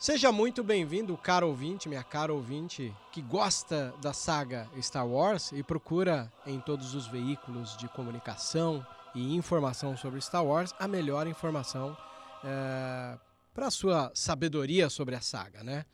Seja 0.00 0.32
muito 0.32 0.64
bem-vindo, 0.64 1.14
caro 1.14 1.46
ouvinte, 1.46 1.86
minha 1.86 2.02
cara 2.02 2.32
ouvinte, 2.32 2.90
que 3.12 3.20
gosta 3.20 3.94
da 4.00 4.14
saga 4.14 4.66
Star 4.80 5.06
Wars 5.06 5.52
e 5.52 5.62
procura 5.62 6.32
em 6.46 6.58
todos 6.58 6.94
os 6.94 7.06
veículos 7.06 7.76
de 7.76 7.86
comunicação 7.86 8.84
e 9.14 9.36
informação 9.36 9.98
sobre 9.98 10.18
Star 10.22 10.42
Wars 10.42 10.72
a 10.78 10.88
melhor 10.88 11.26
informação 11.26 11.94
é, 12.42 13.18
para 13.52 13.70
sua 13.70 14.10
sabedoria 14.14 14.88
sobre 14.88 15.14
a 15.16 15.20
saga, 15.20 15.62
né? 15.62 15.84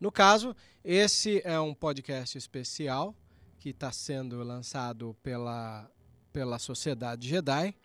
No 0.00 0.10
caso, 0.10 0.56
esse 0.84 1.40
é 1.44 1.60
um 1.60 1.72
podcast 1.72 2.36
especial 2.36 3.14
que 3.60 3.68
está 3.68 3.92
sendo 3.92 4.42
lançado 4.42 5.16
pela, 5.22 5.88
pela 6.32 6.58
Sociedade 6.58 7.28
Jedi, 7.28 7.76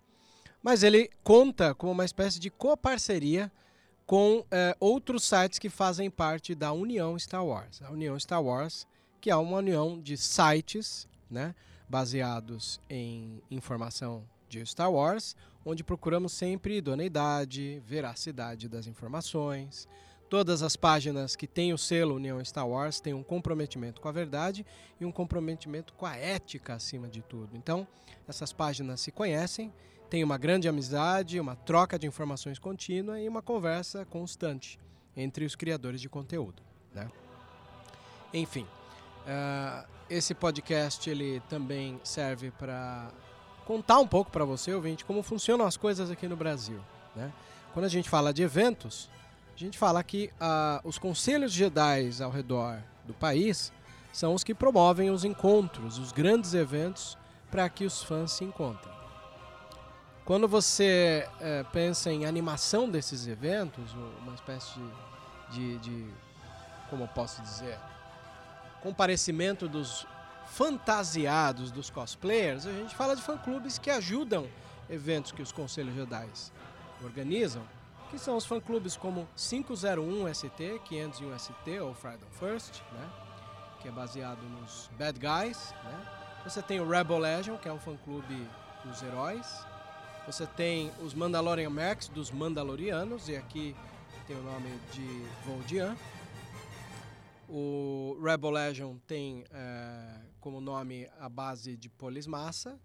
mas 0.63 0.81
ele 0.81 1.11
conta 1.23 1.75
com 1.75 1.91
uma 1.91 2.03
espécie 2.03 2.39
de 2.39 2.49
coparceria 2.49 3.51
com 4.07 4.45
é, 4.49 4.73
outros 4.79 5.25
sites 5.25 5.59
que 5.59 5.69
fazem 5.69 6.09
parte 6.09 6.55
da 6.55 6.71
União 6.71 7.19
Star 7.19 7.45
Wars. 7.45 7.81
A 7.81 7.91
União 7.91 8.17
Star 8.17 8.41
Wars, 8.41 8.87
que 9.19 9.29
é 9.29 9.35
uma 9.35 9.57
união 9.57 9.99
de 9.99 10.15
sites 10.15 11.05
né, 11.29 11.53
baseados 11.89 12.79
em 12.89 13.43
informação 13.51 14.23
de 14.47 14.65
Star 14.65 14.89
Wars, 14.89 15.35
onde 15.65 15.83
procuramos 15.83 16.31
sempre 16.31 16.77
idoneidade, 16.77 17.83
veracidade 17.85 18.69
das 18.69 18.87
informações. 18.87 19.89
Todas 20.29 20.63
as 20.63 20.77
páginas 20.77 21.35
que 21.35 21.45
têm 21.45 21.73
o 21.73 21.77
selo 21.77 22.15
União 22.15 22.43
Star 22.45 22.67
Wars 22.67 23.01
têm 23.01 23.13
um 23.13 23.23
comprometimento 23.23 23.99
com 23.99 24.07
a 24.07 24.13
verdade 24.13 24.65
e 25.01 25.05
um 25.05 25.11
comprometimento 25.11 25.93
com 25.93 26.05
a 26.05 26.15
ética 26.15 26.75
acima 26.75 27.09
de 27.09 27.21
tudo. 27.21 27.57
Então, 27.57 27.85
essas 28.25 28.53
páginas 28.53 29.01
se 29.01 29.11
conhecem 29.11 29.73
tem 30.09 30.23
uma 30.23 30.37
grande 30.37 30.67
amizade, 30.67 31.39
uma 31.39 31.55
troca 31.55 31.99
de 31.99 32.07
informações 32.07 32.59
contínua 32.59 33.19
e 33.19 33.27
uma 33.27 33.41
conversa 33.41 34.05
constante 34.05 34.79
entre 35.15 35.45
os 35.45 35.55
criadores 35.55 35.99
de 35.99 36.07
conteúdo. 36.07 36.61
Né? 36.93 37.09
Enfim, 38.33 38.65
uh, 39.25 39.87
esse 40.09 40.33
podcast 40.33 41.09
ele 41.09 41.41
também 41.49 41.99
serve 42.03 42.51
para 42.51 43.11
contar 43.65 43.99
um 43.99 44.07
pouco 44.07 44.31
para 44.31 44.45
você, 44.45 44.73
ouvinte, 44.73 45.03
como 45.03 45.21
funcionam 45.21 45.65
as 45.65 45.75
coisas 45.75 46.09
aqui 46.09 46.27
no 46.27 46.37
Brasil. 46.37 46.79
Né? 47.15 47.33
Quando 47.73 47.85
a 47.85 47.89
gente 47.89 48.09
fala 48.09 48.33
de 48.33 48.43
eventos, 48.43 49.09
a 49.55 49.59
gente 49.59 49.77
fala 49.77 50.03
que 50.03 50.31
uh, 50.39 50.87
os 50.87 50.97
conselhos 50.97 51.51
Jedi 51.51 52.09
ao 52.23 52.31
redor 52.31 52.81
do 53.05 53.13
país 53.13 53.73
são 54.13 54.33
os 54.33 54.43
que 54.43 54.53
promovem 54.53 55.09
os 55.09 55.25
encontros, 55.25 55.97
os 55.97 56.11
grandes 56.11 56.53
eventos 56.53 57.17
para 57.51 57.67
que 57.69 57.85
os 57.85 58.01
fãs 58.03 58.31
se 58.31 58.43
encontrem. 58.43 58.96
Quando 60.27 60.45
você 60.45 61.25
é, 61.39 61.63
pensa 61.71 62.11
em 62.11 62.25
animação 62.25 62.89
desses 62.89 63.27
eventos, 63.27 63.93
uma 64.21 64.33
espécie 64.33 64.73
de, 65.49 65.77
de, 65.77 65.77
de, 65.77 66.13
como 66.89 67.05
eu 67.05 67.07
posso 67.07 67.41
dizer, 67.41 67.79
comparecimento 68.81 69.69
dos 69.69 70.05
fantasiados 70.47 71.71
dos 71.71 71.89
cosplayers, 71.89 72.65
a 72.65 72.73
gente 72.73 72.93
fala 72.93 73.15
de 73.15 73.21
fã-clubes 73.21 73.77
que 73.77 73.89
ajudam 73.89 74.49
eventos 74.89 75.31
que 75.31 75.41
os 75.41 75.53
Conselhos 75.53 75.95
Jedi 75.95 76.27
organizam, 77.01 77.63
que 78.11 78.19
são 78.19 78.35
os 78.35 78.45
fã-clubes 78.45 78.97
como 78.97 79.25
501 79.37 80.33
ST, 80.33 80.81
501 80.83 81.39
ST 81.39 81.79
ou 81.79 81.93
Friday 81.93 82.27
First, 82.37 82.81
né? 82.91 83.09
que 83.79 83.87
é 83.87 83.91
baseado 83.91 84.41
nos 84.59 84.89
Bad 84.99 85.17
Guys. 85.17 85.73
Né? 85.85 86.05
Você 86.43 86.61
tem 86.61 86.81
o 86.81 86.89
Rebel 86.89 87.17
Legion, 87.17 87.55
que 87.55 87.69
é 87.69 87.71
um 87.71 87.79
fã-clube 87.79 88.45
dos 88.83 89.01
heróis. 89.01 89.65
Você 90.27 90.45
tem 90.45 90.91
os 91.01 91.13
Mandalorian 91.13 91.69
Max 91.69 92.09
dos 92.09 92.31
Mandalorianos, 92.31 93.29
e 93.29 93.37
aqui 93.37 93.73
tem 94.27 94.35
o 94.35 94.43
nome 94.43 94.69
de 94.91 95.25
Voldian. 95.45 95.95
O 97.47 98.19
Rebel 98.21 98.49
Legion 98.49 98.97
tem 99.07 99.45
é, 99.49 100.19
como 100.41 100.59
nome 100.59 101.09
a 101.17 101.29
base 101.29 101.77
de 101.77 101.87
Polismassa. 101.87 102.77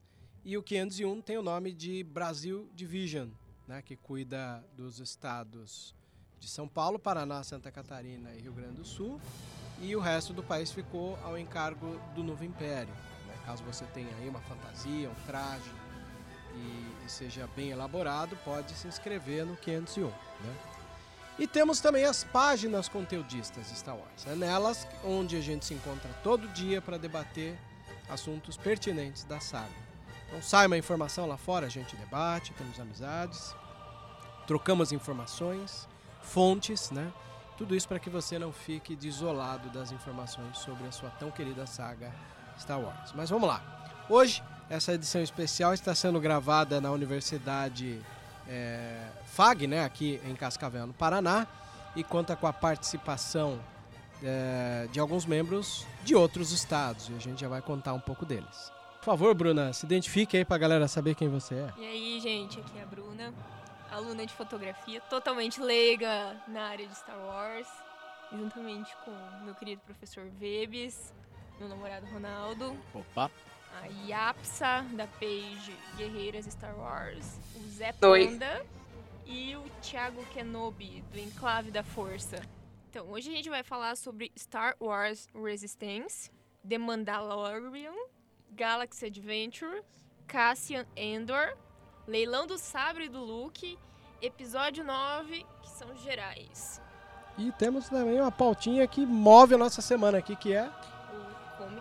E 0.45 0.57
o 0.57 0.63
501 0.63 1.21
tem 1.21 1.37
o 1.37 1.43
nome 1.43 1.73
de 1.73 2.05
Brasil 2.05 2.71
Division, 2.77 3.29
né, 3.67 3.83
que 3.83 3.97
cuida 3.97 4.65
dos 4.77 5.01
estados 5.01 5.97
de 6.39 6.49
São 6.49 6.69
Paulo, 6.69 6.97
Paraná, 6.97 7.43
Santa 7.43 7.73
Catarina 7.73 8.33
e 8.37 8.41
Rio 8.41 8.53
Grande 8.53 8.77
do 8.77 8.85
Sul. 8.85 9.21
E 9.81 9.97
o 9.97 10.01
resto 10.01 10.33
do 10.33 10.45
país 10.45 10.71
ficou 10.71 11.19
ao 11.25 11.37
encargo 11.37 12.01
do 12.15 12.23
Novo 12.23 12.45
Império. 12.45 12.95
Né, 13.27 13.35
caso 13.45 13.65
você 13.65 13.85
tenha 13.87 14.15
aí 14.19 14.29
uma 14.29 14.41
fantasia, 14.43 15.11
um 15.11 15.27
traje, 15.27 15.69
e, 16.55 17.11
seja 17.11 17.49
bem 17.55 17.71
elaborado, 17.71 18.37
pode 18.45 18.73
se 18.73 18.87
inscrever 18.87 19.45
no 19.45 19.57
501. 19.57 20.07
Né? 20.07 20.15
E 21.39 21.47
temos 21.47 21.81
também 21.81 22.05
as 22.05 22.25
páginas 22.25 22.89
conteudistas 22.89 23.67
Star 23.69 23.97
Wars. 23.97 24.27
É 24.27 24.35
nelas 24.35 24.87
onde 25.05 25.37
a 25.37 25.41
gente 25.41 25.65
se 25.65 25.75
encontra 25.75 26.11
todo 26.23 26.47
dia 26.49 26.81
para 26.81 26.99
debater 26.99 27.59
assuntos 28.09 28.57
pertinentes 28.57 29.25
da 29.25 29.41
saga. 29.41 29.83
Então 30.29 30.43
sai 30.43 30.67
uma 30.67 30.79
informação 30.79 31.27
lá 31.27 31.37
fora, 31.37 31.67
a 31.67 31.71
gente 31.71 31.97
debate, 31.97 32.53
temos 32.55 32.79
amizades, 32.79 33.55
trocamos 34.47 34.93
informações, 34.93 35.89
fontes, 36.23 36.91
né? 36.91 37.13
Tudo 37.57 37.75
isso 37.77 37.87
para 37.87 37.99
que 37.99 38.11
você 38.11 38.39
não 38.39 38.53
fique 38.53 38.97
desolado 38.97 39.69
das 39.71 39.93
informações 39.93 40.59
sobre 40.59 40.87
a 40.87 40.93
sua 40.93 41.11
tão 41.11 41.31
querida 41.31 41.67
saga 41.67 42.13
Star 42.59 42.81
Wars. 42.81 43.13
Mas 43.13 43.31
vamos 43.31 43.49
lá. 43.49 44.05
Hoje 44.09 44.43
essa 44.69 44.93
edição 44.95 45.23
especial 45.23 45.75
está 45.75 45.95
sendo 45.95 46.21
gravada 46.21 46.81
na 46.81 46.91
Universidade 46.91 48.01
é, 48.49 49.09
FAG, 49.27 49.67
né, 49.67 49.85
aqui 49.85 50.21
em 50.25 50.35
Cascavel, 50.35 50.87
no 50.87 50.93
Paraná, 50.93 51.47
e 51.95 52.03
conta 52.03 52.35
com 52.35 52.47
a 52.47 52.53
participação 52.53 53.61
é, 54.23 54.89
de 54.91 55.01
alguns 55.01 55.27
membros 55.27 55.87
de 56.05 56.15
outros 56.15 56.53
estados. 56.53 57.09
E 57.09 57.15
a 57.15 57.19
gente 57.19 57.41
já 57.41 57.49
vai 57.49 57.61
contar 57.61 57.93
um 57.93 58.01
pouco 58.01 58.25
deles. 58.25 58.73
Por 58.99 59.07
favor, 59.07 59.35
Bruna, 59.35 59.73
se 59.73 59.85
identifique 59.85 60.37
aí 60.37 60.45
para 60.45 60.57
a 60.57 60.59
galera 60.59 60.89
saber 60.89 61.15
quem 61.15 61.29
você 61.29 61.55
é. 61.55 61.73
E 61.77 61.85
aí, 61.85 62.21
gente, 62.21 62.61
aqui 62.61 62.79
é 62.79 62.83
a 62.83 62.87
Bruna, 62.87 63.35
aluna 63.91 64.25
de 64.25 64.33
fotografia, 64.33 65.01
totalmente 65.03 65.61
leiga 65.61 66.37
na 66.47 66.69
área 66.69 66.87
de 66.87 66.97
Star 66.97 67.19
Wars, 67.19 67.67
juntamente 68.31 68.95
com 69.05 69.11
meu 69.45 69.55
querido 69.55 69.83
professor 69.83 70.25
Vebes, 70.39 71.13
meu 71.59 71.69
namorado 71.69 72.07
Ronaldo. 72.07 72.77
Opa! 72.95 73.31
A 73.81 73.87
Yapsa, 74.07 74.85
da 74.93 75.07
page 75.07 75.77
Guerreiras 75.97 76.47
Star 76.47 76.79
Wars, 76.79 77.39
o 77.57 77.69
Zé 77.69 77.93
Panda 77.93 78.65
e 79.27 79.57
o 79.57 79.63
Thiago 79.81 80.25
Kenobi, 80.27 81.03
do 81.13 81.19
Enclave 81.19 81.71
da 81.71 81.83
Força. 81.83 82.41
Então, 82.91 83.09
hoje 83.11 83.31
a 83.31 83.35
gente 83.35 83.49
vai 83.49 83.63
falar 83.63 83.97
sobre 83.97 84.31
Star 84.39 84.77
Wars 84.81 85.27
Resistance, 85.35 86.31
The 86.69 86.77
Mandalorian, 86.77 87.95
Galaxy 88.51 89.07
Adventure, 89.07 89.83
Cassian 90.27 90.87
Endor, 90.95 91.57
Leilão 92.07 92.47
do 92.47 92.59
Sabre 92.59 93.09
do 93.09 93.21
Luke, 93.21 93.79
episódio 94.21 94.85
9, 94.85 95.47
que 95.63 95.71
são 95.71 95.97
gerais. 95.97 96.81
E 97.39 97.51
temos 97.53 97.89
também 97.89 98.21
uma 98.21 98.31
pautinha 98.31 98.87
que 98.87 99.07
move 99.07 99.55
a 99.55 99.59
nossa 99.59 99.81
semana 99.81 100.19
aqui, 100.19 100.37
que 100.37 100.53
é 100.53 100.71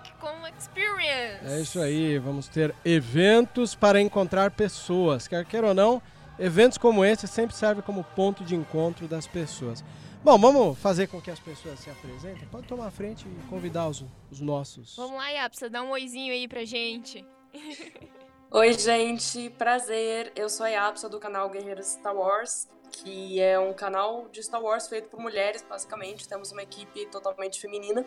Comic 0.01 0.13
Con 0.19 0.47
Experience. 0.57 1.45
É 1.45 1.59
isso 1.59 1.79
aí, 1.79 2.17
vamos 2.17 2.47
ter 2.47 2.73
eventos 2.83 3.75
para 3.75 4.01
encontrar 4.01 4.51
pessoas. 4.51 5.27
Quer 5.27 5.45
queira 5.45 5.67
ou 5.67 5.73
não, 5.73 6.01
eventos 6.39 6.77
como 6.77 7.05
esse 7.05 7.27
sempre 7.27 7.55
servem 7.55 7.83
como 7.83 8.03
ponto 8.03 8.43
de 8.43 8.55
encontro 8.55 9.07
das 9.07 9.27
pessoas. 9.27 9.83
Bom, 10.23 10.37
vamos 10.37 10.77
fazer 10.77 11.07
com 11.07 11.21
que 11.21 11.31
as 11.31 11.39
pessoas 11.39 11.79
se 11.79 11.89
apresentem? 11.89 12.47
Pode 12.47 12.67
tomar 12.67 12.87
a 12.87 12.91
frente 12.91 13.27
e 13.27 13.49
convidar 13.49 13.87
os, 13.87 14.05
os 14.31 14.39
nossos. 14.39 14.95
Vamos 14.95 15.17
lá, 15.17 15.29
Yapsa, 15.29 15.69
dá 15.69 15.81
um 15.81 15.89
oizinho 15.89 16.31
aí 16.31 16.47
pra 16.47 16.63
gente. 16.63 17.25
Oi, 18.51 18.73
gente, 18.73 19.49
prazer. 19.51 20.31
Eu 20.35 20.49
sou 20.49 20.65
a 20.65 20.69
Yapsa 20.69 21.09
do 21.09 21.19
canal 21.19 21.49
Guerreiros 21.49 21.87
Star 21.87 22.15
Wars, 22.15 22.67
que 22.91 23.39
é 23.39 23.57
um 23.57 23.73
canal 23.73 24.27
de 24.29 24.43
Star 24.43 24.61
Wars 24.61 24.87
feito 24.87 25.09
por 25.09 25.19
mulheres, 25.19 25.65
basicamente. 25.67 26.27
Temos 26.27 26.51
uma 26.51 26.61
equipe 26.61 27.05
totalmente 27.07 27.59
feminina. 27.59 28.05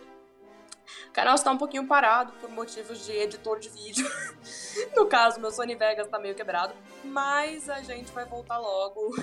O 1.09 1.13
canal 1.13 1.35
está 1.35 1.51
um 1.51 1.59
pouquinho 1.59 1.87
parado 1.87 2.33
por 2.41 2.51
motivos 2.51 3.05
de 3.05 3.13
editor 3.13 3.59
de 3.59 3.69
vídeo. 3.69 4.09
no 4.95 5.07
caso, 5.07 5.41
meu 5.41 5.51
Sony 5.51 5.75
Vegas 5.75 6.07
está 6.07 6.19
meio 6.19 6.35
quebrado. 6.35 6.75
Mas 7.03 7.69
a 7.69 7.81
gente 7.83 8.13
vai 8.13 8.25
voltar 8.25 8.59
logo. 8.59 9.15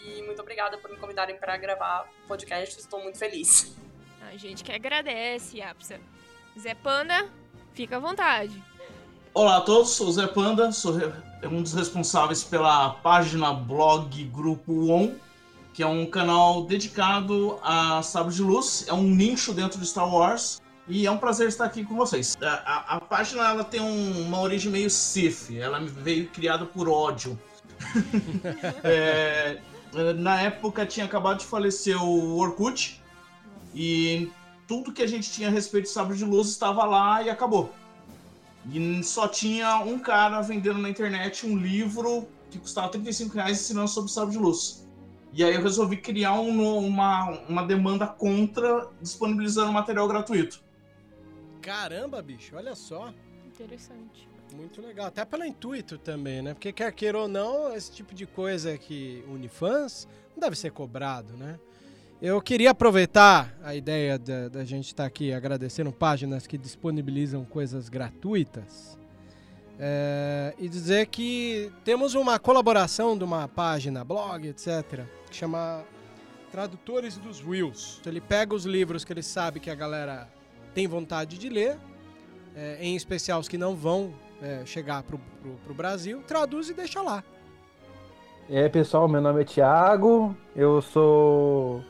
E 0.00 0.22
muito 0.22 0.40
obrigada 0.40 0.78
por 0.78 0.90
me 0.90 0.96
convidarem 0.96 1.36
para 1.36 1.56
gravar 1.56 2.08
o 2.24 2.28
podcast. 2.28 2.78
Estou 2.78 3.02
muito 3.02 3.18
feliz. 3.18 3.74
A 4.22 4.36
gente 4.36 4.62
que 4.62 4.72
agradece, 4.72 5.60
Apsa. 5.60 6.00
Zé 6.58 6.74
Panda, 6.74 7.28
fica 7.72 7.96
à 7.96 8.00
vontade. 8.00 8.62
Olá 9.34 9.58
a 9.58 9.60
todos, 9.60 9.90
sou 9.90 10.08
o 10.08 10.12
Zé 10.12 10.26
Panda, 10.26 10.72
sou 10.72 10.94
um 11.44 11.62
dos 11.62 11.72
responsáveis 11.72 12.42
pela 12.42 12.90
página 12.94 13.52
blog 13.52 14.24
Grupo 14.24 14.90
On, 14.90 15.14
que 15.72 15.82
é 15.82 15.86
um 15.86 16.04
canal 16.06 16.64
dedicado 16.64 17.58
a 17.62 18.02
Sábio 18.02 18.32
de 18.32 18.42
Luz. 18.42 18.86
É 18.88 18.92
um 18.92 19.02
nicho 19.02 19.52
dentro 19.52 19.78
de 19.78 19.86
Star 19.86 20.12
Wars 20.12 20.60
e 20.88 21.06
é 21.06 21.10
um 21.10 21.18
prazer 21.18 21.48
estar 21.48 21.64
aqui 21.64 21.84
com 21.84 21.94
vocês. 21.94 22.36
A, 22.40 22.46
a, 22.46 22.96
a 22.96 23.00
página 23.00 23.46
ela 23.48 23.64
tem 23.64 23.80
um, 23.80 24.22
uma 24.22 24.40
origem 24.40 24.72
meio 24.72 24.88
Sif, 24.88 25.56
ela 25.58 25.80
veio 25.80 26.28
criada 26.28 26.64
por 26.64 26.88
ódio. 26.88 27.38
é, 28.82 29.58
na 30.16 30.40
época 30.40 30.86
tinha 30.86 31.06
acabado 31.06 31.38
de 31.38 31.46
falecer 31.46 31.96
o 32.02 32.36
Orkut 32.36 33.00
E 33.74 34.30
tudo 34.66 34.92
que 34.92 35.02
a 35.02 35.06
gente 35.06 35.30
tinha 35.30 35.48
a 35.48 35.50
respeito 35.50 35.84
de 35.84 35.90
sabre 35.90 36.16
de 36.16 36.24
luz 36.24 36.48
estava 36.48 36.84
lá 36.84 37.22
e 37.22 37.30
acabou. 37.30 37.72
E 38.70 39.02
só 39.02 39.28
tinha 39.28 39.78
um 39.78 39.98
cara 39.98 40.40
vendendo 40.40 40.78
na 40.78 40.90
internet 40.90 41.46
um 41.46 41.56
livro 41.56 42.26
que 42.50 42.58
custava 42.58 42.88
35 42.88 43.34
reais 43.34 43.60
ensinando 43.60 43.88
sobre 43.88 44.10
sabre 44.10 44.32
de 44.32 44.38
luz. 44.38 44.86
E 45.32 45.44
aí 45.44 45.54
eu 45.54 45.62
resolvi 45.62 45.98
criar 45.98 46.34
um, 46.34 46.78
uma, 46.78 47.30
uma 47.48 47.66
demanda 47.66 48.06
contra 48.06 48.88
disponibilizando 49.00 49.72
material 49.72 50.08
gratuito. 50.08 50.60
Caramba, 51.60 52.22
bicho, 52.22 52.56
olha 52.56 52.74
só. 52.74 53.12
Interessante. 53.46 54.28
Muito 54.54 54.80
legal. 54.80 55.06
Até 55.06 55.24
pelo 55.24 55.44
intuito 55.44 55.98
também, 55.98 56.42
né? 56.42 56.54
Porque 56.54 56.72
quer 56.72 56.92
queira 56.92 57.18
ou 57.18 57.28
não, 57.28 57.74
esse 57.74 57.92
tipo 57.92 58.14
de 58.14 58.26
coisa 58.26 58.78
que 58.78 59.24
une 59.28 59.48
fãs 59.48 60.08
não 60.34 60.40
deve 60.40 60.56
ser 60.56 60.72
cobrado, 60.72 61.36
né? 61.36 61.58
Eu 62.20 62.42
queria 62.42 62.72
aproveitar 62.72 63.56
a 63.62 63.74
ideia 63.74 64.18
da, 64.18 64.48
da 64.48 64.64
gente 64.64 64.86
estar 64.86 65.04
tá 65.04 65.06
aqui 65.06 65.32
agradecendo 65.32 65.92
páginas 65.92 66.46
que 66.46 66.58
disponibilizam 66.58 67.44
coisas 67.44 67.88
gratuitas 67.88 68.98
é, 69.78 70.52
e 70.58 70.68
dizer 70.68 71.06
que 71.06 71.70
temos 71.84 72.14
uma 72.14 72.38
colaboração 72.38 73.16
de 73.16 73.22
uma 73.22 73.46
página, 73.46 74.04
blog, 74.04 74.48
etc., 74.48 75.04
que 75.30 75.36
chama 75.36 75.84
Tradutores 76.50 77.16
dos 77.16 77.40
Reels. 77.40 78.00
Ele 78.04 78.20
pega 78.20 78.54
os 78.54 78.64
livros 78.64 79.04
que 79.04 79.12
ele 79.12 79.22
sabe 79.22 79.60
que 79.60 79.70
a 79.70 79.74
galera 79.74 80.28
tem 80.78 80.86
vontade 80.86 81.36
de 81.36 81.48
ler, 81.48 81.76
é, 82.54 82.78
em 82.80 82.94
especial 82.94 83.40
os 83.40 83.48
que 83.48 83.58
não 83.58 83.74
vão 83.74 84.12
é, 84.40 84.64
chegar 84.64 85.02
pro, 85.02 85.18
pro, 85.42 85.50
pro, 85.64 85.74
Brasil, 85.74 86.22
traduz 86.24 86.70
e 86.70 86.72
deixa 86.72 87.02
lá. 87.02 87.24
E 88.48 88.56
aí, 88.56 88.68
pessoal, 88.68 89.08
meu 89.08 89.20
nome 89.20 89.42
é 89.42 89.44
Thiago, 89.44 90.36
eu 90.54 90.80
sou 90.80 91.82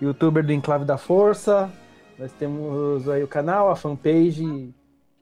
youtuber 0.00 0.46
do 0.46 0.52
Enclave 0.52 0.84
da 0.84 0.96
Força. 0.96 1.68
Nós 2.16 2.30
temos 2.30 3.08
aí 3.08 3.24
o 3.24 3.26
canal, 3.26 3.70
a 3.70 3.74
fanpage, 3.74 4.72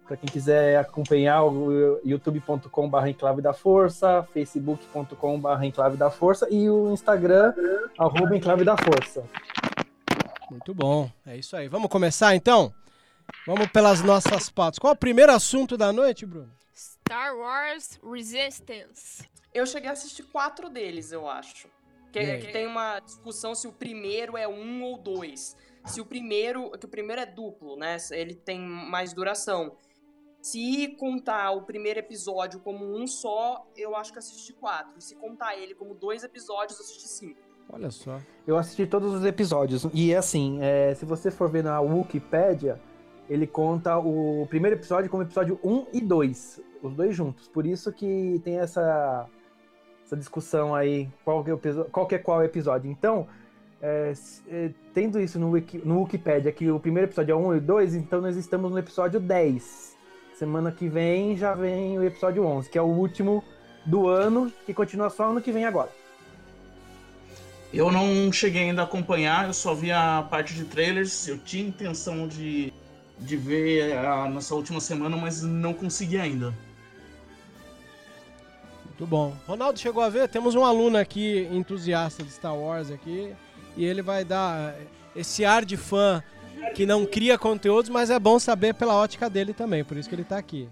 para 0.06 0.18
quem 0.18 0.28
quiser 0.28 0.78
acompanhar 0.78 1.42
o 1.42 1.98
youtube.com.br 2.04 3.06
Enclave 3.08 3.40
da 3.40 3.54
Força, 3.54 4.28
facebook.com.br 4.34 5.64
Enclave 5.64 5.96
da 5.96 6.10
Força 6.10 6.46
e 6.50 6.68
o 6.68 6.92
Instagram, 6.92 7.54
arroba 7.98 8.36
Enclave 8.36 8.62
da 8.62 8.76
Força. 8.76 9.24
Muito 10.50 10.74
bom, 10.74 11.10
é 11.26 11.38
isso 11.38 11.56
aí. 11.56 11.66
Vamos 11.66 11.88
começar 11.88 12.36
então? 12.36 12.74
Vamos 13.46 13.68
pelas 13.68 14.02
nossas 14.02 14.50
pautas. 14.50 14.78
Qual 14.78 14.92
é 14.92 14.94
o 14.94 14.98
primeiro 14.98 15.32
assunto 15.32 15.76
da 15.76 15.92
noite, 15.92 16.26
Bruno? 16.26 16.52
Star 16.74 17.36
Wars 17.36 17.98
Resistance. 18.02 19.24
Eu 19.54 19.64
cheguei 19.66 19.88
a 19.88 19.92
assistir 19.92 20.24
quatro 20.24 20.68
deles, 20.68 21.12
eu 21.12 21.28
acho. 21.28 21.68
Que, 22.12 22.38
que, 22.38 22.52
tem 22.52 22.66
uma 22.66 22.98
discussão 23.00 23.54
se 23.54 23.68
o 23.68 23.72
primeiro 23.72 24.36
é 24.36 24.48
um 24.48 24.82
ou 24.82 24.98
dois. 24.98 25.56
Se 25.84 26.00
o 26.00 26.04
primeiro. 26.04 26.70
Que 26.72 26.86
o 26.86 26.88
primeiro 26.88 27.22
é 27.22 27.26
duplo, 27.26 27.76
né? 27.76 27.96
Ele 28.10 28.34
tem 28.34 28.60
mais 28.60 29.12
duração. 29.12 29.76
Se 30.42 30.88
contar 30.98 31.50
o 31.50 31.62
primeiro 31.62 31.98
episódio 31.98 32.60
como 32.60 32.96
um 32.96 33.06
só, 33.06 33.66
eu 33.76 33.96
acho 33.96 34.12
que 34.12 34.18
assisti 34.18 34.52
quatro. 34.52 35.00
Se 35.00 35.16
contar 35.16 35.56
ele 35.56 35.74
como 35.74 35.94
dois 35.94 36.22
episódios, 36.22 36.78
eu 36.78 36.84
assisti 36.84 37.08
cinco. 37.08 37.40
Olha 37.68 37.90
só. 37.90 38.20
Eu 38.46 38.56
assisti 38.56 38.86
todos 38.86 39.12
os 39.12 39.24
episódios. 39.24 39.86
E 39.92 40.14
assim, 40.14 40.58
é, 40.62 40.94
se 40.94 41.04
você 41.04 41.30
for 41.30 41.50
ver 41.50 41.64
na 41.64 41.80
Wikipedia, 41.80 42.80
ele 43.28 43.46
conta 43.46 43.98
o 43.98 44.46
primeiro 44.48 44.76
episódio 44.76 45.10
como 45.10 45.22
episódio 45.22 45.58
1 45.62 45.86
e 45.92 46.00
2 46.00 46.66
os 46.86 46.94
dois 46.94 47.14
juntos. 47.14 47.48
Por 47.48 47.66
isso 47.66 47.92
que 47.92 48.40
tem 48.44 48.58
essa, 48.58 49.26
essa 50.04 50.16
discussão 50.16 50.74
aí, 50.74 51.08
qual 51.24 51.44
que 51.44 51.50
é, 51.50 51.56
qual 51.90 52.06
que 52.06 52.14
é 52.14 52.18
qual 52.18 52.42
episódio. 52.42 52.90
Então, 52.90 53.26
é, 53.82 54.12
é, 54.48 54.70
tendo 54.94 55.20
isso 55.20 55.38
no, 55.38 55.50
Wiki, 55.50 55.78
no 55.84 56.02
Wikipedia, 56.02 56.52
que 56.52 56.70
o 56.70 56.80
primeiro 56.80 57.08
episódio 57.08 57.32
é 57.32 57.36
1 57.36 57.56
e 57.56 57.60
2, 57.60 57.94
então 57.94 58.20
nós 58.20 58.36
estamos 58.36 58.70
no 58.70 58.78
episódio 58.78 59.20
10. 59.20 59.96
Semana 60.34 60.70
que 60.70 60.88
vem 60.88 61.36
já 61.36 61.54
vem 61.54 61.98
o 61.98 62.04
episódio 62.04 62.44
11, 62.44 62.68
que 62.68 62.78
é 62.78 62.82
o 62.82 62.86
último 62.86 63.42
do 63.84 64.06
ano, 64.06 64.52
que 64.66 64.74
continua 64.74 65.08
só 65.08 65.30
ano 65.30 65.40
que 65.40 65.52
vem 65.52 65.64
agora. 65.64 65.90
Eu 67.72 67.90
não 67.90 68.32
cheguei 68.32 68.62
ainda 68.62 68.82
a 68.82 68.84
acompanhar, 68.84 69.46
eu 69.46 69.52
só 69.52 69.74
vi 69.74 69.90
a 69.90 70.26
parte 70.30 70.54
de 70.54 70.64
trailers. 70.64 71.26
Eu 71.26 71.38
tinha 71.38 71.66
intenção 71.66 72.28
de, 72.28 72.72
de 73.18 73.36
ver 73.36 73.96
a, 73.96 74.28
nessa 74.28 74.54
última 74.54 74.80
semana, 74.80 75.16
mas 75.16 75.42
não 75.42 75.72
consegui 75.72 76.18
ainda. 76.18 76.54
Muito 78.84 79.06
bom. 79.06 79.36
Ronaldo 79.46 79.78
chegou 79.78 80.02
a 80.02 80.08
ver? 80.08 80.28
Temos 80.28 80.54
um 80.54 80.64
aluno 80.64 80.96
aqui, 80.96 81.48
entusiasta 81.52 82.22
de 82.22 82.30
Star 82.30 82.56
Wars 82.56 82.90
aqui, 82.90 83.32
e 83.76 83.84
ele 83.84 84.00
vai 84.00 84.24
dar 84.24 84.74
esse 85.14 85.44
ar 85.44 85.64
de 85.64 85.76
fã 85.76 86.22
que 86.74 86.86
não 86.86 87.04
cria 87.04 87.38
conteúdos, 87.38 87.90
mas 87.90 88.10
é 88.10 88.18
bom 88.18 88.38
saber 88.38 88.74
pela 88.74 88.94
ótica 88.94 89.28
dele 89.28 89.52
também, 89.52 89.84
por 89.84 89.96
isso 89.96 90.08
que 90.08 90.14
ele 90.14 90.22
está 90.22 90.38
aqui. 90.38 90.68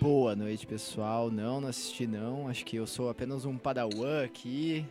Boa 0.00 0.34
noite, 0.34 0.66
pessoal. 0.66 1.30
Não, 1.30 1.60
não 1.60 1.68
assisti 1.68 2.06
não. 2.06 2.48
Acho 2.48 2.64
que 2.64 2.76
eu 2.76 2.86
sou 2.86 3.10
apenas 3.10 3.44
um 3.44 3.58
padawan 3.58 4.24
aqui. 4.24 4.86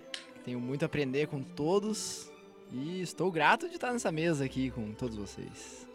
Tenho 0.45 0.59
muito 0.59 0.83
a 0.83 0.85
aprender 0.85 1.27
com 1.27 1.41
todos 1.41 2.29
e 2.71 3.01
estou 3.01 3.31
grato 3.31 3.67
de 3.67 3.75
estar 3.75 3.91
nessa 3.91 4.11
mesa 4.11 4.45
aqui 4.45 4.69
com 4.69 4.93
todos 4.93 5.17
vocês. 5.17 5.88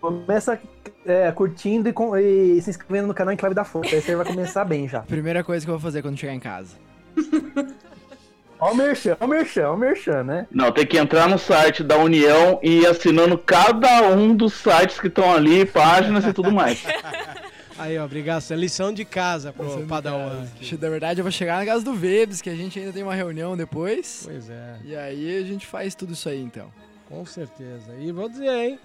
Começa 0.00 0.60
é, 1.04 1.32
curtindo 1.32 1.88
e, 1.88 2.58
e, 2.58 2.62
se 2.62 2.70
inscrevendo 2.70 3.08
no 3.08 3.14
canal 3.14 3.34
Enclave 3.34 3.52
da 3.52 3.64
Força. 3.64 3.96
Aí 3.96 4.00
você 4.00 4.14
vai 4.14 4.24
começar 4.24 4.64
bem 4.64 4.88
já. 4.88 5.00
Primeira 5.08 5.42
coisa 5.42 5.66
que 5.66 5.70
eu 5.70 5.74
vou 5.74 5.82
fazer 5.82 6.02
quando 6.02 6.16
chegar 6.16 6.32
em 6.34 6.38
casa. 6.38 6.76
Ó 8.60 8.72
o 8.72 8.76
merchan, 8.76 9.16
ó 9.20 9.24
o 9.24 9.28
merchan, 9.28 9.68
ó 9.70 9.74
o 9.74 9.76
merchan, 9.76 10.22
né? 10.22 10.46
Não, 10.52 10.70
tem 10.70 10.86
que 10.86 10.98
entrar 10.98 11.28
no 11.28 11.36
site 11.36 11.82
da 11.82 11.96
União 11.96 12.60
e 12.62 12.82
ir 12.82 12.86
assinando 12.86 13.36
cada 13.36 14.02
um 14.10 14.34
dos 14.34 14.54
sites 14.54 15.00
que 15.00 15.08
estão 15.08 15.32
ali, 15.32 15.66
páginas 15.66 16.24
e 16.24 16.32
tudo 16.32 16.52
mais. 16.52 16.84
Aí, 17.76 17.98
ó, 17.98 18.04
obrigado. 18.04 18.42
Lição 18.54 18.92
de 18.92 19.04
casa 19.04 19.52
pro 19.52 19.64
lição 19.64 19.86
Padawan. 19.86 20.46
Na 20.80 20.88
verdade, 20.90 21.20
eu 21.20 21.24
vou 21.24 21.30
chegar 21.30 21.58
na 21.58 21.66
casa 21.66 21.84
do 21.84 21.94
Vebs, 21.94 22.40
que 22.40 22.50
a 22.50 22.54
gente 22.54 22.78
ainda 22.78 22.92
tem 22.92 23.04
uma 23.04 23.14
reunião 23.14 23.56
depois. 23.56 24.22
Pois 24.24 24.50
é. 24.50 24.76
E 24.84 24.96
aí 24.96 25.38
a 25.38 25.46
gente 25.46 25.64
faz 25.64 25.94
tudo 25.94 26.12
isso 26.12 26.28
aí, 26.28 26.42
então. 26.42 26.72
Com 27.08 27.24
certeza. 27.24 27.94
E 28.00 28.10
vou 28.10 28.28
dizer, 28.28 28.50
hein? 28.50 28.80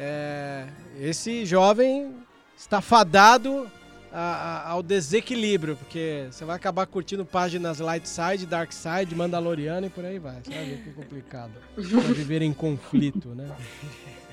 É, 0.00 0.64
esse 1.00 1.44
jovem 1.44 2.14
está 2.56 2.80
fadado 2.80 3.68
a, 4.12 4.20
a, 4.20 4.70
ao 4.70 4.80
desequilíbrio, 4.80 5.74
porque 5.74 6.28
você 6.30 6.44
vai 6.44 6.54
acabar 6.54 6.86
curtindo 6.86 7.24
páginas 7.24 7.80
light 7.80 8.08
side, 8.08 8.46
dark 8.46 8.72
side, 8.72 9.12
Mandaloriano 9.16 9.88
e 9.88 9.90
por 9.90 10.04
aí 10.04 10.20
vai. 10.20 10.40
Você 10.40 10.54
vai 10.54 10.64
ver 10.66 10.82
que 10.84 10.90
é 10.90 10.92
complicado 10.92 11.50
pra 11.74 12.14
viver 12.14 12.42
em 12.42 12.52
conflito, 12.52 13.30
né? 13.30 13.48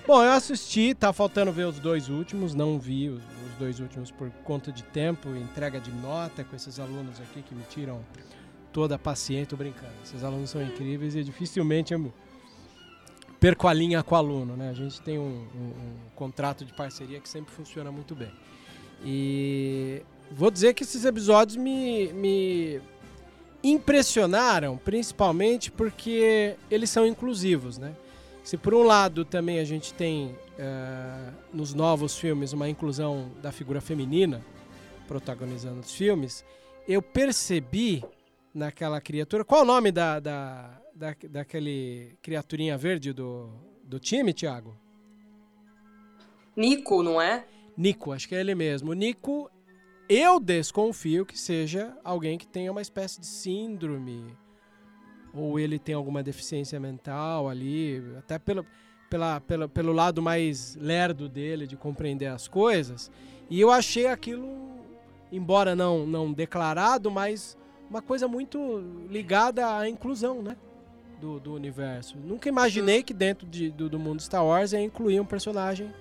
Bom, 0.06 0.22
eu 0.22 0.34
assisti, 0.34 0.94
tá 0.94 1.12
faltando 1.12 1.51
ver 1.51 1.66
os 1.66 1.80
dois 1.80 2.10
últimos, 2.10 2.54
não 2.54 2.78
vi 2.78 3.10
os, 3.10 3.24
os 3.24 3.56
dois 3.58 3.80
últimos 3.80 4.12
por 4.12 4.30
conta 4.44 4.72
de 4.72 4.84
tempo, 4.84 5.30
entrega 5.30 5.80
de 5.80 5.92
nota 5.92 6.44
com 6.44 6.56
esses 6.56 6.80
alunos 6.80 7.20
aqui 7.20 7.42
que 7.42 7.56
me 7.56 7.63
tiram 7.72 8.01
toda 8.72 8.96
a 8.96 9.00
paciência, 9.00 9.48
tô 9.48 9.58
brincando. 9.58 9.94
Esses 10.04 10.24
alunos 10.24 10.51
são 10.51 10.62
incríveis 10.62 11.16
e 11.16 11.24
dificilmente 11.24 11.92
eu 11.92 12.13
perco 13.46 13.68
a 13.68 13.74
linha 13.74 14.02
com 14.02 14.16
o 14.16 14.18
aluno, 14.18 14.58
né? 14.58 14.72
A 14.72 14.74
gente 14.74 15.00
tem 15.02 15.20
um, 15.20 15.22
um, 15.24 15.68
um 15.68 16.10
contrato 16.16 16.66
de 16.66 16.74
parceria 16.74 17.20
que 17.20 17.30
sempre 17.30 17.54
funciona 17.54 17.92
muito 17.92 18.16
bem. 18.16 18.32
E 19.06 20.02
vou 20.32 20.50
dizer 20.50 20.74
que 20.74 20.82
esses 20.82 21.06
episódios 21.06 21.56
me, 21.56 22.12
me 22.14 22.82
impressionaram, 23.64 24.78
principalmente 24.78 25.70
porque 25.70 26.56
eles 26.72 26.90
são 26.90 27.06
inclusivos, 27.06 27.78
né? 27.78 27.96
Se 28.44 28.58
por 28.58 28.74
um 28.74 28.82
lado 28.82 29.24
também 29.24 29.60
a 29.60 29.64
gente 29.64 29.94
tem 29.94 30.36
uh, 30.58 31.32
nos 31.54 31.72
novos 31.75 32.18
filmes 32.18 32.52
uma 32.52 32.68
inclusão 32.68 33.30
da 33.44 33.52
figura 33.52 33.80
feminina 33.80 34.44
protagonizando 35.08 35.82
os 35.82 35.94
filmes, 35.94 36.44
eu 36.88 37.00
percebi 37.00 38.04
naquela 38.52 39.00
criatura. 39.00 39.46
Qual 39.46 39.62
o 39.62 39.66
nome 39.66 39.92
da, 39.92 40.20
da, 40.20 40.82
da, 40.96 41.16
daquele 41.30 42.18
criaturinha 42.22 42.78
verde 42.78 43.12
do, 43.12 43.50
do 43.84 44.00
time, 44.00 44.34
Thiago? 44.34 44.75
Nico, 46.56 47.04
não 47.04 47.22
é? 47.22 47.46
Nico, 47.78 48.14
acho 48.14 48.30
que 48.30 48.36
é 48.36 48.40
ele 48.40 48.56
mesmo. 48.56 48.94
Nico, 48.94 49.52
eu 50.08 50.40
desconfio 50.40 51.25
que 51.25 51.38
seja 51.38 51.96
alguém 52.04 52.38
que 52.38 52.48
tenha 52.48 52.72
uma 52.72 52.82
espécie 52.82 53.20
de 53.20 53.28
síndrome 53.28 54.38
ou 55.34 55.60
ele 55.60 55.78
tem 55.78 55.94
alguma 55.94 56.24
deficiência 56.24 56.80
mental 56.80 57.50
ali, 57.50 58.02
até 58.18 58.40
pelo, 58.40 58.66
pela, 59.10 59.42
pela, 59.42 59.68
pelo 59.68 59.92
lado 59.92 60.22
mais 60.22 60.78
lerdo 60.78 61.28
dele 61.28 61.68
de 61.68 61.75
compreender 61.75 62.28
as 62.28 62.48
coisas. 62.48 63.12
E 63.50 63.60
eu 63.60 63.70
achei 63.70 64.08
aquilo, 64.08 64.48
embora 65.30 65.75
não, 65.75 66.08
não 66.08 66.32
declarado, 66.32 67.12
mas 67.12 67.58
uma 67.90 68.02
coisa 68.02 68.30
muito 68.30 68.82
ligada 69.10 69.78
à 69.78 69.90
inclusão, 69.90 70.42
né? 70.42 70.56
Do, 71.20 71.40
do 71.40 71.54
universo. 71.54 72.18
Nunca 72.18 72.50
imaginei 72.50 73.04
que 73.04 73.14
dentro 73.14 73.46
de, 73.48 73.70
do, 73.72 73.90
do 73.90 74.00
mundo 74.00 74.22
Star 74.22 74.46
Wars 74.46 74.74
ia 74.74 74.82
incluir 74.82 75.20
um 75.20 75.26
personagem 75.26 75.92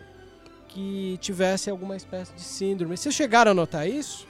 que 0.68 1.16
tivesse 1.20 1.70
alguma 1.70 1.96
espécie 1.96 2.34
de 2.34 2.40
síndrome. 2.42 2.96
Vocês 2.96 3.14
chegaram 3.14 3.52
a 3.52 3.54
notar 3.54 3.88
isso? 3.88 4.26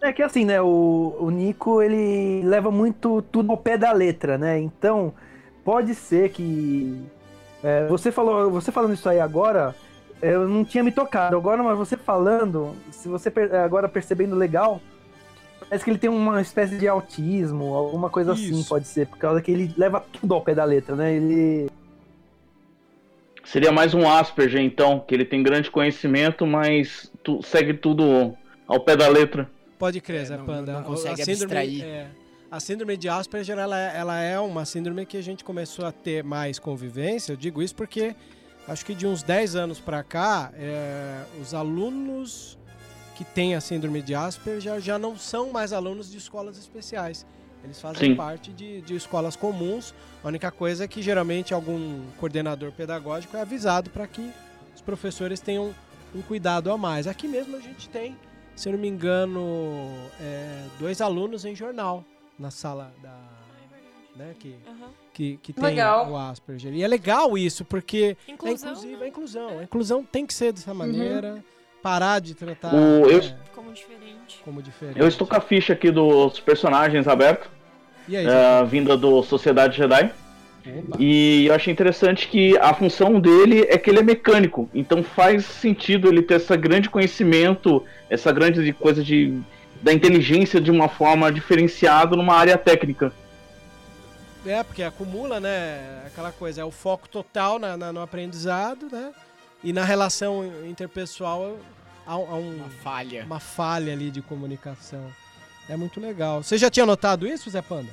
É 0.00 0.12
que 0.12 0.22
assim, 0.22 0.44
né, 0.44 0.60
o, 0.60 1.16
o 1.18 1.30
Nico, 1.30 1.80
ele 1.80 2.42
leva 2.44 2.70
muito 2.70 3.22
tudo 3.22 3.52
ao 3.52 3.56
pé 3.56 3.78
da 3.78 3.92
letra, 3.92 4.36
né? 4.36 4.58
Então, 4.58 5.14
pode 5.64 5.94
ser 5.94 6.30
que. 6.30 7.00
é, 7.62 7.86
você 7.86 8.10
falou, 8.10 8.50
você 8.50 8.72
falando 8.72 8.94
isso 8.94 9.08
aí 9.08 9.20
agora, 9.20 9.74
eu 10.20 10.48
não 10.48 10.64
tinha 10.64 10.82
me 10.82 10.90
tocado. 10.90 11.36
Agora, 11.36 11.62
mas 11.62 11.78
você 11.78 11.96
falando, 11.96 12.74
se 12.90 13.08
você 13.08 13.32
agora 13.64 13.88
percebendo 13.88 14.34
legal, 14.34 14.80
parece 15.72 15.84
que 15.86 15.90
ele 15.90 15.98
tem 15.98 16.10
uma 16.10 16.38
espécie 16.42 16.76
de 16.76 16.86
autismo, 16.86 17.72
alguma 17.74 18.10
coisa 18.10 18.34
assim, 18.34 18.50
Isso. 18.60 18.68
pode 18.68 18.86
ser, 18.86 19.06
por 19.06 19.16
causa 19.16 19.40
que 19.40 19.50
ele 19.50 19.72
leva 19.74 20.00
tudo 20.12 20.34
ao 20.34 20.42
pé 20.42 20.54
da 20.54 20.64
letra, 20.66 20.94
né? 20.94 21.14
Ele. 21.14 21.70
Seria 23.42 23.72
mais 23.72 23.94
um 23.94 24.06
Asperger, 24.06 24.60
então, 24.60 25.00
que 25.00 25.14
ele 25.14 25.24
tem 25.24 25.42
grande 25.42 25.70
conhecimento, 25.70 26.46
mas 26.46 27.10
tu- 27.24 27.42
segue 27.42 27.72
tudo 27.72 28.36
ao 28.68 28.80
pé 28.80 28.96
da 28.98 29.08
letra. 29.08 29.50
Pode 29.78 29.98
crer, 30.02 30.20
É, 30.20 30.24
Zé 30.26 30.36
não- 30.36 30.44
Panda. 30.44 30.72
não 30.74 30.80
O- 30.82 30.84
consegue 30.84 31.22
a 31.22 31.24
síndrome, 31.24 31.56
abstrair. 31.56 31.82
é, 31.84 32.06
a 32.50 32.60
síndrome 32.60 32.96
de 32.98 33.08
Asperger, 33.08 33.58
ela, 33.58 33.80
é- 33.80 33.96
ela 33.98 34.20
é 34.20 34.38
uma 34.38 34.66
síndrome 34.66 35.06
que 35.06 35.16
a 35.16 35.22
gente 35.22 35.42
começou 35.42 35.86
a 35.86 35.90
ter 35.92 36.22
mais 36.22 36.58
convivência. 36.58 37.32
Eu 37.32 37.36
digo 37.36 37.62
isso 37.62 37.74
porque 37.74 38.14
acho 38.68 38.84
que 38.84 38.94
de 38.94 39.06
uns 39.06 39.22
10 39.22 39.56
anos 39.56 39.80
pra 39.80 40.02
cá, 40.02 40.52
é, 40.54 41.22
os 41.40 41.54
alunos 41.54 42.58
que 43.14 43.24
têm 43.24 43.54
a 43.54 43.60
síndrome 43.60 44.02
de 44.02 44.14
Asperger 44.14 44.60
já, 44.60 44.80
já 44.80 44.98
não 44.98 45.16
são 45.16 45.50
mais 45.50 45.72
alunos 45.72 46.10
de 46.10 46.18
escolas 46.18 46.58
especiais. 46.58 47.26
Eles 47.64 47.80
fazem 47.80 48.10
Sim. 48.10 48.16
parte 48.16 48.52
de, 48.52 48.80
de 48.82 48.94
escolas 48.94 49.36
comuns. 49.36 49.94
A 50.22 50.28
única 50.28 50.50
coisa 50.50 50.84
é 50.84 50.88
que 50.88 51.00
geralmente 51.00 51.54
algum 51.54 52.02
coordenador 52.18 52.72
pedagógico 52.72 53.36
é 53.36 53.40
avisado 53.42 53.90
para 53.90 54.06
que 54.06 54.32
os 54.74 54.80
professores 54.80 55.40
tenham 55.40 55.72
um 56.14 56.22
cuidado 56.22 56.70
a 56.70 56.76
mais. 56.76 57.06
Aqui 57.06 57.28
mesmo 57.28 57.56
a 57.56 57.60
gente 57.60 57.88
tem, 57.88 58.16
se 58.56 58.68
eu 58.68 58.72
não 58.72 58.80
me 58.80 58.88
engano, 58.88 59.40
é, 60.20 60.64
dois 60.78 61.00
alunos 61.00 61.44
em 61.44 61.54
jornal 61.54 62.04
na 62.38 62.50
sala 62.50 62.92
da. 63.02 63.32
Né, 64.14 64.34
que, 64.38 64.54
Aham. 64.66 64.90
que, 65.14 65.36
que 65.38 65.52
tem 65.54 65.64
Legal. 65.64 66.10
o 66.10 66.16
Asperger. 66.18 66.74
E 66.74 66.82
é 66.82 66.88
legal 66.88 67.38
isso, 67.38 67.64
porque 67.64 68.14
é 68.28 68.32
Inclusão, 68.32 68.72
inclusive 68.72 69.04
a 69.04 69.08
inclusão. 69.08 69.58
A 69.58 69.62
inclusão 69.62 70.04
tem 70.04 70.26
que 70.26 70.34
ser 70.34 70.52
dessa 70.52 70.74
maneira, 70.74 71.42
parar 71.82 72.20
de 72.20 72.34
tratar 72.34 72.72
O- 72.74 73.08
eu- 73.10 73.20
né, 73.22 73.34
como 73.54 73.72
diferente. 73.72 74.40
como 74.44 74.62
diferente. 74.62 74.98
Eu 75.00 75.08
estou 75.08 75.26
com 75.26 75.36
a 75.36 75.40
ficha 75.40 75.72
aqui 75.72 75.90
dos 75.90 76.38
personagens 76.40 77.08
aberta, 77.08 77.46
E 78.08 78.16
aí, 78.16 78.26
é, 78.26 78.64
vinda 78.64 78.96
do 78.96 79.22
Sociedade 79.22 79.76
Jedi. 79.76 80.12
Opa. 80.64 80.96
E 81.00 81.46
eu 81.46 81.54
achei 81.54 81.72
interessante 81.72 82.28
que 82.28 82.56
a 82.58 82.72
função 82.72 83.18
dele 83.20 83.66
é 83.68 83.76
que 83.76 83.90
ele 83.90 83.98
é 83.98 84.02
mecânico. 84.02 84.70
Então 84.72 85.02
faz 85.02 85.44
sentido 85.44 86.08
ele 86.08 86.22
ter 86.22 86.34
esse 86.36 86.56
grande 86.56 86.88
conhecimento, 86.88 87.84
essa 88.08 88.30
grande 88.30 88.62
de- 88.64 88.72
coisa 88.72 89.02
de, 89.02 89.40
da 89.82 89.92
inteligência 89.92 90.60
de 90.60 90.70
uma 90.70 90.88
forma 90.88 91.32
diferenciada 91.32 92.14
numa 92.14 92.34
área 92.36 92.56
técnica. 92.56 93.12
É, 94.46 94.62
porque 94.62 94.82
acumula, 94.84 95.40
né? 95.40 96.02
Aquela 96.06 96.30
coisa, 96.32 96.60
é 96.60 96.64
o 96.64 96.70
foco 96.70 97.08
total 97.08 97.58
na, 97.58 97.76
na- 97.76 97.92
no 97.92 98.00
aprendizado, 98.00 98.88
né? 98.90 99.10
E 99.64 99.72
na 99.72 99.84
relação 99.84 100.44
interpessoal 100.68 101.56
há, 102.06 102.12
há 102.12 102.16
um- 102.16 102.56
Uma 102.56 102.68
falha. 102.82 103.24
uma 103.24 103.40
falha 103.40 103.92
ali 103.92 104.10
de 104.10 104.20
comunicação. 104.22 105.06
É 105.68 105.76
muito 105.76 106.00
legal. 106.00 106.42
Você 106.42 106.58
já 106.58 106.68
tinha 106.68 106.84
notado 106.84 107.26
isso, 107.26 107.48
Zé 107.50 107.62
Panda? 107.62 107.90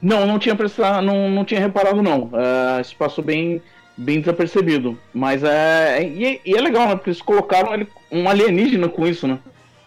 Não, 0.00 0.24
não 0.26 0.38
tinha 0.38 0.54
prestado, 0.54 1.04
não, 1.04 1.28
não 1.28 1.44
tinha 1.44 1.60
reparado 1.60 2.02
não. 2.02 2.30
É, 2.32 2.80
isso 2.80 2.94
passou 2.96 3.22
bem, 3.24 3.60
bem 3.96 4.20
desapercebido. 4.20 4.98
Mas 5.12 5.42
é. 5.42 6.02
E, 6.08 6.24
é- 6.24 6.40
e 6.44 6.54
é 6.56 6.60
legal, 6.60 6.88
né? 6.88 6.94
Porque 6.94 7.10
eles 7.10 7.20
colocaram 7.20 7.74
ele, 7.74 7.88
um 8.10 8.28
alienígena 8.28 8.88
com 8.88 9.06
isso, 9.06 9.26
né? 9.26 9.38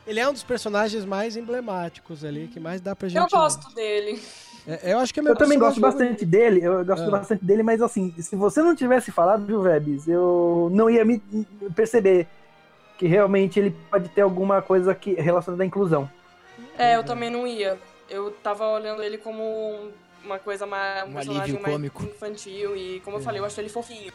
Ele 0.06 0.20
é 0.20 0.28
um 0.28 0.34
dos 0.34 0.44
personagens 0.44 1.06
mais 1.06 1.38
emblemáticos 1.38 2.26
ali, 2.26 2.50
que 2.52 2.60
mais 2.60 2.82
dá 2.82 2.94
pra 2.94 3.08
gente. 3.08 3.22
Eu 3.22 3.28
gosto 3.30 3.74
dele. 3.74 4.22
É, 4.68 4.94
eu 4.94 5.00
acho 5.00 5.14
que 5.14 5.20
é 5.20 5.24
meu 5.24 5.34
Eu 5.34 5.38
também 5.38 5.60
gosto 5.60 5.80
bastante 5.82 6.26
dele, 6.26 6.64
eu 6.64 6.86
gosto 6.86 7.04
Ah. 7.08 7.12
bastante 7.12 7.44
dele, 7.44 7.64
mas 7.64 7.82
assim, 7.82 8.14
se 8.18 8.36
você 8.36 8.62
não 8.62 8.76
tivesse 8.76 9.12
falado, 9.12 9.46
viu, 9.46 9.62
Vebs, 9.62 10.08
eu 10.08 10.70
não 10.72 10.90
ia 10.90 11.04
me 11.04 11.22
perceber 11.76 12.28
que 12.98 13.06
realmente 13.08 13.60
ele 13.60 13.76
pode 13.90 14.08
ter 14.10 14.22
alguma 14.22 14.62
coisa 14.62 14.96
que 14.96 15.14
relacionada 15.16 15.64
à 15.64 15.66
inclusão. 15.66 16.10
É, 16.78 16.96
eu 16.96 17.04
também 17.04 17.30
não 17.30 17.46
ia. 17.46 17.78
Eu 18.10 18.32
tava 18.32 18.66
olhando 18.68 19.04
ele 19.04 19.18
como 19.18 19.44
um- 19.44 19.92
uma 20.24 20.40
coisa 20.40 20.66
mais. 20.66 21.04
Um, 21.06 21.10
Um 21.10 21.14
personagem 21.14 21.60
mais 21.60 21.74
cômico. 21.74 22.04
infantil. 22.04 22.76
E 22.78 23.00
como 23.02 23.18
eu 23.18 23.22
falei, 23.22 23.42
eu 23.42 23.46
acho 23.46 23.60
ele 23.60 23.70
fafinho. 23.70 24.12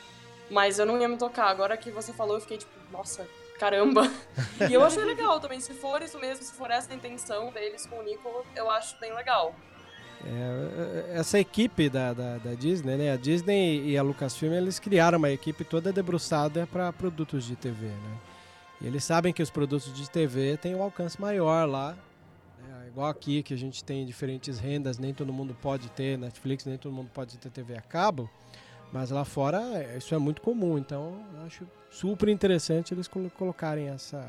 Mas 0.51 0.79
eu 0.79 0.87
não 0.87 0.99
ia 0.99 1.09
me 1.09 1.17
tocar. 1.19 1.49
Agora 1.49 1.77
que 1.77 1.91
você 1.91 2.13
falou, 2.13 2.37
eu 2.37 2.41
fiquei 2.41 2.57
tipo, 2.57 2.71
nossa, 2.91 3.27
caramba. 3.59 4.11
e 4.71 4.73
eu 4.73 4.83
achei 4.83 5.05
legal 5.05 5.39
também. 5.41 5.61
Se 5.61 5.75
for 5.75 6.01
isso 6.03 6.19
mesmo, 6.19 6.43
se 6.43 6.53
for 6.55 6.71
essa 6.71 6.91
a 6.91 6.95
intenção 6.97 7.51
deles 7.53 7.85
com 7.87 7.99
o 7.99 8.03
Nico, 8.03 8.45
eu 8.57 8.71
acho 8.71 8.99
bem 9.01 9.15
legal. 9.15 9.55
É, 10.25 11.13
essa 11.15 11.39
equipe 11.39 11.89
da, 11.89 12.13
da, 12.13 12.39
da 12.39 12.55
Disney, 12.55 12.97
né? 12.97 13.13
A 13.13 13.17
Disney 13.17 13.89
e 13.89 13.97
a 13.97 14.03
Lucasfilm, 14.03 14.53
eles 14.53 14.79
criaram 14.79 15.19
uma 15.19 15.31
equipe 15.31 15.65
toda 15.65 15.93
debruçada 15.93 16.67
para 16.67 16.93
produtos 16.93 17.45
de 17.45 17.55
TV, 17.55 17.87
né? 17.87 18.19
E 18.81 18.87
eles 18.87 19.05
sabem 19.05 19.33
que 19.33 19.43
os 19.43 19.51
produtos 19.51 19.93
de 19.93 20.09
TV 20.11 20.57
têm 20.57 20.75
um 20.75 20.83
alcance 20.83 21.21
maior 21.21 21.69
lá. 21.69 21.97
né? 22.67 22.87
Igual 22.89 23.09
aqui, 23.09 23.43
que 23.43 23.55
a 23.55 23.57
gente 23.57 23.83
tem 23.85 24.05
diferentes 24.05 24.59
rendas, 24.59 24.99
nem 24.99 25.15
todo 25.15 25.33
mundo 25.33 25.57
pode 25.61 25.89
ter 25.91 26.19
Netflix, 26.19 26.65
nem 26.65 26.77
todo 26.77 26.93
mundo 26.93 27.11
pode 27.15 27.39
ter 27.39 27.51
TV 27.51 27.77
a 27.77 27.81
cabo. 27.81 28.29
Mas 28.93 29.11
lá 29.11 29.25
fora 29.25 29.61
é, 29.79 29.99
isso 29.99 30.15
é 30.15 30.19
muito 30.19 30.41
comum, 30.43 30.79
então 30.79 31.21
acho 31.47 31.67
super 31.91 32.29
interessante 32.29 32.95
eles 32.95 33.07
colo- 33.07 33.31
colocarem 33.31 33.89
essa, 33.89 34.27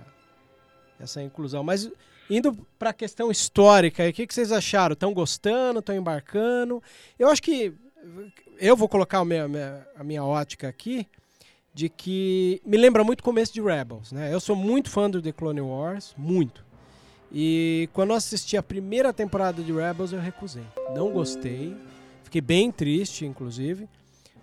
essa 1.00 1.22
inclusão. 1.24 1.64
Mas 1.64 1.90
indo 2.30 2.56
para 2.78 2.92
a 2.92 2.94
questão 2.94 3.32
histórica, 3.32 4.08
o 4.08 4.14
que, 4.14 4.28
que 4.28 4.34
vocês 4.34 4.52
acharam? 4.52 4.94
Estão 4.94 5.14
gostando? 5.14 5.80
Estão 5.80 5.96
embarcando? 5.96 6.82
Eu 7.18 7.30
acho 7.30 7.42
que 7.42 7.74
eu 8.60 8.76
vou 8.76 8.88
colocar 8.88 9.20
a 9.20 9.26
minha, 9.26 9.88
a 9.96 10.04
minha 10.04 10.24
ótica 10.24 10.68
aqui 10.68 11.08
de 11.74 11.90
que 11.90 12.62
me 12.66 12.78
lembra 12.78 13.04
muito 13.04 13.22
o 13.22 13.24
começo 13.24 13.54
de 13.54 13.62
Rebels, 13.62 14.12
né? 14.12 14.34
Eu 14.34 14.40
sou 14.40 14.56
muito 14.56 14.90
fã 14.90 15.10
do 15.10 15.22
The 15.22 15.32
Clone 15.32 15.62
Wars, 15.62 16.14
muito. 16.18 16.66
E 17.32 17.88
quando 17.94 18.10
eu 18.10 18.16
assisti 18.16 18.58
a 18.58 18.64
primeira 18.64 19.14
temporada 19.14 19.62
de 19.62 19.72
Rebels, 19.72 20.12
eu 20.12 20.20
recusei. 20.20 20.66
Não 20.96 21.12
gostei. 21.12 21.76
Fiquei 22.24 22.42
bem 22.42 22.72
triste, 22.72 23.26
inclusive. 23.26 23.88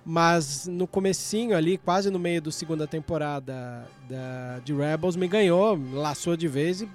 Mas 0.05 0.69
no 0.69 0.87
comecinho 0.87 1.57
ali, 1.57 1.79
quase 1.79 2.11
no 2.11 2.19
meio 2.19 2.41
da 2.41 2.53
segunda 2.53 2.87
temporada 2.87 3.89
da, 4.09 4.61
de 4.61 4.73
Rebels, 4.73 5.17
me 5.17 5.27
ganhou, 5.27 5.77
laçou 5.95 6.37
de 6.37 6.47
vez 6.47 6.81
e 6.81 6.89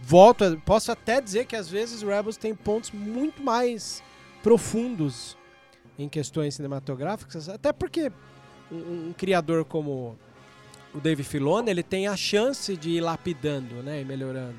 volto. 0.00 0.60
Posso 0.64 0.92
até 0.92 1.20
dizer 1.20 1.46
que 1.46 1.56
às 1.56 1.68
vezes 1.68 2.02
Rebels 2.02 2.36
tem 2.36 2.54
pontos 2.54 2.90
muito 2.90 3.42
mais 3.42 4.02
profundos 4.42 5.36
em 5.98 6.08
questões 6.08 6.54
cinematográficas, 6.54 7.48
até 7.48 7.72
porque 7.72 8.12
um, 8.70 9.08
um 9.08 9.14
criador 9.16 9.64
como 9.64 10.16
o 10.94 11.00
Dave 11.00 11.22
Filoni, 11.22 11.70
ele 11.70 11.82
tem 11.82 12.06
a 12.06 12.16
chance 12.16 12.76
de 12.76 12.90
ir 12.90 13.00
lapidando, 13.00 13.82
né, 13.82 14.00
e 14.00 14.04
melhorando. 14.04 14.58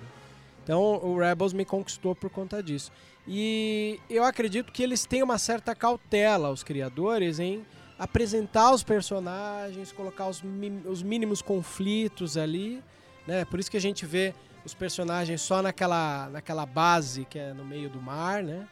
Então 0.63 0.81
o 1.03 1.17
Rebels 1.17 1.53
me 1.53 1.65
conquistou 1.65 2.13
por 2.13 2.29
conta 2.29 2.61
disso. 2.61 2.91
E 3.27 3.99
eu 4.09 4.23
acredito 4.23 4.71
que 4.71 4.83
eles 4.83 5.05
têm 5.05 5.23
uma 5.23 5.37
certa 5.37 5.73
cautela, 5.73 6.51
os 6.51 6.63
criadores, 6.63 7.39
em 7.39 7.65
apresentar 7.97 8.71
os 8.71 8.83
personagens, 8.83 9.91
colocar 9.91 10.27
os, 10.27 10.43
os 10.85 11.03
mínimos 11.03 11.41
conflitos 11.41 12.37
ali, 12.37 12.81
né? 13.27 13.45
Por 13.45 13.59
isso 13.59 13.69
que 13.69 13.77
a 13.77 13.81
gente 13.81 14.05
vê 14.05 14.33
os 14.69 14.73
personagens 14.73 15.41
só 15.41 15.61
naquela, 15.61 16.29
naquela 16.29 16.65
base 16.65 17.25
que 17.25 17.39
é 17.39 17.53
no 17.53 17.65
meio 17.65 17.89
do 17.89 18.01
mar, 18.01 18.43
né? 18.43 18.67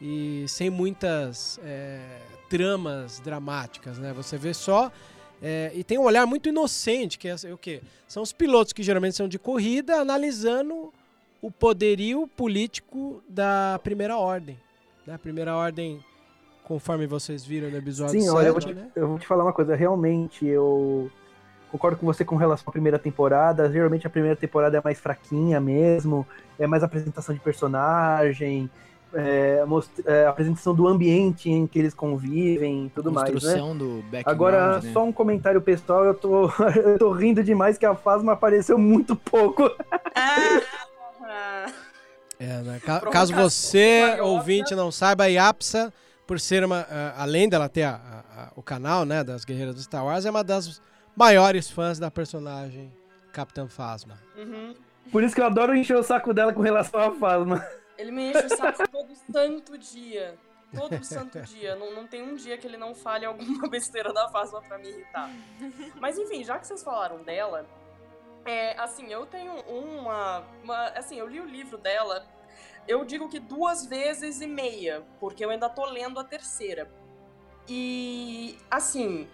E 0.00 0.44
sem 0.46 0.70
muitas 0.70 1.58
é, 1.64 2.00
tramas 2.48 3.18
dramáticas, 3.20 3.98
né? 3.98 4.12
Você 4.12 4.36
vê 4.36 4.54
só 4.54 4.92
é, 5.42 5.72
e 5.74 5.82
tem 5.82 5.98
um 5.98 6.02
olhar 6.02 6.26
muito 6.26 6.48
inocente, 6.48 7.18
que 7.18 7.28
é 7.28 7.34
o 7.52 7.58
quê? 7.58 7.80
São 8.06 8.22
os 8.22 8.32
pilotos 8.32 8.72
que 8.72 8.82
geralmente 8.82 9.16
são 9.16 9.28
de 9.28 9.38
corrida 9.38 9.96
analisando 9.96 10.92
o 11.40 11.50
poderio 11.50 12.28
político 12.36 13.22
da 13.28 13.80
Primeira 13.82 14.16
Ordem. 14.16 14.58
Né? 15.06 15.14
A 15.14 15.18
Primeira 15.18 15.56
Ordem, 15.56 16.04
conforme 16.64 17.06
vocês 17.06 17.44
viram 17.44 17.70
no 17.70 17.76
episódio 17.76 18.20
Sim, 18.20 18.26
7, 18.26 18.36
olha, 18.36 18.46
eu 18.48 18.52
vou, 18.52 18.60
te, 18.60 18.74
né? 18.74 18.90
eu 18.94 19.08
vou 19.08 19.18
te 19.18 19.26
falar 19.26 19.44
uma 19.44 19.52
coisa, 19.52 19.74
realmente 19.74 20.44
eu 20.44 21.10
concordo 21.70 21.96
com 21.98 22.06
você 22.06 22.24
com 22.24 22.36
relação 22.36 22.64
à 22.68 22.72
primeira 22.72 22.98
temporada. 22.98 23.70
Geralmente 23.70 24.06
a 24.06 24.10
primeira 24.10 24.36
temporada 24.36 24.78
é 24.78 24.80
mais 24.82 24.98
fraquinha 24.98 25.60
mesmo, 25.60 26.26
é 26.58 26.66
mais 26.66 26.82
apresentação 26.82 27.34
de 27.34 27.40
personagem, 27.40 28.70
é, 29.14 29.64
é, 30.04 30.26
apresentação 30.26 30.74
do 30.74 30.86
ambiente 30.86 31.50
em 31.50 31.66
que 31.66 31.78
eles 31.78 31.94
convivem 31.94 32.86
e 32.86 32.90
tudo 32.90 33.10
mais, 33.10 33.28
né? 33.28 33.32
Construção 33.34 33.76
do 33.76 34.02
background, 34.10 34.26
Agora, 34.26 34.80
né? 34.80 34.90
só 34.92 35.04
um 35.04 35.12
comentário 35.12 35.60
pessoal, 35.62 36.04
eu 36.04 36.14
tô, 36.14 36.50
eu 36.84 36.98
tô 36.98 37.10
rindo 37.12 37.42
demais 37.42 37.78
que 37.78 37.86
a 37.86 37.94
Fasma 37.94 38.32
apareceu 38.32 38.76
muito 38.78 39.16
pouco. 39.16 39.62
Ah, 40.14 41.66
É, 42.40 42.60
né? 42.62 42.80
Ca- 42.84 43.00
Provocação 43.00 43.10
Caso 43.10 43.50
você, 43.50 44.18
ouvinte, 44.20 44.74
não 44.74 44.92
saiba, 44.92 45.24
a 45.24 45.26
Yapsa, 45.26 45.92
por 46.26 46.38
ser 46.38 46.64
uma. 46.64 46.86
além 47.16 47.48
dela 47.48 47.68
ter 47.68 47.82
a- 47.82 47.94
a- 48.36 48.42
a- 48.42 48.52
o 48.54 48.62
canal 48.62 49.04
né, 49.04 49.24
das 49.24 49.44
Guerreiras 49.44 49.74
do 49.74 49.80
Star 49.82 50.04
Wars, 50.04 50.24
é 50.24 50.30
uma 50.30 50.44
das 50.44 50.80
maiores 51.18 51.68
fãs 51.68 51.98
da 51.98 52.12
personagem 52.12 52.92
Capitã 53.32 53.66
Phasma. 53.66 54.16
uhum. 54.36 54.74
Por 55.10 55.24
isso 55.24 55.34
que 55.34 55.40
eu 55.40 55.46
adoro 55.46 55.74
encher 55.74 55.96
o 55.96 56.02
saco 56.02 56.32
dela 56.32 56.52
com 56.52 56.60
relação 56.60 57.00
à 57.00 57.12
Fasma. 57.12 57.66
Ele 57.96 58.12
me 58.12 58.30
enche 58.30 58.44
o 58.44 58.56
saco 58.56 58.88
todo 58.88 59.12
santo 59.32 59.78
dia. 59.78 60.36
todo 60.72 61.02
santo 61.02 61.40
dia. 61.40 61.74
Não, 61.74 61.94
não 61.94 62.06
tem 62.06 62.22
um 62.22 62.36
dia 62.36 62.56
que 62.56 62.66
ele 62.66 62.76
não 62.76 62.94
fale 62.94 63.24
alguma 63.24 63.66
besteira 63.68 64.12
da 64.12 64.28
Fasma 64.28 64.62
pra 64.62 64.78
me 64.78 64.88
irritar. 64.88 65.30
Mas 65.98 66.18
enfim, 66.18 66.44
já 66.44 66.58
que 66.58 66.66
vocês 66.66 66.82
falaram 66.82 67.22
dela, 67.22 67.66
é, 68.44 68.78
assim, 68.78 69.10
eu 69.10 69.26
tenho 69.26 69.54
uma, 69.62 70.44
uma. 70.62 70.88
Assim, 70.90 71.18
eu 71.18 71.26
li 71.26 71.40
o 71.40 71.46
livro 71.46 71.78
dela, 71.78 72.26
eu 72.86 73.04
digo 73.04 73.28
que 73.28 73.40
duas 73.40 73.86
vezes 73.86 74.40
e 74.40 74.46
meia, 74.46 75.02
porque 75.18 75.44
eu 75.44 75.50
ainda 75.50 75.68
tô 75.68 75.84
lendo 75.86 76.20
a 76.20 76.24
terceira. 76.24 76.88
E, 77.66 78.58
assim, 78.70 79.26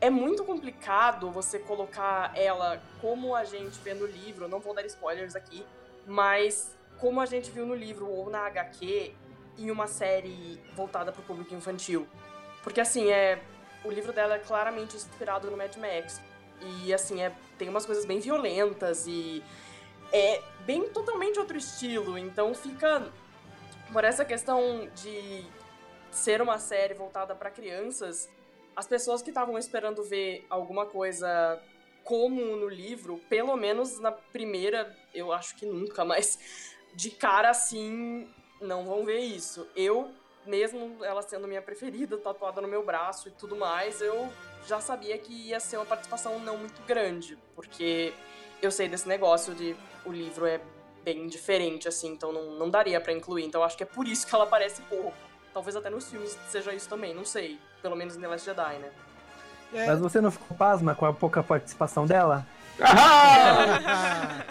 é 0.00 0.10
muito 0.10 0.44
complicado 0.44 1.30
você 1.30 1.58
colocar 1.58 2.36
ela 2.36 2.82
como 3.00 3.34
a 3.34 3.44
gente 3.44 3.78
vê 3.80 3.94
no 3.94 4.06
livro, 4.06 4.48
não 4.48 4.60
vou 4.60 4.74
dar 4.74 4.84
spoilers 4.84 5.34
aqui, 5.34 5.64
mas 6.06 6.76
como 6.98 7.20
a 7.20 7.26
gente 7.26 7.50
viu 7.50 7.66
no 7.66 7.74
livro 7.74 8.08
ou 8.08 8.30
na 8.30 8.46
HQ 8.46 9.14
em 9.58 9.70
uma 9.70 9.86
série 9.86 10.60
voltada 10.74 11.12
para 11.12 11.20
o 11.20 11.24
público 11.24 11.54
infantil. 11.54 12.06
Porque 12.62 12.80
assim, 12.80 13.10
é 13.10 13.40
o 13.84 13.90
livro 13.90 14.12
dela 14.12 14.34
é 14.34 14.38
claramente 14.38 14.96
inspirado 14.96 15.50
no 15.50 15.56
Mad 15.56 15.74
Max. 15.76 16.20
E 16.60 16.92
assim, 16.92 17.22
é, 17.22 17.32
tem 17.58 17.68
umas 17.68 17.86
coisas 17.86 18.04
bem 18.04 18.18
violentas 18.18 19.06
e 19.06 19.42
é 20.12 20.42
bem 20.60 20.88
totalmente 20.88 21.38
outro 21.38 21.56
estilo. 21.56 22.18
Então 22.18 22.54
fica 22.54 23.10
por 23.92 24.04
essa 24.04 24.24
questão 24.24 24.88
de 24.94 25.46
ser 26.10 26.42
uma 26.42 26.58
série 26.58 26.94
voltada 26.94 27.34
para 27.34 27.50
crianças, 27.50 28.28
as 28.76 28.86
pessoas 28.86 29.22
que 29.22 29.30
estavam 29.30 29.58
esperando 29.58 30.04
ver 30.04 30.46
alguma 30.50 30.84
coisa 30.84 31.60
como 32.04 32.40
no 32.56 32.68
livro, 32.68 33.18
pelo 33.28 33.56
menos 33.56 33.98
na 33.98 34.12
primeira, 34.12 34.94
eu 35.12 35.32
acho 35.32 35.56
que 35.56 35.66
nunca, 35.66 36.04
mas 36.04 36.38
de 36.94 37.10
cara 37.10 37.50
assim 37.50 38.28
não 38.60 38.84
vão 38.84 39.04
ver 39.04 39.18
isso. 39.18 39.66
Eu, 39.74 40.10
mesmo 40.44 41.04
ela 41.04 41.22
sendo 41.22 41.48
minha 41.48 41.62
preferida, 41.62 42.16
tatuada 42.16 42.60
no 42.60 42.68
meu 42.68 42.84
braço 42.84 43.28
e 43.28 43.32
tudo 43.32 43.56
mais, 43.56 44.00
eu 44.00 44.30
já 44.66 44.80
sabia 44.80 45.18
que 45.18 45.48
ia 45.48 45.58
ser 45.58 45.78
uma 45.78 45.86
participação 45.86 46.38
não 46.38 46.58
muito 46.58 46.80
grande, 46.82 47.36
porque 47.54 48.12
eu 48.62 48.70
sei 48.70 48.88
desse 48.88 49.08
negócio 49.08 49.54
de 49.54 49.74
o 50.04 50.12
livro 50.12 50.46
é 50.46 50.60
bem 51.02 51.26
diferente, 51.28 51.88
assim, 51.88 52.08
então 52.08 52.32
não, 52.32 52.52
não 52.52 52.70
daria 52.70 53.00
para 53.00 53.12
incluir. 53.12 53.44
Então 53.44 53.62
acho 53.62 53.76
que 53.76 53.82
é 53.82 53.86
por 53.86 54.06
isso 54.06 54.26
que 54.26 54.34
ela 54.34 54.44
aparece 54.44 54.82
pouco. 54.82 55.14
Talvez 55.52 55.74
até 55.74 55.88
nos 55.88 56.10
filmes 56.10 56.38
seja 56.48 56.74
isso 56.74 56.88
também, 56.88 57.14
não 57.14 57.24
sei. 57.24 57.58
Pelo 57.86 57.94
menos 57.94 58.16
em 58.16 58.20
The 58.20 58.26
Last 58.26 58.44
Jedi, 58.44 58.78
né? 58.78 58.88
É. 59.72 59.86
Mas 59.86 60.00
você 60.00 60.20
não 60.20 60.32
ficou 60.32 60.56
pasma 60.56 60.92
com 60.92 61.06
a 61.06 61.12
pouca 61.12 61.40
participação 61.40 62.04
dela? 62.04 62.44
Ah! 62.80 64.44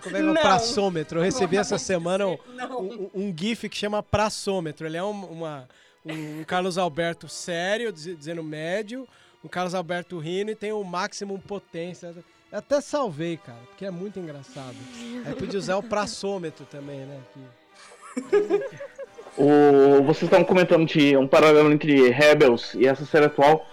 Como 0.00 0.16
é 0.16 0.20
que 0.20 0.26
é 0.28 0.30
o 0.30 0.34
praçômetro? 0.34 1.18
Eu 1.18 1.24
recebi 1.24 1.56
essa 1.56 1.78
semana 1.78 2.28
um, 2.28 2.38
um, 2.78 3.10
um, 3.12 3.34
GIF 3.36 3.68
que 3.68 3.76
chama 3.76 4.04
praçômetro. 4.04 4.86
Ele 4.86 4.96
é 4.96 5.02
um, 5.02 5.24
uma, 5.24 5.68
um 6.04 6.44
Carlos 6.44 6.78
Alberto 6.78 7.28
sério, 7.28 7.92
dizendo 7.92 8.44
médio, 8.44 9.04
um 9.42 9.48
Carlos 9.48 9.74
Alberto 9.74 10.16
rindo 10.20 10.52
e 10.52 10.54
tem 10.54 10.70
o 10.70 10.84
máximo 10.84 11.40
potência. 11.40 12.14
Eu 12.52 12.58
até 12.58 12.80
salvei, 12.80 13.36
cara, 13.36 13.58
porque 13.66 13.84
é 13.84 13.90
muito 13.90 14.20
engraçado. 14.20 14.76
Aí 15.24 15.34
podia 15.34 15.58
usar 15.58 15.76
o 15.76 15.82
praçômetro 15.82 16.64
também, 16.66 17.00
né? 17.00 17.20
Que... 17.34 18.86
o, 19.36 20.02
vocês 20.02 20.24
estavam 20.24 20.44
comentando 20.44 20.86
de 20.86 21.16
um 21.16 21.26
paralelo 21.26 21.72
entre 21.72 22.10
Rebels 22.10 22.74
e 22.74 22.86
essa 22.86 23.04
série 23.04 23.26
atual. 23.26 23.66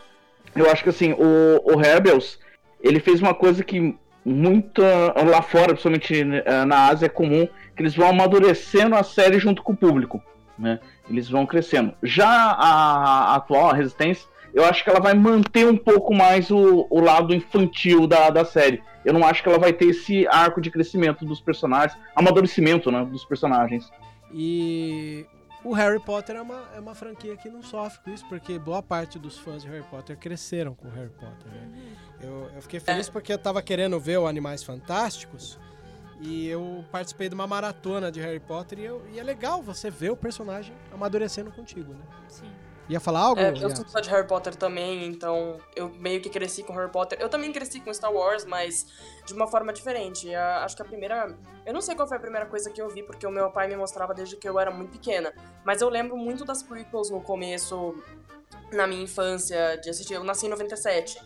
Eu 0.55 0.70
acho 0.70 0.84
que 0.84 0.89
assim, 0.89 1.13
o, 1.13 1.62
o 1.63 1.77
Rebels 1.77 2.39
ele 2.82 3.00
fez 3.00 3.22
uma 3.22 3.34
coisa 3.34 3.63
que 3.63 3.98
muito 4.25 4.82
lá 4.82 5.41
fora, 5.41 5.70
principalmente 5.70 6.22
eh, 6.22 6.65
na 6.65 6.88
Ásia, 6.88 7.08
é 7.08 7.10
comum, 7.10 7.48
que 7.75 7.82
eles 7.82 7.96
vão 7.96 8.10
amadurecendo 8.10 8.96
a 8.96 9.03
série 9.03 9.39
junto 9.39 9.62
com 9.62 9.74
o 9.74 9.77
público, 9.77 10.22
né? 10.58 10.79
Eles 11.10 11.29
vão 11.29 11.46
crescendo. 11.46 11.93
Já 12.01 12.27
a, 12.27 13.34
a 13.34 13.36
atual, 13.36 13.70
a 13.70 13.74
Resistência, 13.74 14.27
eu 14.53 14.63
acho 14.63 14.84
que 14.84 14.89
ela 14.89 15.00
vai 15.00 15.13
manter 15.13 15.65
um 15.65 15.75
pouco 15.75 16.13
mais 16.13 16.51
o, 16.51 16.88
o 16.89 17.01
lado 17.01 17.34
infantil 17.34 18.07
da, 18.07 18.29
da 18.29 18.46
série. 18.46 18.81
Eu 19.03 19.14
não 19.14 19.25
acho 19.25 19.44
que 19.44 19.50
ela 19.50 19.59
vai 19.59 19.74
ter 19.74 19.88
esse 19.88 20.25
arco 20.27 20.61
de 20.61 20.72
crescimento 20.72 21.25
dos 21.25 21.42
personagens, 21.42 21.98
amadurecimento 22.16 22.92
né, 22.92 23.05
dos 23.05 23.25
personagens. 23.25 23.92
E 24.31 25.25
o 25.64 25.74
Harry 25.74 26.00
Potter 26.00 26.36
é 26.36 26.42
uma, 26.42 26.70
é 26.76 26.80
uma 26.80 26.94
franquia 26.94 27.36
que 27.38 27.50
não 27.50 27.62
sofre 27.62 28.00
com 28.04 28.12
isso, 28.12 28.26
porque 28.28 28.60
boa 28.60 28.82
parte 28.82 29.18
dos 29.18 29.38
fãs 29.38 29.64
de 29.64 29.70
Harry 29.70 29.86
Potter 29.90 30.18
cresceram 30.18 30.76
com 30.76 30.88
o 30.88 30.92
Harry 30.92 31.10
Potter. 31.12 31.52
Né? 31.52 31.96
Eu, 32.22 32.50
eu 32.56 32.62
fiquei 32.62 32.80
feliz 32.80 33.10
porque 33.10 33.32
eu 33.34 33.38
tava 33.38 33.62
querendo 33.62 34.00
ver 34.00 34.18
o 34.18 34.28
Animais 34.28 34.64
Fantásticos 34.64 35.60
e 36.20 36.48
eu 36.48 36.86
participei 36.92 37.28
de 37.28 37.36
uma 37.36 37.48
maratona 37.48 38.12
de 38.12 38.20
Harry 38.22 38.40
Potter 38.40 38.80
e, 38.80 38.86
eu, 38.86 39.06
e 39.12 39.20
é 39.20 39.24
legal 39.24 39.62
você 39.62 39.90
ver 39.90 40.12
o 40.12 40.18
personagem 40.18 40.76
amadurecendo 40.92 41.52
contigo, 41.52 41.94
né? 41.94 42.06
Sim. 42.28 42.52
Ia 42.89 43.00
falar 43.00 43.22
algo? 43.22 43.39
É, 43.39 43.50
eu 43.50 43.74
sou 43.74 43.85
fã 43.85 44.01
de 44.01 44.09
Harry 44.09 44.27
Potter 44.27 44.55
também, 44.55 45.05
então 45.07 45.57
eu 45.75 45.89
meio 45.89 46.19
que 46.19 46.29
cresci 46.29 46.63
com 46.63 46.74
Harry 46.74 46.91
Potter. 46.91 47.17
Eu 47.22 47.29
também 47.29 47.51
cresci 47.51 47.79
com 47.79 47.93
Star 47.93 48.11
Wars, 48.11 48.43
mas 48.46 48.87
de 49.25 49.33
uma 49.33 49.48
forma 49.48 49.72
diferente. 49.72 50.33
acho 50.35 50.75
que 50.75 50.81
a 50.81 50.85
primeira. 50.85 51.35
Eu 51.65 51.74
não 51.74 51.81
sei 51.81 51.96
qual 51.96 52.07
foi 52.07 52.17
a 52.17 52.19
primeira 52.19 52.46
coisa 52.46 52.69
que 52.69 52.81
eu 52.81 52.89
vi, 52.89 53.01
porque 53.03 53.25
o 53.25 53.31
meu 53.31 53.50
pai 53.51 53.67
me 53.67 53.77
mostrava 53.77 54.13
desde 54.13 54.35
que 54.35 54.48
eu 54.48 54.59
era 54.59 54.69
muito 54.69 54.91
pequena. 54.91 55.33
Mas 55.63 55.81
eu 55.81 55.89
lembro 55.89 56.17
muito 56.17 56.43
das 56.43 56.61
prequels 56.61 57.09
no 57.09 57.22
começo, 57.22 57.96
na 58.74 58.85
minha 58.85 59.03
infância, 59.03 59.77
de 59.81 59.89
assistir. 59.89 60.15
Eu 60.15 60.24
nasci 60.24 60.48
em 60.48 60.50
97. 60.50 61.17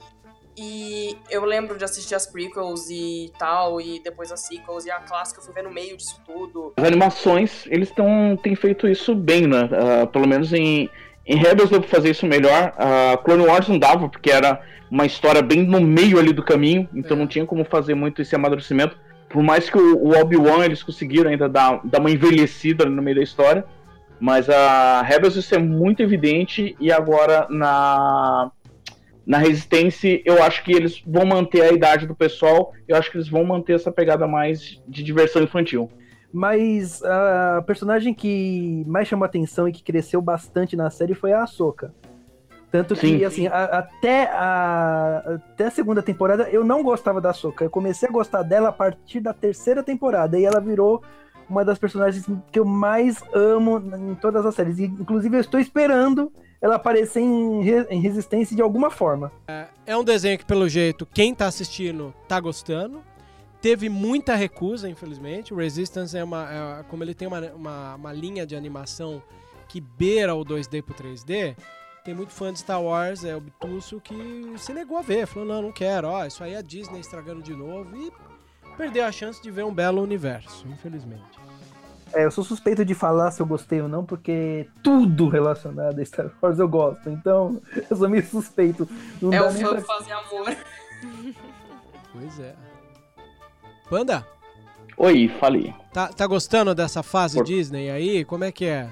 E 0.60 1.16
eu 1.30 1.46
lembro 1.46 1.78
de 1.78 1.86
assistir 1.86 2.16
as 2.16 2.26
prequels 2.26 2.90
e 2.90 3.32
tal, 3.38 3.80
e 3.80 4.00
depois 4.02 4.32
as 4.32 4.42
sequels, 4.42 4.86
e 4.86 4.92
a 4.92 5.00
clássica 5.00 5.40
eu 5.40 5.44
fui 5.46 5.54
ver 5.54 5.64
no 5.64 5.72
meio 5.72 5.96
disso 5.96 6.20
tudo. 6.26 6.74
As 6.78 6.84
animações, 6.84 7.68
eles 7.68 7.92
tão, 7.92 8.36
têm 8.42 8.56
feito 8.56 8.88
isso 8.88 9.14
bem, 9.14 9.46
né? 9.46 9.66
Uh, 9.66 10.08
pelo 10.08 10.28
menos 10.28 10.52
em, 10.54 10.90
em 11.28 11.36
Rebels 11.36 11.70
deu 11.70 11.82
pra 11.82 11.90
fazer 11.90 12.12
isso 12.12 12.26
melhor. 12.26 12.74
A 12.78 13.16
uh, 13.16 13.18
Clone 13.24 13.46
Wars 13.46 13.68
não 13.68 13.78
dava, 13.78 14.08
porque 14.08 14.32
era 14.32 14.62
uma 14.90 15.06
história 15.06 15.42
bem 15.42 15.64
no 15.64 15.82
meio 15.82 16.18
ali 16.18 16.32
do 16.32 16.42
caminho, 16.42 16.88
então 16.94 17.18
é. 17.18 17.20
não 17.20 17.28
tinha 17.28 17.46
como 17.46 17.66
fazer 17.66 17.96
muito 17.96 18.22
esse 18.22 18.34
amadurecimento. 18.34 18.98
Por 19.30 19.44
mais 19.44 19.70
que 19.70 19.78
o, 19.78 19.98
o 19.98 20.18
Obi-Wan 20.18 20.64
eles 20.64 20.82
conseguiram 20.82 21.30
ainda 21.30 21.50
dar, 21.50 21.82
dar 21.84 22.00
uma 22.00 22.10
envelhecida 22.10 22.86
no 22.86 23.02
meio 23.02 23.18
da 23.18 23.24
história. 23.24 23.66
Mas 24.20 24.50
a 24.50 25.04
Rebels 25.04 25.36
isso 25.36 25.54
é 25.54 25.60
muito 25.60 26.02
evidente, 26.02 26.76
e 26.80 26.92
agora 26.92 27.46
na 27.50 28.52
na 29.28 29.40
Resistência, 29.40 30.22
eu 30.24 30.42
acho 30.42 30.64
que 30.64 30.72
eles 30.72 31.04
vão 31.06 31.26
manter 31.26 31.62
a 31.62 31.74
idade 31.74 32.08
do 32.08 32.16
pessoal, 32.16 32.72
eu 32.88 32.96
acho 32.96 33.12
que 33.12 33.18
eles 33.18 33.28
vão 33.28 33.44
manter 33.44 33.74
essa 33.74 33.92
pegada 33.92 34.26
mais 34.26 34.82
de 34.88 35.04
diversão 35.04 35.44
infantil. 35.44 35.92
Mas 36.32 37.02
a 37.04 37.64
personagem 37.66 38.14
que 38.14 38.84
mais 38.86 39.08
chamou 39.08 39.26
atenção 39.26 39.68
e 39.68 39.72
que 39.72 39.84
cresceu 39.84 40.22
bastante 40.22 40.76
na 40.76 40.90
série 40.90 41.14
foi 41.14 41.32
a 41.32 41.44
Ahsoka. 41.44 41.94
Tanto 42.70 42.96
que, 42.96 43.08
Sim. 43.08 43.24
assim, 43.24 43.48
a, 43.48 43.64
até, 43.64 44.26
a, 44.26 45.24
até 45.36 45.66
a 45.68 45.72
segunda 45.72 46.04
temporada 46.04 46.50
eu 46.50 46.66
não 46.66 46.84
gostava 46.84 47.22
da 47.22 47.30
Ahsoka. 47.30 47.64
Eu 47.64 47.70
comecei 47.70 48.10
a 48.10 48.12
gostar 48.12 48.44
dela 48.44 48.70
a 48.70 48.74
partir 48.74 49.22
da 49.22 49.34
terceira 49.34 49.82
temporada. 49.82 50.38
E 50.38 50.44
ela 50.44 50.60
virou 50.60 51.02
uma 51.50 51.64
das 51.64 51.80
personagens 51.80 52.26
que 52.52 52.60
eu 52.60 52.66
mais 52.66 53.24
amo 53.34 53.82
em 54.12 54.16
todas 54.16 54.46
as 54.46 54.54
séries. 54.54 54.80
E, 54.80 54.84
inclusive, 54.84 55.38
eu 55.38 55.42
estou 55.42 55.60
esperando 55.60 56.32
ela 56.62 56.76
aparecer 56.76 57.22
em, 57.22 57.62
em 57.90 58.02
resistência 58.02 58.56
de 58.56 58.62
alguma 58.62 58.90
forma. 58.90 59.32
É, 59.48 59.68
é 59.86 59.98
um 59.98 60.04
desenho 60.04 60.38
que, 60.38 60.46
pelo 60.46 60.68
jeito, 60.68 61.06
quem 61.06 61.34
tá 61.34 61.48
assistindo 61.48 62.14
tá 62.28 62.40
gostando. 62.40 63.02
Teve 63.62 63.90
muita 63.90 64.36
recusa, 64.36 64.90
infelizmente. 64.90 65.54
O 65.54 65.58
Resistance 65.58 66.16
é 66.16 66.24
uma. 66.24 66.80
É, 66.80 66.84
como 66.84 67.04
ele 67.04 67.14
tem 67.14 67.28
uma, 67.28 67.40
uma, 67.52 67.96
uma, 67.96 68.14
linha 68.14 68.46
de 68.46 68.56
animação 68.56 69.22
que 69.68 69.82
beira 69.82 70.36
o 70.36 70.46
2D 70.46 70.84
pro 70.84 70.94
3D, 70.94 71.56
tem 72.06 72.14
muito 72.14 72.32
fã 72.32 72.54
de 72.54 72.60
Star 72.60 72.82
Wars, 72.82 73.24
é 73.24 73.36
obtuso, 73.36 74.00
que 74.00 74.16
se 74.58 74.74
negou 74.74 74.98
a 74.98 75.02
ver. 75.02 75.26
Falou, 75.26 75.48
não, 75.48 75.62
não 75.64 75.72
quero, 75.72 76.08
ó, 76.08 76.26
isso 76.26 76.44
aí 76.44 76.54
é 76.54 76.58
a 76.58 76.62
Disney 76.62 77.00
estragando 77.00 77.42
de 77.42 77.54
novo. 77.54 77.96
E 77.98 78.12
perdeu 78.78 79.04
a 79.04 79.12
chance 79.12 79.42
de 79.42 79.50
ver 79.50 79.66
um 79.66 79.74
belo 79.74 80.02
universo, 80.02 80.66
infelizmente. 80.68 81.40
É, 82.14 82.24
eu 82.26 82.32
sou 82.32 82.44
suspeito 82.44 82.86
de 82.86 82.94
falar 82.94 83.32
se 83.32 83.42
eu 83.42 83.46
gostei 83.46 83.82
ou 83.82 83.90
não, 83.90 84.06
porque 84.06 84.70
tudo 84.82 85.28
relacionado 85.28 86.00
a 86.00 86.06
Star 86.06 86.32
Wars 86.42 86.60
eu 86.60 86.70
gosto. 86.70 87.10
Então, 87.10 87.62
eu 87.90 87.98
sou 87.98 88.08
meio 88.08 88.26
suspeito. 88.26 88.88
Não 89.22 89.34
é 89.34 89.42
o 89.42 89.52
fã 89.52 89.70
pra... 89.70 89.82
fazer 89.82 90.12
amor. 90.12 90.56
Pois 92.14 92.40
é. 92.40 92.56
Panda? 93.90 94.26
Oi, 94.98 95.32
falei. 95.40 95.74
Tá, 95.94 96.08
tá 96.08 96.26
gostando 96.26 96.74
dessa 96.74 97.04
fase 97.04 97.38
Por... 97.38 97.46
Disney 97.46 97.90
aí? 97.90 98.26
Como 98.26 98.44
é 98.44 98.52
que 98.52 98.66
é? 98.66 98.90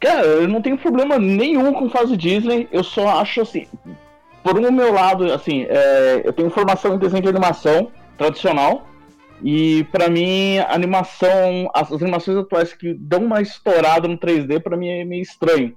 Cara, 0.00 0.26
eu 0.26 0.48
não 0.48 0.60
tenho 0.60 0.76
problema 0.76 1.18
nenhum 1.18 1.72
com 1.72 1.88
fase 1.88 2.16
Disney. 2.16 2.68
Eu 2.72 2.82
só 2.82 3.20
acho 3.20 3.42
assim. 3.42 3.68
Por 4.42 4.58
um 4.58 4.72
meu 4.72 4.92
lado, 4.92 5.32
assim, 5.32 5.64
é, 5.68 6.22
eu 6.24 6.32
tenho 6.32 6.50
formação 6.50 6.94
em 6.94 6.98
desenho 6.98 7.22
de 7.22 7.28
animação 7.28 7.92
tradicional. 8.18 8.88
E 9.42 9.84
para 9.84 10.08
mim, 10.08 10.58
a 10.58 10.74
animação, 10.74 11.70
as, 11.74 11.92
as, 11.92 12.02
animações 12.02 12.36
atuais 12.36 12.72
que 12.72 12.94
dão 12.94 13.24
uma 13.24 13.40
estourada 13.40 14.08
no 14.08 14.18
3D, 14.18 14.60
para 14.60 14.76
mim 14.76 14.88
é 14.88 15.04
meio 15.04 15.22
estranho. 15.22 15.76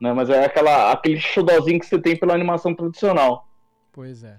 Né? 0.00 0.12
Mas 0.12 0.30
é 0.30 0.44
aquela, 0.44 0.92
aquele 0.92 1.20
xodozinho 1.20 1.78
que 1.78 1.86
você 1.86 1.98
tem 1.98 2.16
pela 2.16 2.34
animação 2.34 2.74
tradicional. 2.74 3.46
Pois 3.92 4.24
é. 4.24 4.36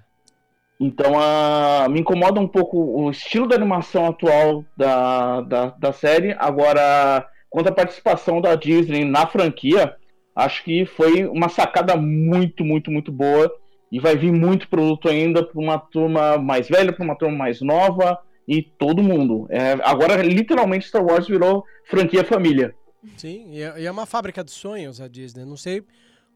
Então 0.82 1.12
uh, 1.12 1.88
me 1.91 2.00
incomoda 2.00 2.39
um 2.39 2.48
pouco 2.48 2.76
o 2.76 3.12
estilo 3.12 3.48
da 3.48 3.56
animação 3.56 4.08
atual 4.08 4.65
da, 4.76 5.41
da, 5.41 5.65
da 5.67 5.94
série. 5.94 6.36
Agora, 6.39 7.24
quanto 7.52 7.70
à 7.70 7.72
participação 7.72 8.41
da 8.41 8.56
Disney 8.56 9.06
na 9.06 9.28
franquia, 9.28 9.96
acho 10.36 10.63
que 10.63 10.84
foi 10.88 11.26
uma 11.26 11.50
sacada 11.50 11.96
muito, 11.96 12.65
muito, 12.65 12.89
muito 12.89 13.12
boa. 13.12 13.54
E 13.91 14.00
vai 14.00 14.15
vir 14.15 14.32
muito 14.32 14.67
produto 14.70 15.08
ainda 15.08 15.46
para 15.46 15.60
uma 15.62 15.78
turma 15.78 16.39
mais 16.39 16.67
velha, 16.67 16.91
para 16.91 17.06
uma 17.06 17.15
turma 17.15 17.38
mais 17.38 17.62
nova 17.62 18.17
e 18.48 18.63
todo 18.63 19.04
mundo. 19.04 19.46
É, 19.52 19.74
agora, 19.84 20.15
literalmente, 20.24 20.88
Star 20.88 21.06
Wars 21.06 21.28
virou 21.28 21.63
franquia 21.86 22.24
família. 22.24 22.74
Sim, 23.17 23.50
e 23.52 23.62
é, 23.62 23.82
e 23.82 23.86
é 23.86 23.91
uma 23.91 24.08
fábrica 24.08 24.44
de 24.44 24.50
sonhos 24.50 25.00
a 25.00 25.08
Disney. 25.08 25.46
Não 25.46 25.58
sei 25.58 25.84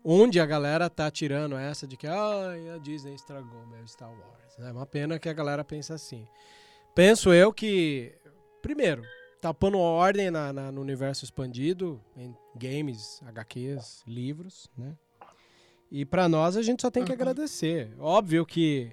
onde 0.06 0.40
a 0.40 0.46
galera 0.46 0.88
tá 0.88 1.10
tirando 1.10 1.58
essa 1.58 1.88
de 1.88 1.98
que 1.98 2.06
ah, 2.06 2.54
a 2.76 2.78
Disney 2.78 3.16
estragou 3.16 3.66
meu 3.66 3.86
Star 3.88 4.10
Wars. 4.10 4.60
É 4.60 4.72
uma 4.72 4.86
pena 4.86 5.18
que 5.18 5.28
a 5.28 5.34
galera 5.34 5.64
pense 5.64 5.92
assim. 5.92 6.28
Penso 6.94 7.34
eu 7.34 7.52
que, 7.52 8.14
primeiro, 8.62 9.04
tá 9.42 9.52
pondo 9.52 9.80
ordem 9.80 10.30
na, 10.30 10.54
na, 10.54 10.72
no 10.72 10.80
universo 10.80 11.26
expandido, 11.26 12.00
em 12.16 12.36
games, 12.56 13.20
HQs, 13.26 14.04
livros, 14.08 14.70
né? 14.78 14.96
E 15.92 16.06
para 16.06 16.30
nós 16.30 16.56
a 16.56 16.62
gente 16.62 16.82
só 16.82 16.92
tem 16.92 17.04
que 17.04 17.12
uhum. 17.12 17.16
agradecer. 17.16 17.92
Óbvio 18.00 18.46
que 18.46 18.92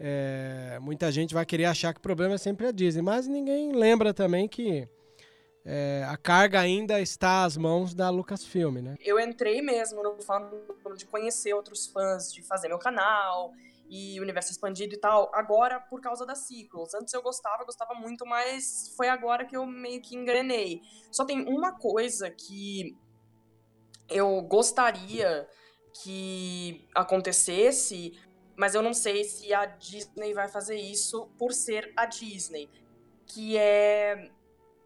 é, 0.00 0.78
muita 0.80 1.12
gente 1.12 1.34
vai 1.34 1.44
querer 1.44 1.66
achar 1.66 1.92
que 1.92 1.98
o 1.98 2.02
problema 2.02 2.34
é 2.34 2.38
sempre 2.38 2.66
a 2.66 2.72
Disney, 2.72 3.02
mas 3.02 3.26
ninguém 3.26 3.72
lembra 3.72 4.14
também 4.14 4.48
que 4.48 4.88
é, 5.66 6.04
a 6.06 6.16
carga 6.16 6.60
ainda 6.60 7.00
está 7.00 7.44
às 7.44 7.56
mãos 7.56 7.94
da 7.94 8.10
Lucasfilm, 8.10 8.82
né? 8.82 8.96
Eu 9.00 9.18
entrei 9.18 9.62
mesmo 9.62 10.02
no 10.02 10.20
fã 10.20 10.50
de 10.94 11.06
conhecer 11.06 11.54
outros 11.54 11.86
fãs, 11.86 12.30
de 12.32 12.42
fazer 12.42 12.68
meu 12.68 12.78
canal 12.78 13.52
e 13.88 14.20
universo 14.20 14.50
expandido 14.50 14.94
e 14.94 14.98
tal, 14.98 15.30
agora 15.34 15.80
por 15.80 16.02
causa 16.02 16.26
das 16.26 16.38
sequels. 16.40 16.94
Antes 16.94 17.14
eu 17.14 17.22
gostava, 17.22 17.64
gostava 17.64 17.94
muito, 17.94 18.26
mas 18.26 18.92
foi 18.94 19.08
agora 19.08 19.46
que 19.46 19.56
eu 19.56 19.64
meio 19.64 20.02
que 20.02 20.14
engrenei. 20.14 20.82
Só 21.10 21.24
tem 21.24 21.46
uma 21.48 21.72
coisa 21.72 22.30
que 22.30 22.94
eu 24.10 24.42
gostaria 24.42 25.48
que 26.02 26.86
acontecesse, 26.94 28.18
mas 28.54 28.74
eu 28.74 28.82
não 28.82 28.92
sei 28.92 29.24
se 29.24 29.54
a 29.54 29.64
Disney 29.64 30.34
vai 30.34 30.48
fazer 30.48 30.76
isso 30.76 31.26
por 31.38 31.52
ser 31.52 31.90
a 31.96 32.04
Disney, 32.04 32.68
que 33.26 33.56
é 33.56 34.30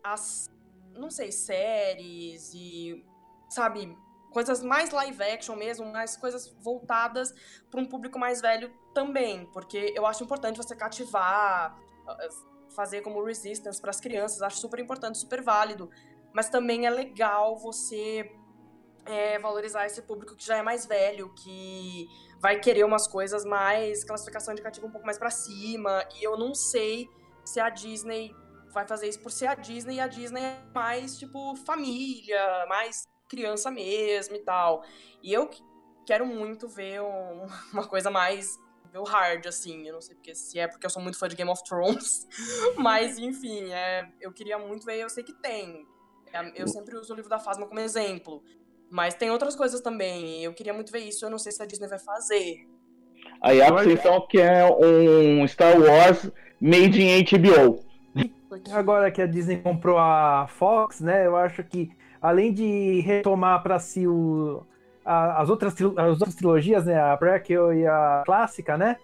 as 0.05 0.49
não 0.99 1.11
sei, 1.11 1.33
séries 1.33 2.53
e 2.55 3.05
sabe, 3.49 3.97
coisas 4.31 4.63
mais 4.63 4.91
live 4.91 5.23
action 5.23 5.57
mesmo, 5.57 5.87
mais 5.87 6.17
coisas 6.17 6.49
voltadas 6.61 7.35
para 7.71 7.81
um 7.81 7.87
público 7.87 8.19
mais 8.19 8.41
velho 8.41 8.73
também, 8.93 9.47
porque 9.47 9.93
eu 9.97 10.07
acho 10.07 10.23
importante 10.25 10.57
você 10.57 10.77
cativar, 10.77 11.79
ah, 12.07 12.29
fazer 12.75 13.01
como 13.01 13.25
Resistance 13.25 13.81
para 13.81 13.91
as 13.91 14.01
crianças, 14.01 14.43
acho 14.43 14.59
super 14.59 14.79
importante, 14.79 15.19
super 15.19 15.43
válido, 15.43 15.91
mas 16.33 16.49
também 16.49 16.87
é 16.87 16.91
legal 16.91 17.57
você 17.57 18.31
é, 19.07 19.39
valorizar 19.39 19.87
esse 19.87 20.03
público 20.03 20.37
que 20.37 20.45
já 20.45 20.59
é 20.59 20.63
mais 20.63 20.85
velho, 20.85 21.33
que 21.35 22.07
vai 22.39 22.61
querer 22.61 22.85
umas 22.85 23.09
coisas 23.09 23.45
mais 23.45 24.05
classificação 24.05 24.53
indicativa 24.53 24.87
um 24.87 24.91
pouco 24.91 25.07
mais 25.07 25.19
para 25.19 25.31
cima, 25.31 26.07
e 26.17 26.23
eu 26.23 26.37
não 26.37 26.55
sei 26.55 27.09
se 27.45 27.59
a 27.59 27.71
Disney 27.71 28.35
vai 28.73 28.87
fazer 28.87 29.09
isso 29.09 29.21
por 29.21 29.31
ser 29.31 29.47
a 29.47 29.55
Disney 29.55 29.97
e 29.97 30.01
a 30.01 30.07
Disney 30.07 30.43
é 30.43 30.59
mais 30.75 31.19
tipo 31.19 31.55
família, 31.57 32.67
mais 32.69 33.07
criança 33.29 33.71
mesmo 33.71 34.37
e 34.37 34.41
tal. 34.41 34.83
E 35.23 35.33
eu 35.33 35.49
quero 36.07 36.27
muito 36.27 36.69
ver 36.69 37.03
um, 37.03 37.47
uma 37.73 37.87
coisa 37.87 38.11
mais 38.11 38.59
o 38.95 39.05
hard, 39.05 39.47
assim. 39.47 39.87
Eu 39.87 39.95
não 39.95 40.01
sei 40.01 40.15
porque, 40.15 40.35
se 40.35 40.59
é 40.59 40.67
porque 40.67 40.87
eu 40.87 40.91
sou 40.91 41.03
muito 41.03 41.19
fã 41.19 41.29
de 41.29 41.37
Game 41.37 41.51
of 41.51 41.63
Thrones. 41.65 42.27
Mas, 42.77 43.19
enfim, 43.19 43.71
é, 43.71 44.09
eu 44.21 44.33
queria 44.33 44.59
muito 44.59 44.87
ver, 44.87 45.01
eu 45.01 45.11
sei 45.11 45.23
que 45.23 45.33
tem. 45.33 45.87
É, 46.33 46.63
eu 46.63 46.67
sempre 46.67 46.97
uso 46.97 47.13
o 47.13 47.17
livro 47.17 47.31
da 47.31 47.39
Fasma 47.39 47.67
como 47.67 47.81
exemplo. 47.81 48.43
Mas 48.91 49.15
tem 49.15 49.31
outras 49.31 49.55
coisas 49.55 49.81
também. 49.81 50.43
Eu 50.43 50.55
queria 50.55 50.73
muito 50.73 50.91
ver 50.91 51.01
isso, 51.01 51.25
eu 51.25 51.31
não 51.31 51.39
sei 51.39 51.53
se 51.53 51.63
a 51.63 51.67
Disney 51.67 51.89
vai 51.89 51.99
fazer. 51.99 52.67
A 53.41 53.53
Yaps 53.53 53.87
então 53.87 54.27
quer 54.27 54.65
um 54.65 55.47
Star 55.47 55.79
Wars 55.79 56.31
made 56.61 57.01
in 57.01 57.23
HBO. 57.25 57.85
Agora 58.73 59.11
que 59.11 59.21
a 59.21 59.27
Disney 59.27 59.59
comprou 59.59 59.99
a 59.99 60.47
Fox, 60.49 61.01
né? 61.01 61.27
Eu 61.27 61.37
acho 61.37 61.63
que 61.65 61.91
além 62.21 62.53
de 62.53 63.01
retomar 63.01 63.63
para 63.63 63.79
si 63.79 64.07
o, 64.07 64.63
a, 65.05 65.43
as, 65.43 65.51
outras, 65.51 65.75
as 65.75 66.11
outras 66.13 66.35
trilogias, 66.35 66.87
né? 66.87 67.01
A 67.01 67.17
prequel 67.17 67.73
e 67.75 67.87
a 67.87 68.23
clássica, 68.25 68.77
né? 68.77 68.97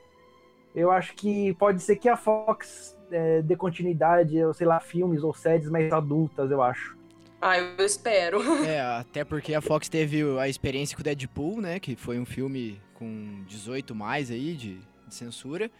Eu 0.74 0.90
acho 0.90 1.14
que 1.14 1.54
pode 1.54 1.82
ser 1.82 1.96
que 1.96 2.08
a 2.08 2.16
Fox 2.16 2.96
é, 3.10 3.42
dê 3.42 3.54
continuidade, 3.54 4.42
ou 4.42 4.52
sei 4.52 4.66
lá, 4.66 4.80
filmes 4.80 5.22
ou 5.22 5.32
séries 5.32 5.68
mais 5.68 5.92
adultas, 5.92 6.50
eu 6.50 6.62
acho. 6.62 6.96
Ah, 7.40 7.58
eu 7.58 7.84
espero. 7.84 8.40
É, 8.66 8.80
até 8.80 9.22
porque 9.24 9.54
a 9.54 9.60
Fox 9.60 9.88
teve 9.88 10.22
a 10.38 10.48
experiência 10.48 10.96
com 10.96 11.02
o 11.02 11.04
Deadpool, 11.04 11.60
né? 11.60 11.78
Que 11.78 11.94
foi 11.94 12.18
um 12.18 12.24
filme 12.24 12.80
com 12.94 13.44
18 13.46 13.94
mais 13.94 14.30
aí 14.30 14.54
de, 14.54 14.78
de 15.06 15.14
censura. 15.14 15.70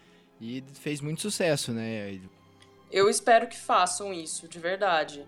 E 0.40 0.62
fez 0.74 1.00
muito 1.00 1.22
sucesso, 1.22 1.72
né? 1.72 2.20
Eu 2.94 3.10
espero 3.10 3.48
que 3.48 3.56
façam 3.56 4.12
isso, 4.12 4.46
de 4.46 4.56
verdade. 4.60 5.26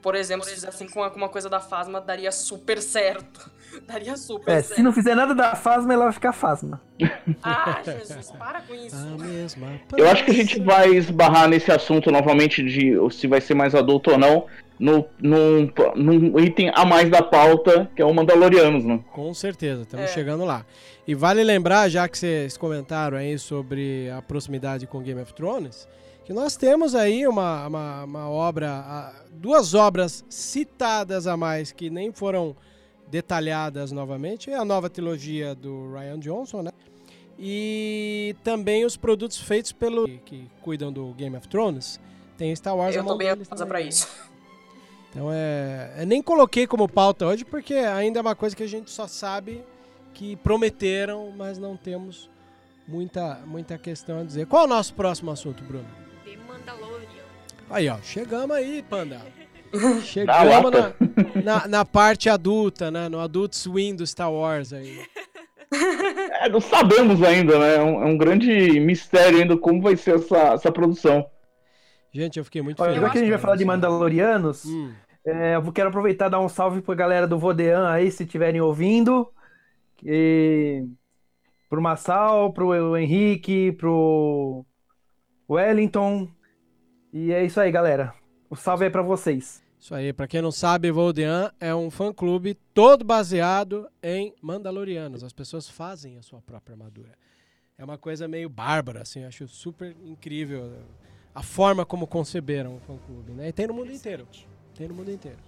Por 0.00 0.14
exemplo, 0.14 0.46
se 0.46 0.54
fizessem 0.54 0.88
com 0.88 1.02
uma 1.02 1.28
coisa 1.28 1.46
da 1.46 1.60
Fasma, 1.60 2.00
daria 2.00 2.32
super 2.32 2.80
certo. 2.80 3.50
daria 3.86 4.16
super 4.16 4.50
é, 4.50 4.62
certo. 4.62 4.76
Se 4.76 4.82
não 4.82 4.90
fizer 4.90 5.14
nada 5.14 5.34
da 5.34 5.54
Fasma, 5.54 5.92
ela 5.92 6.04
vai 6.04 6.12
ficar 6.14 6.32
Fasma. 6.32 6.80
Ah, 7.42 7.82
Jesus, 7.84 8.30
para 8.30 8.62
com 8.62 8.74
isso. 8.74 8.96
Eu 9.94 10.08
acho 10.08 10.24
que 10.24 10.30
a 10.30 10.34
gente 10.34 10.58
vai 10.58 10.88
esbarrar 10.94 11.50
nesse 11.50 11.70
assunto 11.70 12.10
novamente 12.10 12.64
de 12.64 12.96
se 13.10 13.26
vai 13.26 13.42
ser 13.42 13.52
mais 13.52 13.74
adulto 13.74 14.12
ou 14.12 14.18
não. 14.18 14.46
No, 14.78 15.06
no, 15.20 15.70
no 15.94 16.40
item 16.40 16.72
a 16.74 16.86
mais 16.86 17.10
da 17.10 17.22
pauta, 17.22 17.90
que 17.94 18.00
é 18.00 18.04
o 18.06 18.14
Mandalorianos, 18.14 18.82
né? 18.82 19.04
Com 19.12 19.34
certeza, 19.34 19.82
estamos 19.82 20.06
é. 20.06 20.08
chegando 20.08 20.46
lá. 20.46 20.64
E 21.06 21.14
vale 21.14 21.44
lembrar, 21.44 21.90
já 21.90 22.08
que 22.08 22.16
vocês 22.16 22.56
comentaram 22.56 23.18
aí 23.18 23.38
sobre 23.38 24.08
a 24.08 24.22
proximidade 24.22 24.86
com 24.86 25.02
Game 25.02 25.20
of 25.20 25.34
Thrones, 25.34 25.86
que 26.30 26.34
nós 26.34 26.54
temos 26.54 26.94
aí 26.94 27.26
uma, 27.26 27.66
uma, 27.66 28.04
uma 28.04 28.30
obra, 28.30 29.12
duas 29.32 29.74
obras 29.74 30.24
citadas 30.28 31.26
a 31.26 31.36
mais 31.36 31.72
que 31.72 31.90
nem 31.90 32.12
foram 32.12 32.54
detalhadas 33.08 33.90
novamente. 33.90 34.48
É 34.48 34.54
a 34.54 34.64
nova 34.64 34.88
trilogia 34.88 35.56
do 35.56 35.92
Ryan 35.92 36.20
Johnson, 36.20 36.62
né? 36.62 36.70
E 37.36 38.36
também 38.44 38.84
os 38.84 38.96
produtos 38.96 39.38
feitos 39.38 39.72
pelo 39.72 40.06
que 40.20 40.48
cuidam 40.62 40.92
do 40.92 41.12
Game 41.14 41.36
of 41.36 41.48
Thrones. 41.48 41.98
Tem 42.38 42.54
Star 42.54 42.76
Wars. 42.76 42.94
Eu 42.94 43.04
tô 43.04 43.16
bem 43.16 43.30
ansiosa 43.30 43.66
pra 43.66 43.80
isso. 43.80 44.06
Então 45.10 45.30
é, 45.32 45.96
eu 45.98 46.06
nem 46.06 46.22
coloquei 46.22 46.64
como 46.64 46.88
pauta 46.88 47.26
hoje 47.26 47.44
porque 47.44 47.74
ainda 47.74 48.20
é 48.20 48.22
uma 48.22 48.36
coisa 48.36 48.54
que 48.54 48.62
a 48.62 48.68
gente 48.68 48.88
só 48.88 49.08
sabe 49.08 49.64
que 50.14 50.36
prometeram, 50.36 51.32
mas 51.36 51.58
não 51.58 51.76
temos 51.76 52.30
muita 52.86 53.40
muita 53.44 53.76
questão 53.76 54.20
a 54.20 54.22
dizer. 54.22 54.46
Qual 54.46 54.62
é 54.62 54.66
o 54.66 54.68
nosso 54.68 54.94
próximo 54.94 55.32
assunto, 55.32 55.64
Bruno? 55.64 56.09
Aí, 57.70 57.88
ó, 57.88 57.98
chegamos 58.02 58.56
aí, 58.56 58.82
Panda. 58.82 59.20
Chegamos 60.02 60.72
na, 60.72 61.42
na, 61.44 61.68
na, 61.68 61.84
parte 61.84 62.28
adulta, 62.28 62.90
né? 62.90 63.08
No 63.08 63.20
Adult 63.20 63.54
Swim 63.54 63.94
do 63.94 64.04
Star 64.04 64.32
Wars 64.32 64.72
aí. 64.72 64.98
É, 66.40 66.48
não 66.48 66.60
sabemos 66.60 67.22
ainda, 67.22 67.56
né? 67.56 67.76
É 67.76 67.80
um, 67.80 68.02
é 68.02 68.06
um, 68.06 68.18
grande 68.18 68.80
mistério 68.80 69.38
ainda 69.38 69.56
como 69.56 69.80
vai 69.80 69.94
ser 69.94 70.16
essa, 70.16 70.54
essa 70.54 70.72
produção. 70.72 71.24
Gente, 72.12 72.40
eu 72.40 72.44
fiquei 72.44 72.60
muito 72.60 72.82
Olha, 72.82 72.94
feliz. 72.94 73.06
Já 73.06 73.10
que 73.10 73.18
a 73.18 73.20
gente 73.20 73.30
vai 73.30 73.38
falar 73.38 73.54
de 73.54 73.64
Mandalorianos, 73.64 74.64
hum. 74.64 74.92
é, 75.24 75.54
eu 75.54 75.72
quero 75.72 75.90
aproveitar 75.90 76.26
e 76.26 76.30
dar 76.30 76.40
um 76.40 76.48
salve 76.48 76.80
pra 76.80 76.94
galera 76.96 77.28
do 77.28 77.38
Vodean 77.38 77.88
aí, 77.88 78.10
se 78.10 78.24
estiverem 78.24 78.60
ouvindo. 78.60 79.30
E... 80.04 80.84
Pro 81.68 81.80
Massal, 81.80 82.52
pro 82.52 82.96
Henrique, 82.96 83.70
pro 83.72 84.66
Wellington, 85.48 86.28
e 87.12 87.32
é 87.32 87.44
isso 87.44 87.60
aí, 87.60 87.70
galera. 87.70 88.14
O 88.48 88.56
salve 88.56 88.84
aí 88.84 88.90
pra 88.90 89.02
vocês. 89.02 89.62
Isso 89.78 89.94
aí, 89.94 90.12
pra 90.12 90.28
quem 90.28 90.42
não 90.42 90.52
sabe, 90.52 90.90
Voldean 90.90 91.50
é 91.58 91.74
um 91.74 91.90
fã-clube 91.90 92.54
todo 92.74 93.02
baseado 93.04 93.88
em 94.02 94.34
Mandalorianos. 94.42 95.24
As 95.24 95.32
pessoas 95.32 95.68
fazem 95.68 96.18
a 96.18 96.22
sua 96.22 96.42
própria 96.42 96.74
armadura. 96.74 97.12
É 97.78 97.84
uma 97.84 97.96
coisa 97.96 98.28
meio 98.28 98.50
bárbara, 98.50 99.00
assim, 99.00 99.24
acho 99.24 99.48
super 99.48 99.96
incrível 100.04 100.70
a 101.34 101.42
forma 101.42 101.86
como 101.86 102.06
conceberam 102.06 102.76
o 102.76 102.80
fã-clube, 102.80 103.32
né? 103.32 103.48
E 103.48 103.52
tem 103.52 103.66
no 103.66 103.72
mundo 103.72 103.90
inteiro. 103.90 104.28
Tem 104.74 104.86
no 104.86 104.94
mundo 104.94 105.10
inteiro. 105.10 105.38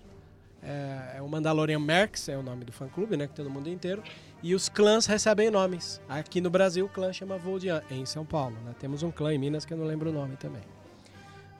É, 0.62 1.16
é 1.16 1.22
o 1.22 1.28
Mandalorian 1.28 1.80
Mercs, 1.80 2.28
é 2.28 2.38
o 2.38 2.42
nome 2.42 2.64
do 2.64 2.72
fã-clube, 2.72 3.16
né? 3.16 3.26
Que 3.26 3.34
tem 3.34 3.44
no 3.44 3.50
mundo 3.50 3.68
inteiro. 3.68 4.02
E 4.42 4.54
os 4.54 4.68
clãs 4.68 5.06
recebem 5.06 5.50
nomes. 5.50 6.00
Aqui 6.08 6.40
no 6.40 6.48
Brasil, 6.48 6.86
o 6.86 6.88
clã 6.88 7.12
chama 7.12 7.36
Voldian, 7.36 7.82
em 7.90 8.06
São 8.06 8.24
Paulo. 8.24 8.56
Né? 8.64 8.74
Temos 8.78 9.02
um 9.02 9.10
clã 9.10 9.34
em 9.34 9.38
Minas 9.38 9.64
que 9.64 9.74
eu 9.74 9.76
não 9.76 9.84
lembro 9.84 10.10
o 10.10 10.12
nome 10.12 10.36
também. 10.36 10.62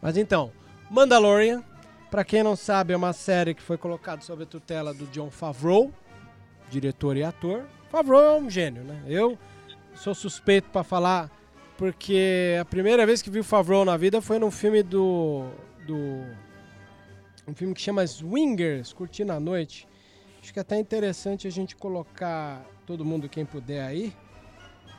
Mas 0.03 0.17
então, 0.17 0.51
Mandalorian, 0.91 1.63
para 2.11 2.25
quem 2.25 2.43
não 2.43 2.57
sabe, 2.57 2.93
é 2.93 2.97
uma 2.97 3.13
série 3.13 3.55
que 3.55 3.63
foi 3.63 3.79
colocada 3.79 4.21
sob 4.21 4.43
a 4.43 4.47
tutela 4.47 4.93
do 4.93 5.07
John 5.07 5.31
Favreau, 5.31 5.93
diretor 6.69 7.17
e 7.17 7.23
ator. 7.23 7.65
Favreau 7.89 8.21
é 8.21 8.37
um 8.37 8.51
gênio, 8.51 8.83
né? 8.83 9.01
Eu 9.07 9.39
sou 9.95 10.13
suspeito 10.13 10.69
para 10.71 10.83
falar 10.83 11.31
porque 11.79 12.57
a 12.61 12.65
primeira 12.65 13.07
vez 13.07 13.23
que 13.23 13.31
vi 13.31 13.39
o 13.39 13.45
Favreau 13.45 13.85
na 13.85 13.97
vida 13.97 14.21
foi 14.21 14.39
num 14.39 14.51
filme 14.51 14.83
do 14.83 15.47
do 15.87 16.25
Um 17.47 17.55
filme 17.55 17.75
que 17.75 17.81
chama 17.81 18.07
Swingers, 18.07 18.93
Curtindo 18.93 19.33
a 19.33 19.39
Noite. 19.41 19.87
Acho 20.43 20.53
que 20.53 20.59
é 20.59 20.63
até 20.63 20.79
interessante 20.79 21.47
a 21.47 21.51
gente 21.51 21.77
colocar 21.77 22.65
todo 22.85 23.05
mundo, 23.05 23.29
quem 23.29 23.47
puder 23.47 23.85
aí. 23.85 24.13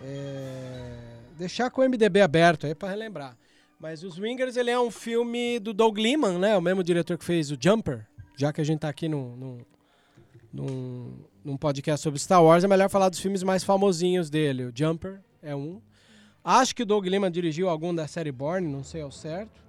É... 0.02 1.20
Deixar 1.38 1.70
com 1.70 1.82
o 1.82 1.89
MDB 1.89 2.22
aberto 2.22 2.66
aí 2.66 2.74
para 2.74 2.89
relembrar. 2.89 3.38
Mas 3.84 4.02
o 4.02 4.10
Swingers 4.10 4.56
ele 4.56 4.72
é 4.72 4.80
um 4.80 4.89
filme 4.89 5.60
do 5.60 5.74
Doug 5.74 5.98
Liman, 5.98 6.39
né? 6.39 6.56
O 6.56 6.62
mesmo 6.62 6.82
diretor 6.82 7.17
que 7.17 7.26
fez 7.26 7.52
o 7.52 7.58
Jumper. 7.60 8.08
Já 8.34 8.54
que 8.54 8.62
a 8.62 8.63
gente 8.63 8.80
tá 8.80 8.88
aqui 8.88 9.10
num, 9.10 9.36
num, 9.36 9.58
num, 10.54 11.13
num 11.43 11.58
podcast 11.58 12.02
sobre 12.02 12.17
Star 12.17 12.41
Wars, 12.41 12.63
é 12.63 12.67
melhor 12.69 12.89
falar 12.89 13.10
dos 13.10 13.19
filmes 13.19 13.43
mais 13.43 13.62
famosinhos 13.62 14.30
dele. 14.30 14.67
O 14.67 14.72
Jumper 14.74 15.19
é 15.41 15.54
um. 15.54 15.82
Acho 16.41 16.74
que 16.74 16.84
o 16.84 16.86
Doug 16.86 17.06
Liman 17.06 17.30
dirigiu 17.30 17.67
algum 17.67 17.93
da 17.93 18.08
série 18.08 18.32
Born, 18.32 18.65
não 18.65 18.86
sei 18.86 19.02
ao 19.02 19.12
certo. 19.12 19.62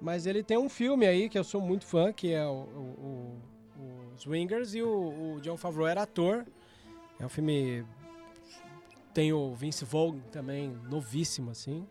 Mas 0.00 0.24
ele 0.24 0.42
tem 0.42 0.56
um 0.56 0.70
filme 0.70 1.06
aí 1.06 1.28
que 1.28 1.38
eu 1.38 1.44
sou 1.44 1.60
muito 1.60 1.84
fã, 1.84 2.14
que 2.14 2.32
é 2.32 2.46
o, 2.46 2.62
o, 2.64 3.40
o, 3.78 4.14
o 4.14 4.18
Swingers, 4.18 4.74
e 4.74 4.80
o, 4.80 5.34
o, 5.34 5.40
John 5.42 5.58
Favreau 5.58 5.86
era 5.86 6.04
ator. 6.04 6.46
É 7.18 7.26
um 7.26 7.28
filme. 7.28 7.84
Tem 9.12 9.34
o 9.34 9.54
Vince 9.54 9.84
Vaughn 9.84 10.18
também, 10.32 10.74
novíssimo, 10.88 11.50
assim. 11.50 11.86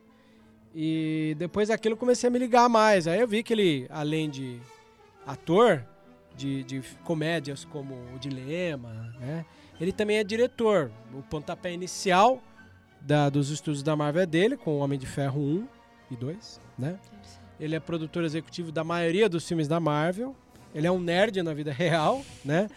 E 0.73 1.35
depois 1.37 1.69
daquilo 1.69 1.93
eu 1.93 1.97
comecei 1.97 2.27
a 2.27 2.31
me 2.31 2.39
ligar 2.39 2.69
mais. 2.69 3.07
Aí 3.07 3.19
eu 3.19 3.27
vi 3.27 3.43
que 3.43 3.53
ele, 3.53 3.87
além 3.89 4.29
de 4.29 4.59
ator 5.25 5.83
de, 6.35 6.63
de 6.63 6.81
comédias 7.03 7.65
como 7.65 7.95
O 8.15 8.19
Dilema, 8.19 9.13
né? 9.19 9.45
Ele 9.79 9.91
também 9.91 10.17
é 10.17 10.23
diretor. 10.23 10.91
O 11.13 11.21
pontapé 11.21 11.71
inicial 11.71 12.41
da, 13.01 13.29
dos 13.29 13.49
estudos 13.49 13.81
da 13.81 13.95
Marvel 13.95 14.23
é 14.23 14.25
dele, 14.25 14.57
com 14.57 14.71
o 14.71 14.79
Homem 14.79 14.99
de 14.99 15.05
Ferro 15.05 15.39
1 15.39 15.67
e 16.11 16.15
2, 16.15 16.61
né? 16.77 16.99
Ele 17.59 17.75
é 17.75 17.79
produtor 17.79 18.23
executivo 18.23 18.71
da 18.71 18.83
maioria 18.83 19.27
dos 19.27 19.47
filmes 19.47 19.67
da 19.67 19.79
Marvel. 19.79 20.35
Ele 20.73 20.85
é 20.85 20.91
um 20.91 20.99
nerd 20.99 21.41
na 21.41 21.53
vida 21.53 21.71
real, 21.71 22.23
né? 22.43 22.69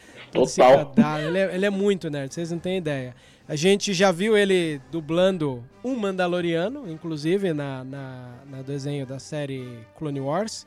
Total. 0.87 1.21
Ele 1.21 1.39
é, 1.39 1.55
ele 1.55 1.67
é 1.67 1.71
muito 1.71 2.09
nerd, 2.09 2.33
vocês 2.33 2.51
não 2.51 2.59
têm 2.59 2.79
ideia. 2.79 3.15
A 3.49 3.57
gente 3.57 3.93
já 3.93 4.13
viu 4.13 4.37
ele 4.37 4.81
dublando 4.91 5.65
um 5.85 5.97
Mandaloriano, 5.97 6.91
inclusive 6.91 7.53
na, 7.53 7.83
na, 7.85 8.35
na 8.49 8.63
desenho 8.63 9.05
da 9.05 9.19
série 9.19 9.81
Clone 9.99 10.21
Wars. 10.21 10.67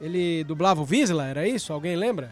Ele 0.00 0.44
dublava 0.44 0.80
o 0.80 0.84
Vizsla, 0.84 1.26
era 1.26 1.46
isso? 1.46 1.72
Alguém 1.72 1.96
lembra? 1.96 2.30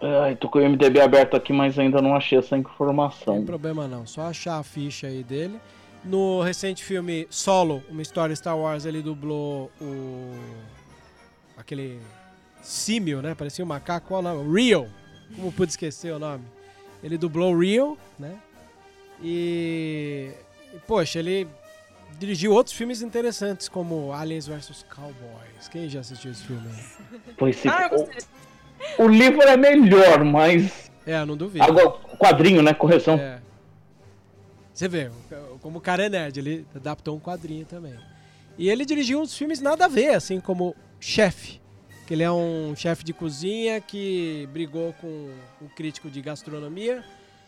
Ai, 0.00 0.34
tô 0.34 0.48
com 0.48 0.58
o 0.58 0.68
MDB 0.68 1.00
aberto 1.00 1.36
aqui, 1.36 1.52
mas 1.52 1.78
ainda 1.78 2.02
não 2.02 2.16
achei 2.16 2.38
essa 2.38 2.56
informação. 2.56 3.34
Não 3.34 3.42
tem 3.42 3.46
problema 3.46 3.86
não, 3.86 4.04
só 4.04 4.22
achar 4.22 4.58
a 4.58 4.62
ficha 4.62 5.06
aí 5.06 5.22
dele. 5.22 5.60
No 6.04 6.42
recente 6.42 6.82
filme 6.82 7.28
Solo, 7.30 7.82
uma 7.88 8.02
história 8.02 8.34
Star 8.34 8.58
Wars, 8.58 8.84
ele 8.84 9.00
dublou 9.00 9.70
o. 9.80 10.32
aquele 11.56 12.00
símio, 12.60 13.22
né? 13.22 13.36
Parecia 13.36 13.64
um 13.64 13.68
macaco. 13.68 14.08
Qual 14.08 14.20
o 14.20 14.22
nome? 14.22 14.60
Rio. 14.60 14.88
Como 15.36 15.52
pude 15.52 15.70
esquecer 15.70 16.12
o 16.12 16.18
nome? 16.18 16.44
Ele 17.02 17.18
dublou 17.18 17.58
Rio, 17.58 17.98
né? 18.18 18.36
E. 19.22 20.30
Poxa, 20.86 21.18
ele 21.18 21.48
dirigiu 22.18 22.52
outros 22.52 22.74
filmes 22.74 23.02
interessantes, 23.02 23.68
como 23.68 24.12
Aliens 24.12 24.46
vs 24.46 24.84
Cowboys. 24.94 25.68
Quem 25.70 25.88
já 25.88 26.00
assistiu 26.00 26.30
esse 26.30 26.44
filme? 26.44 26.68
Pois 27.36 27.56
sim. 27.56 27.68
Ah, 27.68 27.90
o, 28.98 29.04
o 29.04 29.08
livro 29.08 29.42
é 29.42 29.56
melhor, 29.56 30.24
mas. 30.24 30.90
É, 31.06 31.24
não 31.24 31.36
duvido. 31.36 31.64
Agora, 31.64 31.90
quadrinho, 32.18 32.62
né? 32.62 32.72
Correção. 32.72 33.14
É. 33.14 33.40
Você 34.72 34.88
vê, 34.88 35.10
como 35.60 35.78
o 35.78 35.80
cara 35.80 36.06
é 36.06 36.08
nerd, 36.08 36.38
ele 36.38 36.66
adaptou 36.74 37.16
um 37.16 37.20
quadrinho 37.20 37.66
também. 37.66 37.94
E 38.56 38.68
ele 38.68 38.84
dirigiu 38.84 39.20
uns 39.20 39.36
filmes 39.36 39.60
nada 39.60 39.84
a 39.84 39.88
ver, 39.88 40.14
assim 40.14 40.40
como 40.40 40.74
Chefe, 40.98 41.60
que 42.12 42.14
ele 42.14 42.22
é 42.22 42.30
um 42.30 42.76
chefe 42.76 43.02
de 43.02 43.14
cozinha 43.14 43.80
que 43.80 44.46
brigou 44.52 44.92
com 45.00 45.30
um 45.62 45.68
crítico 45.74 46.10
de 46.10 46.20
gastronomia 46.20 47.02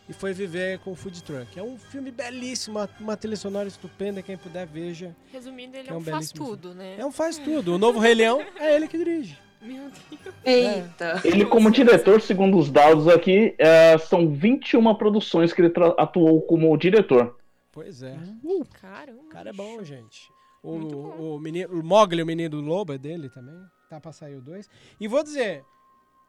e 0.09 0.15
foi 0.15 0.33
viver 0.33 0.79
com 0.79 0.93
o 0.93 0.95
food 0.95 1.23
truck. 1.23 1.59
É 1.59 1.63
um 1.63 1.77
filme 1.77 2.11
belíssimo, 2.11 2.79
uma, 2.79 2.89
uma 2.99 3.15
trilha 3.15 3.37
sonora 3.37 3.69
estupenda, 3.69 4.23
quem 4.23 4.39
puder 4.39 4.67
veja. 4.67 5.15
Resumindo, 5.31 5.77
ele 5.77 5.89
é, 5.89 5.93
é 5.93 5.95
um, 5.95 5.99
um 5.99 6.03
faz 6.03 6.33
tudo, 6.33 6.69
filme. 6.69 6.83
né? 6.83 6.97
É 6.99 7.05
um 7.05 7.13
faz 7.13 7.37
tudo. 7.37 7.75
O 7.75 7.79
novo 7.79 7.99
Rei 7.99 8.15
Leão 8.15 8.41
é 8.59 8.75
ele 8.75 8.89
que 8.89 8.97
dirige. 8.97 9.39
Meu 9.61 9.83
Deus. 9.83 10.35
Eita. 10.43 11.21
Ele, 11.23 11.45
como 11.45 11.71
diretor, 11.71 12.23
segundo 12.23 12.57
os 12.57 12.71
dados 12.71 13.07
aqui, 13.07 13.55
é, 13.59 13.99
são 13.99 14.31
21 14.31 14.95
produções 14.95 15.53
que 15.53 15.61
ele 15.61 15.75
atuou 15.99 16.41
como 16.41 16.75
diretor. 16.79 17.37
Pois 17.71 18.03
é. 18.03 18.17
Uh, 18.43 18.65
caramba. 18.81 19.21
O 19.21 19.29
cara 19.29 19.51
é 19.51 19.53
bom, 19.53 19.85
gente. 19.85 20.33
O, 20.63 20.79
bom. 20.79 21.35
o, 21.35 21.39
menino, 21.39 21.69
o 21.69 21.85
Mogli, 21.85 22.23
o 22.23 22.27
menino 22.27 22.49
do 22.49 22.63
lobo, 22.63 22.95
é 22.95 22.97
dele 22.97 23.29
também. 23.29 23.61
Tá 23.95 24.01
pra 24.01 24.11
sair 24.11 24.35
o 24.35 24.41
2. 24.41 24.69
E 24.99 25.07
vou 25.07 25.23
dizer, 25.23 25.65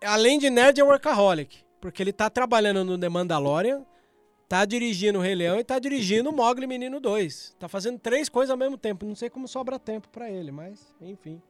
além 0.04 0.38
de 0.38 0.52
nerd, 0.52 0.80
é 0.80 0.84
workaholic. 0.84 1.66
Porque 1.82 2.04
ele 2.04 2.14
tá 2.14 2.30
trabalhando 2.30 2.84
no 2.84 2.96
The 2.96 3.10
Mandalorian, 3.10 3.84
tá 4.48 4.66
dirigindo 4.66 5.18
o 5.18 5.22
Rei 5.22 5.34
Leão 5.34 5.60
e 5.60 5.64
tá 5.64 5.80
dirigindo 5.80 6.30
o 6.30 6.34
Mogli 6.34 6.68
Menino 6.68 7.00
2. 7.00 7.56
Tá 7.58 7.68
fazendo 7.68 7.98
três 7.98 8.30
coisas 8.30 8.52
ao 8.52 8.58
mesmo 8.58 8.78
tempo. 8.78 9.04
Não 9.04 9.16
sei 9.16 9.32
como 9.32 9.48
sobra 9.48 9.80
tempo 9.80 10.08
para 10.10 10.30
ele, 10.30 10.52
mas 10.52 10.94
enfim. 11.02 11.42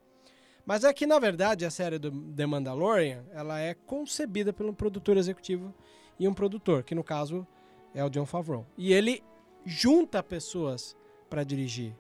Mas 0.66 0.86
é 0.86 0.94
que, 0.94 1.06
na 1.06 1.20
verdade, 1.20 1.66
a 1.66 1.70
série 1.70 2.00
do 2.00 2.10
The 2.34 2.46
Mandalorian, 2.46 3.26
ela 3.34 3.60
é 3.60 3.74
concebida 3.74 4.54
pelo 4.54 4.74
produtor 4.74 5.18
executivo 5.18 5.74
e 6.18 6.30
um 6.30 6.34
produtor, 6.34 6.84
que 6.84 6.96
no 6.96 7.04
caso 7.04 7.46
é 7.94 8.02
o 8.06 8.10
John 8.10 8.26
Favreau. 8.26 8.66
E 8.78 8.94
ele 8.94 9.22
junta 9.66 10.24
pessoas 10.24 10.96
para 11.30 11.44
dirigir. 11.44 11.94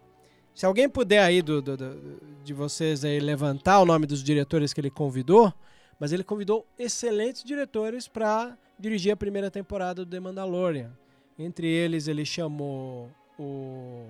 Se 0.55 0.65
alguém 0.65 0.87
puder 0.87 1.21
aí 1.21 1.41
do, 1.41 1.61
do, 1.61 1.75
do, 1.75 2.21
de 2.41 2.53
vocês 2.53 3.03
aí 3.03 3.19
levantar 3.19 3.81
o 3.81 3.85
nome 3.85 4.07
dos 4.07 4.23
diretores 4.23 4.73
que 4.73 4.79
ele 4.79 4.89
convidou, 4.89 5.53
mas 5.99 6.13
ele 6.13 6.23
convidou 6.23 6.65
excelentes 6.79 7.43
diretores 7.43 8.07
para 8.07 8.57
dirigir 8.79 9.11
a 9.11 9.17
primeira 9.17 9.51
temporada 9.51 10.05
do 10.05 10.09
The 10.09 10.19
Mandalorian. 10.19 10.91
Entre 11.37 11.67
eles 11.67 12.07
ele 12.07 12.25
chamou 12.25 13.11
o 13.37 14.05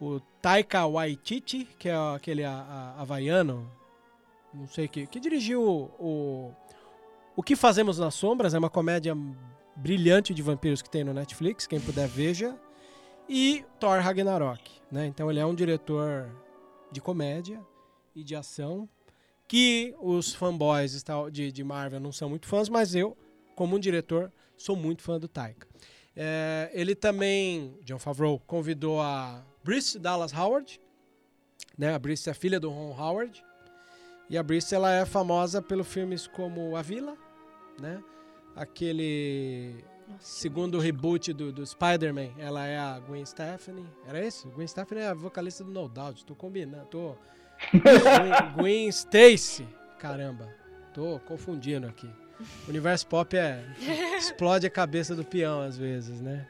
o 0.00 0.20
Taika 0.40 0.84
Waititi, 0.84 1.68
que 1.78 1.88
é 1.88 1.94
aquele 1.94 2.42
a, 2.42 2.50
a, 2.50 3.02
havaiano, 3.02 3.70
não 4.52 4.66
sei 4.66 4.88
que, 4.88 5.06
que 5.06 5.20
dirigiu 5.20 5.62
o, 5.62 6.52
o 7.36 7.42
Que 7.42 7.54
Fazemos 7.54 7.98
nas 8.00 8.14
Sombras, 8.14 8.52
é 8.52 8.58
uma 8.58 8.68
comédia 8.68 9.16
brilhante 9.76 10.34
de 10.34 10.42
vampiros 10.42 10.82
que 10.82 10.90
tem 10.90 11.04
no 11.04 11.14
Netflix, 11.14 11.68
quem 11.68 11.80
puder 11.80 12.08
veja. 12.08 12.58
E 13.28 13.64
Thor 13.80 14.00
Ragnarok, 14.00 14.62
né? 14.90 15.06
Então 15.06 15.30
ele 15.30 15.40
é 15.40 15.46
um 15.46 15.54
diretor 15.54 16.30
de 16.90 17.00
comédia 17.00 17.60
e 18.14 18.22
de 18.22 18.34
ação 18.34 18.88
que 19.48 19.94
os 20.00 20.34
fanboys 20.34 21.04
de, 21.30 21.52
de 21.52 21.64
Marvel 21.64 22.00
não 22.00 22.12
são 22.12 22.28
muito 22.28 22.46
fãs, 22.46 22.68
mas 22.68 22.94
eu, 22.94 23.16
como 23.54 23.76
um 23.76 23.78
diretor, 23.78 24.32
sou 24.56 24.76
muito 24.76 25.02
fã 25.02 25.18
do 25.18 25.28
Taika. 25.28 25.66
É, 26.14 26.70
ele 26.72 26.94
também, 26.94 27.78
John 27.82 27.98
Favreau, 27.98 28.38
convidou 28.46 29.00
a 29.00 29.44
Brice 29.64 29.98
Dallas 29.98 30.32
Howard, 30.32 30.80
né? 31.76 31.94
A 31.94 31.98
Brice 31.98 32.28
é 32.28 32.34
filha 32.34 32.60
do 32.60 32.70
Ron 32.70 32.98
Howard. 32.98 33.44
E 34.28 34.38
a 34.38 34.42
Brice 34.42 34.74
ela 34.74 34.90
é 34.90 35.04
famosa 35.04 35.60
pelos 35.60 35.86
filmes 35.86 36.26
como 36.26 36.76
A 36.76 36.82
Vila, 36.82 37.16
né? 37.78 38.02
Aquele 38.56 39.84
segundo 40.18 40.78
reboot 40.78 41.32
do, 41.32 41.52
do 41.52 41.66
Spider-Man, 41.66 42.30
ela 42.38 42.66
é 42.66 42.78
a 42.78 42.98
Gwen 43.00 43.24
Stefani. 43.24 43.86
Era 44.06 44.24
isso? 44.24 44.48
Gwen 44.50 44.66
Stefani 44.66 45.00
é 45.00 45.08
a 45.08 45.14
vocalista 45.14 45.64
do 45.64 45.70
No 45.70 45.88
Doubt. 45.88 46.24
Tô 46.24 46.34
combinando, 46.34 46.86
tô. 46.86 47.14
Gwen, 47.72 48.52
Gwen 48.56 48.88
Stacy. 48.88 49.66
Caramba, 49.98 50.48
tô 50.92 51.20
confundindo 51.26 51.86
aqui. 51.86 52.08
O 52.66 52.70
universo 52.70 53.06
pop 53.06 53.36
é. 53.36 53.62
explode 54.16 54.66
a 54.66 54.70
cabeça 54.70 55.14
do 55.14 55.24
peão 55.24 55.60
às 55.60 55.76
vezes, 55.78 56.20
né? 56.20 56.46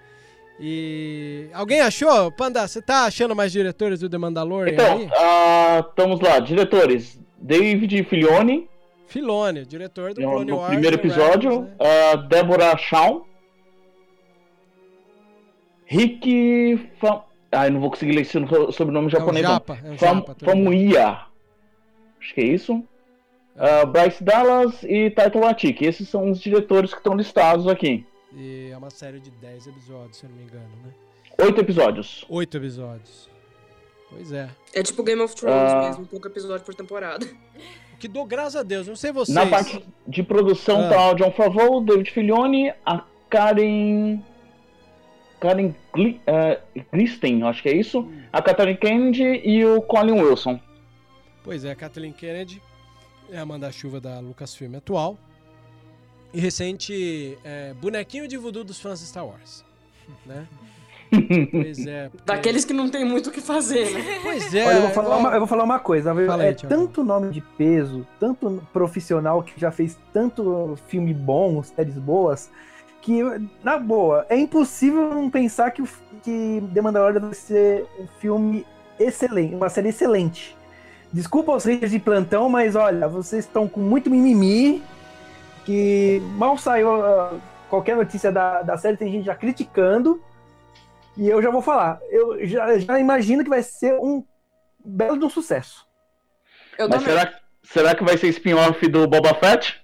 E. 0.61 1.49
Alguém 1.53 1.81
achou? 1.81 2.31
Panda, 2.33 2.67
você 2.67 2.81
tá 2.81 3.05
achando 3.05 3.35
mais 3.35 3.53
diretores 3.53 4.01
do 4.01 4.09
The 4.09 4.19
Mandalorian 4.19 4.73
então, 4.73 4.99
aí? 4.99 5.05
Uh, 5.07 5.89
estamos 5.89 6.21
lá, 6.21 6.39
diretores. 6.39 7.19
David 7.39 8.05
Filoni. 8.05 8.69
Filoni, 9.07 9.67
diretor 9.67 10.15
do 10.15 10.21
Clone 10.23 10.51
no 10.51 10.57
Wars. 10.57 10.71
primeiro 10.71 10.97
episódio. 10.97 11.51
Rebels, 11.51 11.79
né? 11.79 12.15
uh, 12.15 12.29
Débora 12.29 12.79
Shawn. 12.79 13.23
Rick 15.93 16.89
Fam... 16.99 17.23
Ah, 17.51 17.67
eu 17.67 17.73
não 17.73 17.81
vou 17.81 17.91
conseguir 17.91 18.13
ler 18.13 18.23
esse 18.23 18.33
sobrenome 18.73 19.11
japonês. 19.11 19.45
É 19.45 19.49
um 19.49 19.53
japa, 19.53 19.79
é 19.85 19.91
um 19.91 19.99
Fam... 19.99 20.15
japa, 20.15 20.37
Famuia. 20.43 21.27
Acho 22.19 22.35
que 22.35 22.41
é 22.41 22.45
isso. 22.45 22.77
Uh, 22.77 23.87
Bryce 23.89 24.25
Dallas 24.25 24.83
e 24.85 25.11
Taito 25.11 25.39
Watiki. 25.39 25.85
Esses 25.85 26.09
são 26.09 26.31
os 26.31 26.41
diretores 26.41 26.93
que 26.93 26.99
estão 26.99 27.15
listados 27.15 27.69
aqui. 27.69 28.07
E 28.35 28.71
é 28.73 28.77
uma 28.77 28.89
série 28.89 29.21
de 29.21 29.31
10 29.31 29.67
episódios, 29.67 30.17
se 30.17 30.25
eu 30.25 30.31
não 30.31 30.37
me 30.39 30.45
engano, 30.45 30.71
né? 30.83 30.93
Oito 31.45 31.61
episódios. 31.61 32.25
Oito 32.31 32.57
episódios. 32.57 33.29
Pois 34.09 34.33
é. 34.33 34.49
É 34.73 34.83
tipo 34.83 35.03
Game 35.03 35.21
of 35.21 35.37
Thrones 35.37 35.73
uh... 35.73 35.89
mesmo, 35.89 36.07
pouco 36.07 36.27
episódio 36.27 36.65
por 36.65 36.75
temporada. 36.75 37.27
Que 37.99 38.09
dou 38.09 38.25
graças 38.25 38.57
a 38.57 38.63
Deus, 38.63 38.89
não 38.89 38.97
sei 38.97 39.13
vocês. 39.13 39.35
Na 39.35 39.47
parte 39.47 39.85
de 40.09 40.23
produção 40.23 40.87
ah. 40.87 40.89
tá 40.89 41.11
o 41.11 41.15
John 41.15 41.31
Favreau, 41.33 41.83
David 41.83 42.11
Filoni, 42.11 42.73
a 42.85 43.05
Karen. 43.29 44.21
Karen 45.43 45.75
Gli... 45.93 46.21
uh, 46.29 46.85
Glisten, 46.93 47.43
acho 47.43 47.61
que 47.61 47.69
é 47.69 47.77
isso. 47.77 48.09
A 48.33 48.41
Catherine 48.41 48.79
Kennedy 48.79 49.43
e 49.45 49.65
o 49.65 49.83
Colin 49.83 50.21
Wilson. 50.23 50.61
Pois 51.43 51.65
é, 51.65 51.75
Kathleen 51.75 52.13
Kennedy 52.13 52.63
é 53.29 53.39
a 53.39 53.45
manda-chuva 53.45 54.01
da 54.01 54.21
Lucasfilm 54.21 54.77
atual. 54.77 55.19
E 56.33 56.39
recente 56.41 57.37
é, 57.45 57.75
bonequinho 57.75 58.29
de 58.29 58.37
voodoo 58.37 58.63
dos 58.63 58.81
fãs 58.81 59.01
de 59.01 59.07
Star 59.07 59.27
Wars. 59.27 59.65
Né? 60.25 60.47
Pois 61.51 61.87
é. 61.87 62.09
Porque... 62.09 62.25
Daqueles 62.25 62.65
que 62.65 62.73
não 62.73 62.89
tem 62.89 63.05
muito 63.05 63.29
o 63.29 63.33
que 63.33 63.41
fazer, 63.41 63.91
né? 63.91 64.21
Pois 64.23 64.55
é. 64.55 64.65
Olha, 64.65 64.77
eu, 64.77 64.83
vou 64.83 64.91
falar 64.91 65.17
uma, 65.17 65.31
eu 65.31 65.39
vou 65.41 65.49
falar 65.49 65.65
uma 65.65 65.79
coisa. 65.79 66.15
Fala 66.15 66.45
é 66.45 66.53
tanto 66.55 67.05
nome 67.05 67.31
de 67.31 67.41
peso, 67.41 68.07
tanto 68.19 68.63
profissional 68.73 69.43
que 69.43 69.59
já 69.61 69.71
fez 69.71 69.99
tanto 70.13 70.79
filme 70.89 71.13
bom, 71.13 71.63
séries 71.63 71.99
boas, 71.99 72.51
que, 73.03 73.21
na 73.63 73.79
boa, 73.79 74.25
é 74.29 74.37
impossível 74.39 75.13
não 75.13 75.29
pensar 75.29 75.73
que, 75.73 75.83
que 76.23 76.63
The 76.73 76.81
Mandalorian 76.81 77.21
vai 77.21 77.35
ser 77.35 77.85
um 77.99 78.07
filme 78.21 78.65
excelente, 78.99 79.55
uma 79.55 79.69
série 79.69 79.89
excelente. 79.89 80.57
Desculpa 81.13 81.55
os 81.55 81.65
haters 81.65 81.91
de 81.91 81.99
plantão, 81.99 82.49
mas 82.49 82.77
olha, 82.77 83.09
vocês 83.09 83.45
estão 83.45 83.69
com 83.69 83.81
muito 83.81 84.09
mimimi, 84.09 84.83
que 85.67 86.23
mal 86.37 86.57
saiu 86.57 86.89
uh, 86.95 87.41
qualquer 87.69 87.97
notícia 87.97 88.31
da, 88.31 88.63
da 88.63 88.77
série, 88.77 88.97
tem 88.97 89.11
gente 89.11 89.27
já 89.27 89.35
criticando. 89.35 90.23
E 91.17 91.29
eu 91.29 91.43
já 91.43 91.51
vou 91.51 91.61
falar, 91.61 92.01
eu 92.09 92.47
já, 92.47 92.79
já 92.79 92.99
imagino 92.99 93.43
que 93.43 93.51
vai 93.51 93.63
ser 93.63 93.95
um 93.95 94.25
belo 94.83 95.19
de 95.19 95.25
um 95.25 95.29
sucesso. 95.29 95.87
Eu 96.79 96.89
Mas 96.89 97.03
será, 97.03 97.33
será 97.63 97.95
que 97.95 98.05
vai 98.05 98.17
ser 98.17 98.29
spin-off 98.29 98.87
do 98.89 99.07
Boba 99.07 99.35
Fett? 99.35 99.82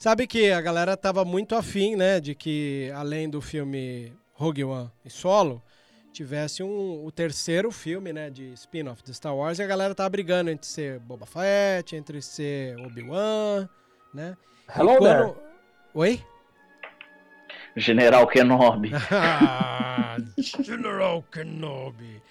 Sabe 0.00 0.26
que 0.26 0.50
a 0.50 0.62
galera 0.62 0.96
tava 0.96 1.26
muito 1.26 1.54
afim, 1.54 1.94
né, 1.94 2.20
de 2.20 2.34
que 2.34 2.90
além 2.94 3.28
do 3.28 3.42
filme 3.42 4.10
Rogue 4.32 4.64
One 4.64 4.90
e 5.04 5.10
Solo, 5.10 5.62
tivesse 6.10 6.62
um, 6.62 7.04
o 7.04 7.12
terceiro 7.12 7.70
filme, 7.70 8.10
né, 8.10 8.30
de 8.30 8.50
spin-off 8.54 9.02
de 9.02 9.12
Star 9.12 9.36
Wars, 9.36 9.58
e 9.58 9.62
a 9.62 9.66
galera 9.66 9.94
tava 9.94 10.08
brigando 10.08 10.48
entre 10.50 10.66
ser 10.66 10.98
Boba 11.00 11.26
Fett, 11.26 11.94
entre 11.94 12.22
ser 12.22 12.78
Obi-Wan, 12.78 13.68
né? 14.14 14.38
Hello 14.74 14.96
quando... 14.96 15.34
there. 15.34 15.34
Oi? 15.92 16.24
General 17.76 18.26
Kenobi. 18.26 18.92
General 20.64 21.22
Kenobi. 21.30 22.22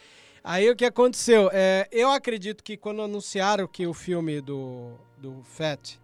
Aí 0.43 0.67
o 0.71 0.75
que 0.75 0.85
aconteceu? 0.85 1.51
É, 1.53 1.87
eu 1.91 2.09
acredito 2.09 2.63
que 2.63 2.75
quando 2.75 3.03
anunciaram 3.03 3.67
que 3.67 3.85
o 3.85 3.93
filme 3.93 4.41
do, 4.41 4.95
do 5.19 5.43
Fett, 5.43 5.99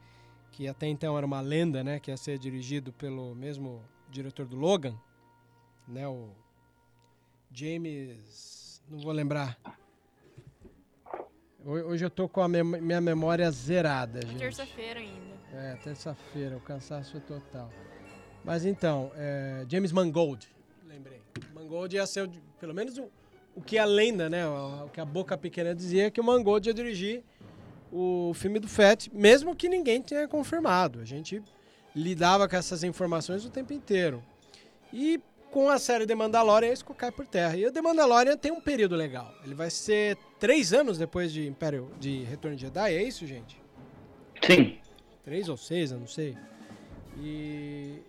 que 0.55 0.69
até 0.69 0.87
então 0.87 1.17
era 1.17 1.25
uma 1.25 1.41
lenda, 1.41 1.83
né, 1.83 1.99
que 1.99 2.09
ia 2.09 2.15
ser 2.15 2.39
dirigido 2.39 2.93
pelo 2.93 3.35
mesmo 3.35 3.83
diretor 4.09 4.45
do 4.45 4.55
Logan, 4.55 4.95
né, 5.85 6.07
o 6.07 6.29
James, 7.51 8.81
não 8.89 8.99
vou 8.99 9.11
lembrar. 9.11 9.59
Hoje 11.65 12.05
eu 12.05 12.09
tô 12.09 12.29
com 12.29 12.41
a 12.41 12.47
minha 12.47 13.01
memória 13.01 13.51
zerada, 13.51 14.21
gente. 14.21 14.37
Terça-feira 14.37 14.99
ainda. 15.01 15.35
É, 15.51 15.75
terça-feira, 15.83 16.55
o 16.55 16.61
cansaço 16.61 17.17
é 17.17 17.19
total. 17.19 17.69
Mas 18.43 18.65
então, 18.65 19.11
é, 19.15 19.65
James 19.67 19.91
Mangold, 19.91 20.47
lembrei. 20.87 21.21
Mangold 21.53 21.95
ia 21.95 22.05
ser, 22.05 22.29
pelo 22.59 22.73
menos, 22.73 22.97
o, 22.97 23.09
o 23.55 23.61
que 23.61 23.77
a 23.77 23.83
lenda, 23.83 24.29
né? 24.29 24.47
O, 24.47 24.85
o, 24.85 24.89
que 24.89 25.01
a 25.01 25.05
boca 25.05 25.37
pequena 25.37 25.75
dizia 25.75 26.09
que 26.09 26.21
o 26.21 26.23
Mangold 26.23 26.69
ia 26.69 26.73
dirigir 26.73 27.23
o 27.97 28.33
filme 28.33 28.59
do 28.59 28.67
Fett, 28.67 29.09
mesmo 29.15 29.55
que 29.55 29.69
ninguém 29.69 30.01
tenha 30.01 30.27
confirmado. 30.27 30.99
A 30.99 31.05
gente 31.05 31.41
lidava 31.95 32.47
com 32.49 32.57
essas 32.57 32.83
informações 32.83 33.45
o 33.45 33.49
tempo 33.49 33.71
inteiro. 33.71 34.21
E 34.91 35.17
com 35.49 35.69
a 35.69 35.79
série 35.79 36.05
The 36.05 36.13
Mandalorian, 36.13 36.73
isso 36.73 36.83
cai 36.93 37.09
por 37.09 37.25
terra. 37.25 37.55
E 37.55 37.65
o 37.65 37.71
The 37.71 37.81
Mandalorian 37.81 38.35
tem 38.35 38.51
um 38.51 38.59
período 38.59 38.97
legal. 38.97 39.33
Ele 39.45 39.55
vai 39.55 39.69
ser 39.69 40.17
três 40.37 40.73
anos 40.73 40.97
depois 40.97 41.31
de 41.31 41.47
Império 41.47 41.89
de 41.97 42.23
Retorno 42.23 42.57
de 42.57 42.63
Jedi, 42.63 42.93
é 42.93 43.01
isso, 43.01 43.25
gente? 43.25 43.57
Sim. 44.45 44.77
Três 45.23 45.47
ou 45.47 45.55
seis, 45.55 45.91
eu 45.91 45.99
não 45.99 46.07
sei. 46.07 46.37
E 47.17 48.01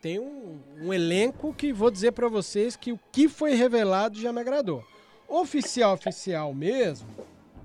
tem 0.00 0.18
um, 0.18 0.58
um 0.80 0.94
elenco 0.94 1.52
que 1.52 1.74
vou 1.74 1.90
dizer 1.90 2.12
para 2.12 2.28
vocês 2.28 2.74
que 2.74 2.90
o 2.90 2.98
que 3.12 3.28
foi 3.28 3.54
revelado 3.54 4.18
já 4.18 4.32
me 4.32 4.40
agradou. 4.40 4.82
Oficial, 5.28 5.92
oficial 5.92 6.54
mesmo, 6.54 7.08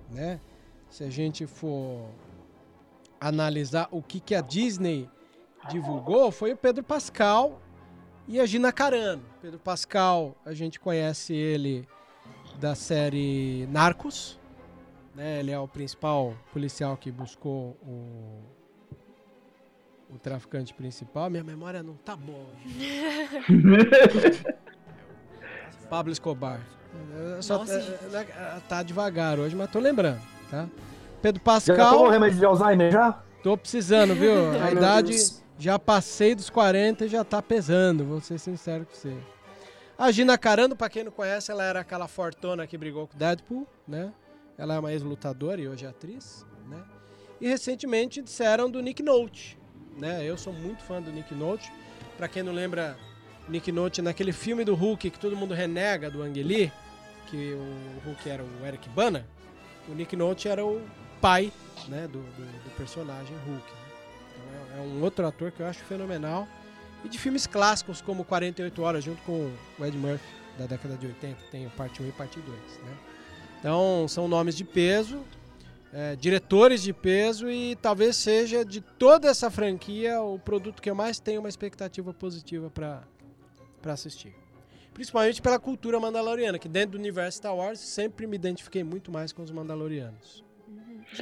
né? 0.10 0.38
Se 0.92 1.04
a 1.04 1.10
gente 1.10 1.48
for 1.48 2.06
analisar 3.20 3.88
o 3.90 4.04
que, 4.04 4.20
que 4.20 4.36
a 4.36 4.42
Disney 4.42 5.10
divulgou, 5.70 6.32
foi 6.32 6.54
o 6.54 6.58
Pedro 6.58 6.84
Pascal 6.84 7.60
e 8.28 8.40
a 8.40 8.46
Gina 8.46 8.72
Carano. 8.72 9.24
Pedro 9.42 9.58
Pascal, 9.58 10.36
a 10.46 10.54
gente 10.54 10.80
conhece 10.80 11.34
ele 11.34 11.88
da 12.60 12.76
série 12.76 13.66
Narcos, 13.72 14.40
né? 15.16 15.40
Ele 15.40 15.52
é 15.52 15.58
o 15.58 15.68
principal 15.68 16.36
policial 16.52 16.96
que 16.96 17.10
buscou 17.10 17.76
o 17.82 18.62
o 20.14 20.20
traficante 20.20 20.74
principal, 20.74 21.30
minha 21.30 21.44
memória 21.44 21.82
não 21.82 21.96
tá 21.96 22.18
boa. 22.18 22.50
Pablo 25.90 26.12
Escobar. 26.12 26.60
Só 27.40 27.60
Nossa, 27.60 27.80
tá, 28.12 28.62
tá, 28.68 28.84
devagar 28.84 29.40
hoje, 29.40 29.56
mas 29.56 29.72
tô 29.72 29.80
lembrando, 29.80 30.22
tá? 30.52 30.68
Pedro 31.22 31.42
Pascal. 31.42 31.78
Já 31.78 31.90
tomou 31.90 32.10
remédio 32.10 32.38
de 32.38 32.46
Alzheimer 32.46 32.92
já? 32.92 33.24
Tô 33.42 33.58
precisando, 33.58 34.14
viu? 34.14 34.52
A 34.62 34.72
idade 34.72 35.16
já 35.58 35.80
passei 35.80 36.36
dos 36.36 36.50
40 36.50 37.06
e 37.06 37.08
já 37.08 37.24
tá 37.24 37.42
pesando, 37.42 38.04
vou 38.04 38.20
ser 38.20 38.38
sincero 38.38 38.86
com 38.86 38.94
você. 38.94 39.16
A 39.98 40.12
Gina 40.12 40.38
Carano, 40.38 40.76
pra 40.76 40.90
quem 40.90 41.04
não 41.04 41.12
conhece, 41.12 41.52
ela 41.52 41.64
era 41.64 41.80
aquela 41.80 42.08
fortuna 42.08 42.68
que 42.68 42.78
brigou 42.78 43.08
com 43.08 43.16
o 43.16 43.20
Deadpool, 43.20 43.68
né? 43.88 44.12
Ela 44.58 44.76
é 44.76 44.80
uma 44.80 44.92
ex-lutadora 44.92 45.62
e 45.62 45.68
hoje 45.68 45.86
é 45.86 45.90
atriz, 45.90 46.46
né? 46.68 46.84
E 47.40 47.48
recentemente 47.48 48.22
disseram 48.22 48.70
do 48.70 48.82
Nick 48.82 49.02
Note, 49.02 49.58
né? 50.00 50.24
Eu 50.24 50.38
sou 50.38 50.52
muito 50.52 50.84
fã 50.84 51.02
do 51.02 51.12
Nick 51.12 51.34
Note. 51.36 51.72
Para 52.18 52.28
quem 52.28 52.42
não 52.44 52.52
lembra, 52.52 52.98
Nick 53.48 53.72
Note 53.72 54.02
naquele 54.02 54.32
filme 54.32 54.64
do 54.64 54.74
Hulk 54.74 55.10
que 55.10 55.20
todo 55.20 55.36
mundo 55.36 55.54
renega 55.54 56.10
do 56.10 56.24
Ang 56.24 56.42
Lee, 56.42 56.72
que 57.28 57.54
o 57.54 58.08
Hulk 58.08 58.30
era 58.30 58.44
o 58.44 58.66
Eric 58.66 58.90
Bana, 58.90 59.28
o 59.88 59.94
Nick 59.94 60.16
Note 60.16 60.48
era 60.48 60.66
o 60.66 60.82
pai, 61.20 61.52
né, 61.88 62.08
do, 62.08 62.20
do, 62.20 62.64
do 62.64 62.76
personagem 62.78 63.36
Hulk. 63.46 63.72
Né? 63.72 64.66
Então 64.68 64.78
é, 64.78 64.80
é, 64.80 64.82
um 64.82 65.04
outro 65.04 65.26
ator 65.26 65.52
que 65.52 65.62
eu 65.62 65.68
acho 65.68 65.84
fenomenal. 65.86 66.48
E 67.04 67.10
de 67.10 67.18
filmes 67.18 67.48
clássicos 67.48 68.00
como 68.02 68.24
48 68.24 68.82
Horas, 68.82 69.04
junto 69.04 69.22
com 69.24 69.52
o 69.80 69.86
Ed 69.86 69.98
Murphy, 69.98 70.24
da 70.58 70.68
década 70.68 70.96
de 70.96 71.08
80, 71.08 71.38
tem 71.50 71.68
parte 71.70 72.02
1 72.02 72.10
e 72.10 72.12
parte 72.12 72.40
2, 72.40 72.58
né? 72.58 72.98
Então, 73.60 74.08
são 74.08 74.28
nomes 74.28 74.56
de 74.56 74.64
peso 74.64 75.20
é, 75.94 76.16
diretores 76.16 76.82
de 76.82 76.94
peso 76.94 77.50
e 77.50 77.76
talvez 77.76 78.16
seja 78.16 78.64
de 78.64 78.82
toda 78.82 79.28
essa 79.28 79.52
franquia 79.52 80.22
o 80.22 80.40
produto 80.40 80.82
que 80.82 80.90
eu 80.90 80.96
mais 80.96 81.20
tenho 81.20 81.42
uma 81.42 81.50
expectativa 81.50 82.14
positiva 82.14 82.70
para 82.70 83.04
assistir. 83.86 84.34
Principalmente 84.94 85.42
pela 85.42 85.58
cultura 85.60 86.00
mandaloriana, 86.00 86.60
que 86.60 86.68
dentro 86.68 86.92
do 86.92 86.98
universo 86.98 87.38
Star 87.38 87.56
Wars 87.56 87.80
sempre 87.80 88.28
me 88.28 88.36
identifiquei 88.36 88.84
muito 88.84 89.12
mais 89.12 89.32
com 89.32 89.42
os 89.42 89.52
mandalorianos. 89.52 90.44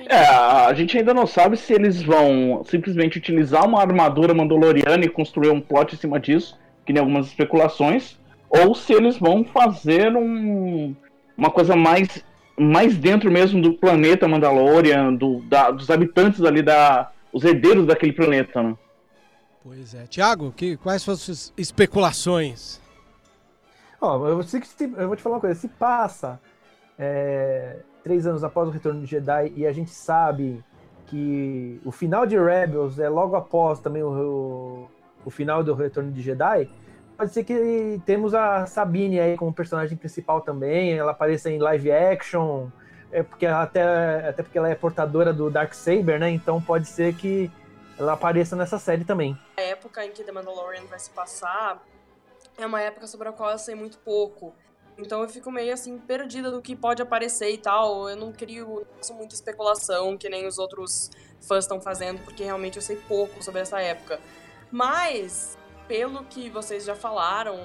É, 0.08 0.17
a 0.17 0.73
gente 0.73 0.97
ainda 0.97 1.13
não 1.13 1.25
sabe 1.25 1.58
se 1.58 1.73
eles 1.73 2.01
vão 2.01 2.63
simplesmente 2.63 3.17
utilizar 3.17 3.65
uma 3.65 3.82
armadura 3.82 4.34
mandaloriana 4.34 5.03
e 5.03 5.10
construir 5.10 5.49
um 5.49 5.62
plot 5.62 5.95
em 5.95 5.97
cima 5.97 6.19
disso, 6.19 6.60
que 6.86 6.93
nem 6.93 6.99
algumas 6.99 7.27
especulações, 7.27 8.19
ou 8.49 8.75
se 8.75 8.93
eles 8.93 9.17
vão 9.17 9.43
fazer 9.43 10.15
um, 10.15 10.95
uma 11.38 11.49
coisa 11.49 11.75
mais 11.75 12.23
mais 12.60 12.97
dentro 12.97 13.32
mesmo 13.32 13.62
do 13.62 13.73
planeta 13.73 14.27
Mandalorian, 14.27 15.13
do, 15.13 15.39
da, 15.43 15.71
dos 15.71 15.89
habitantes 15.89 16.41
ali 16.41 16.62
da. 16.62 17.10
os 17.32 17.45
herdeiros 17.45 17.88
daquele 17.88 18.12
planeta, 18.12 18.62
né? 18.62 18.75
Pois 19.63 19.93
é. 19.93 20.05
Tiago, 20.08 20.51
que, 20.51 20.75
quais 20.75 21.01
são 21.01 21.13
as 21.13 21.21
suas 21.21 21.53
especulações? 21.58 22.82
Ó, 24.01 24.27
eu, 24.27 24.39
eu, 24.39 25.07
vou 25.07 25.15
te 25.15 25.21
falar 25.21 25.35
uma 25.35 25.41
coisa. 25.41 25.59
Se 25.59 25.67
passa 25.67 26.39
é, 26.97 27.77
três 28.03 28.25
anos 28.25 28.43
após 28.43 28.67
o 28.67 28.71
retorno 28.71 29.02
de 29.02 29.06
Jedi 29.06 29.54
e 29.56 29.65
a 29.65 29.71
gente 29.71 29.91
sabe 29.91 30.63
que 31.08 31.81
o 31.83 31.91
final 31.91 32.25
de 32.25 32.37
Rebels 32.37 33.00
é 33.00 33.10
logo 33.10 33.35
após 33.35 33.79
também 33.79 34.04
o, 34.04 34.10
o, 34.10 34.87
o 35.25 35.29
final 35.29 35.63
do 35.63 35.73
retorno 35.73 36.12
de 36.12 36.21
Jedi, 36.21 36.69
pode 37.17 37.33
ser 37.33 37.43
que 37.43 38.00
temos 38.06 38.33
a 38.33 38.65
Sabine 38.67 39.19
aí 39.19 39.35
como 39.35 39.52
personagem 39.52 39.97
principal 39.97 40.41
também, 40.41 40.93
ela 40.93 41.12
apareça 41.12 41.50
em 41.50 41.58
live 41.58 41.91
action, 41.91 42.67
é 43.12 43.23
porque 43.23 43.45
até, 43.47 44.29
até 44.29 44.43
porque 44.43 44.58
ela 44.58 44.69
é 44.69 44.75
portadora 44.75 45.33
do 45.33 45.50
Dark 45.50 45.73
Saber, 45.73 46.19
né? 46.19 46.29
Então 46.29 46.62
pode 46.62 46.87
ser 46.87 47.15
que 47.15 47.52
ela 47.97 48.13
apareça 48.13 48.56
nessa 48.56 48.77
série 48.77 49.04
também. 49.04 49.37
A 49.58 49.62
época 49.62 50.06
em 50.06 50.12
que 50.12 50.23
The 50.23 50.31
Mandalorian 50.31 50.83
vai 50.89 51.00
se 51.00 51.10
passar 51.10 51.83
é 52.63 52.65
uma 52.65 52.81
época 52.81 53.07
sobre 53.07 53.27
a 53.27 53.31
qual 53.31 53.51
eu 53.51 53.57
sei 53.57 53.75
muito 53.75 53.97
pouco. 53.99 54.53
Então 54.97 55.21
eu 55.21 55.29
fico 55.29 55.49
meio 55.49 55.73
assim 55.73 55.97
perdida 55.97 56.51
do 56.51 56.62
que 56.62 56.75
pode 56.75 57.01
aparecer 57.01 57.49
e 57.51 57.57
tal. 57.57 58.10
Eu 58.10 58.15
não 58.15 58.31
crio 58.31 58.85
muita 59.12 59.33
especulação 59.33 60.17
que 60.17 60.27
nem 60.29 60.45
os 60.45 60.57
outros 60.57 61.10
fãs 61.41 61.63
estão 61.63 61.81
fazendo, 61.81 62.21
porque 62.23 62.43
realmente 62.43 62.75
eu 62.75 62.81
sei 62.81 62.97
pouco 63.07 63.41
sobre 63.41 63.62
essa 63.62 63.79
época. 63.79 64.19
Mas 64.71 65.57
pelo 65.87 66.23
que 66.25 66.49
vocês 66.49 66.85
já 66.85 66.95
falaram, 66.95 67.57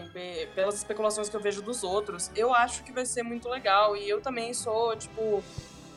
pelas 0.55 0.77
especulações 0.77 1.29
que 1.29 1.37
eu 1.37 1.41
vejo 1.41 1.61
dos 1.61 1.83
outros, 1.83 2.31
eu 2.35 2.55
acho 2.55 2.83
que 2.85 2.93
vai 2.93 3.05
ser 3.05 3.23
muito 3.23 3.49
legal. 3.49 3.97
E 3.97 4.09
eu 4.09 4.21
também 4.21 4.55
sou, 4.55 4.97
tipo, 4.97 5.43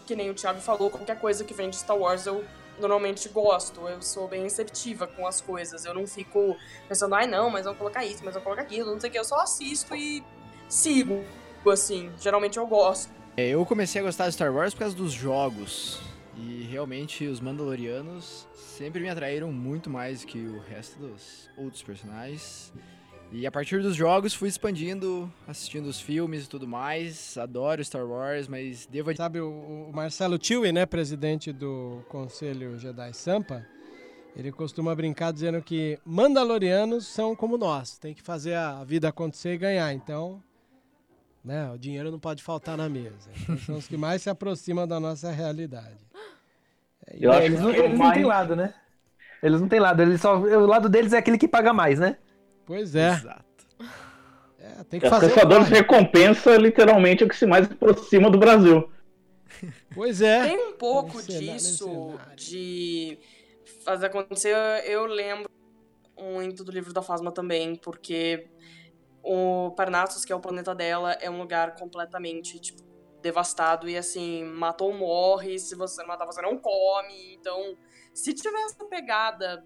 que 0.06 0.16
nem 0.16 0.30
o 0.30 0.34
Thiago 0.34 0.60
falou, 0.60 0.90
qualquer 0.90 1.20
coisa 1.20 1.46
que 1.46 1.54
vem 1.54 1.70
de 1.70 1.78
Star 1.78 1.98
Wars 1.98 2.26
eu 2.26 2.44
normalmente 2.80 3.30
gosto. 3.30 3.88
Eu 3.88 4.02
sou 4.02 4.28
bem 4.28 4.44
receptiva 4.44 5.08
com 5.08 5.28
as 5.28 5.42
coisas. 5.42 5.86
Eu 5.86 5.94
não 5.94 6.08
fico 6.08 6.56
pensando, 6.88 7.16
ai 7.16 7.28
não, 7.28 7.50
mas 7.50 7.66
vamos 7.66 7.78
colocar 7.78 8.06
isso, 8.06 8.24
mas 8.24 8.34
vamos 8.34 8.44
colocar 8.44 8.62
aquilo, 8.62 8.92
não 8.92 9.00
sei 9.00 9.10
o 9.10 9.14
que. 9.14 9.20
Eu 9.20 9.26
só 9.26 9.42
assisto 9.42 9.96
e 9.96 10.24
sigo, 10.68 11.24
assim. 11.70 12.12
Geralmente 12.20 12.58
eu 12.58 12.68
gosto. 12.68 13.12
É, 13.36 13.50
eu 13.50 13.66
comecei 13.66 14.02
a 14.02 14.04
gostar 14.04 14.28
de 14.28 14.34
Star 14.34 14.54
Wars 14.54 14.74
por 14.74 14.80
causa 14.80 14.96
dos 14.96 15.12
jogos. 15.12 16.00
E 16.36 16.68
realmente 16.70 17.26
os 17.26 17.40
Mandalorianos 17.40 18.48
sempre 18.54 19.02
me 19.02 19.10
atraíram 19.10 19.52
muito 19.52 19.90
mais 19.90 20.24
que 20.24 20.40
o 20.40 20.60
resto 20.60 21.00
dos 21.00 21.50
outros 21.58 21.82
personagens. 21.82 22.72
E 23.32 23.46
a 23.46 23.52
partir 23.52 23.82
dos 23.82 23.96
jogos 23.96 24.34
fui 24.34 24.48
expandindo, 24.48 25.32
assistindo 25.46 25.88
os 25.88 26.00
filmes 26.00 26.46
e 26.46 26.50
tudo 26.50 26.66
mais. 26.66 27.38
Adoro 27.38 27.84
Star 27.84 28.06
Wars, 28.06 28.48
mas 28.48 28.86
devo 28.86 29.14
Sabe, 29.16 29.42
o, 29.42 29.88
o 29.90 29.92
Marcelo 29.94 30.40
Chewie, 30.42 30.72
né, 30.72 30.86
presidente 30.86 31.52
do 31.52 32.02
Conselho 32.08 32.80
Jedi 32.80 33.14
Sampa, 33.14 33.66
ele 34.36 34.52
costuma 34.52 34.96
brincar 34.96 35.34
dizendo 35.34 35.62
que 35.62 36.00
Mandalorianos 36.06 37.06
são 37.06 37.36
como 37.36 37.58
nós, 37.58 37.98
tem 37.98 38.14
que 38.14 38.22
fazer 38.22 38.56
a 38.56 38.84
vida 38.86 39.10
acontecer 39.10 39.54
e 39.54 39.58
ganhar. 39.58 39.92
Então, 39.94 40.42
né, 41.44 41.70
o 41.70 41.78
dinheiro 41.78 42.10
não 42.10 42.20
pode 42.20 42.42
faltar 42.42 42.78
na 42.78 42.88
mesa. 42.88 43.30
Então, 43.42 43.58
são 43.58 43.76
os 43.78 43.88
que 43.88 43.98
mais 43.98 44.22
se 44.22 44.30
aproximam 44.30 44.88
da 44.88 45.02
nossa 45.02 45.32
realidade. 45.32 45.98
É 47.06 47.18
Eu 47.20 47.32
acho 47.32 47.42
eles 47.42 47.60
não, 47.60 47.72
eles 47.72 48.00
não 48.00 48.14
têm 48.14 48.26
lado, 48.26 48.56
né? 48.56 48.74
Eles 49.44 49.60
não 49.60 49.68
têm 49.68 49.80
lado, 49.80 50.02
eles 50.02 50.22
só, 50.22 50.40
o 50.40 50.66
lado 50.66 50.88
deles 50.88 51.14
é 51.14 51.18
aquele 51.18 51.38
que 51.38 51.48
paga 51.48 51.74
mais, 51.74 52.00
né? 52.00 52.18
Pois 52.68 52.94
é. 52.94 53.14
Exato. 53.14 53.46
É, 54.60 54.84
tem 54.84 55.00
que 55.00 55.06
Os 55.06 55.10
fazer. 55.10 55.34
caçadores 55.34 55.68
de 55.68 55.74
recompensa, 55.74 56.58
literalmente, 56.58 57.24
é 57.24 57.26
o 57.26 57.30
que 57.30 57.36
se 57.36 57.46
mais 57.46 57.72
aproxima 57.72 58.30
do 58.30 58.38
Brasil. 58.38 58.92
Pois 59.96 60.22
é. 60.22 60.44
Tem 60.44 60.58
um 60.58 60.74
pouco 60.74 61.16
Mercenário, 61.16 61.54
disso 61.54 62.20
de 62.36 63.18
fazer 63.86 64.08
acontecer. 64.08 64.54
Eu 64.86 65.06
lembro 65.06 65.50
muito 66.20 66.64
do 66.64 66.72
livro 66.72 66.92
da 66.92 67.02
Fasma 67.02 67.32
também, 67.32 67.76
porque 67.78 68.50
o 69.24 69.72
Parnassus, 69.72 70.26
que 70.26 70.34
é 70.34 70.36
o 70.36 70.40
planeta 70.42 70.76
dela, 70.76 71.14
é 71.14 71.30
um 71.30 71.40
lugar 71.40 71.76
completamente, 71.76 72.60
tipo, 72.60 72.84
devastado 73.22 73.90
e 73.90 73.98
assim, 73.98 74.44
matou 74.44 74.94
morre, 74.94 75.58
se 75.58 75.76
você 75.76 76.02
não 76.02 76.10
matar, 76.10 76.26
você 76.26 76.42
não 76.42 76.58
come. 76.58 77.34
Então, 77.34 77.78
se 78.14 78.34
tiver 78.34 78.60
essa 78.66 78.86
pegada 78.86 79.64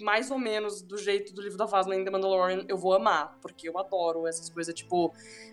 mais 0.00 0.30
ou 0.30 0.38
menos 0.38 0.82
do 0.82 0.96
jeito 0.96 1.32
do 1.34 1.42
livro 1.42 1.58
da 1.58 1.66
Fasma 1.66 1.94
em 1.94 2.04
The 2.04 2.10
Mandalorian, 2.10 2.64
eu 2.68 2.76
vou 2.76 2.94
amar, 2.94 3.38
porque 3.40 3.68
eu 3.68 3.78
adoro 3.78 4.26
essas 4.26 4.48
coisas, 4.50 4.74
tipo, 4.74 5.12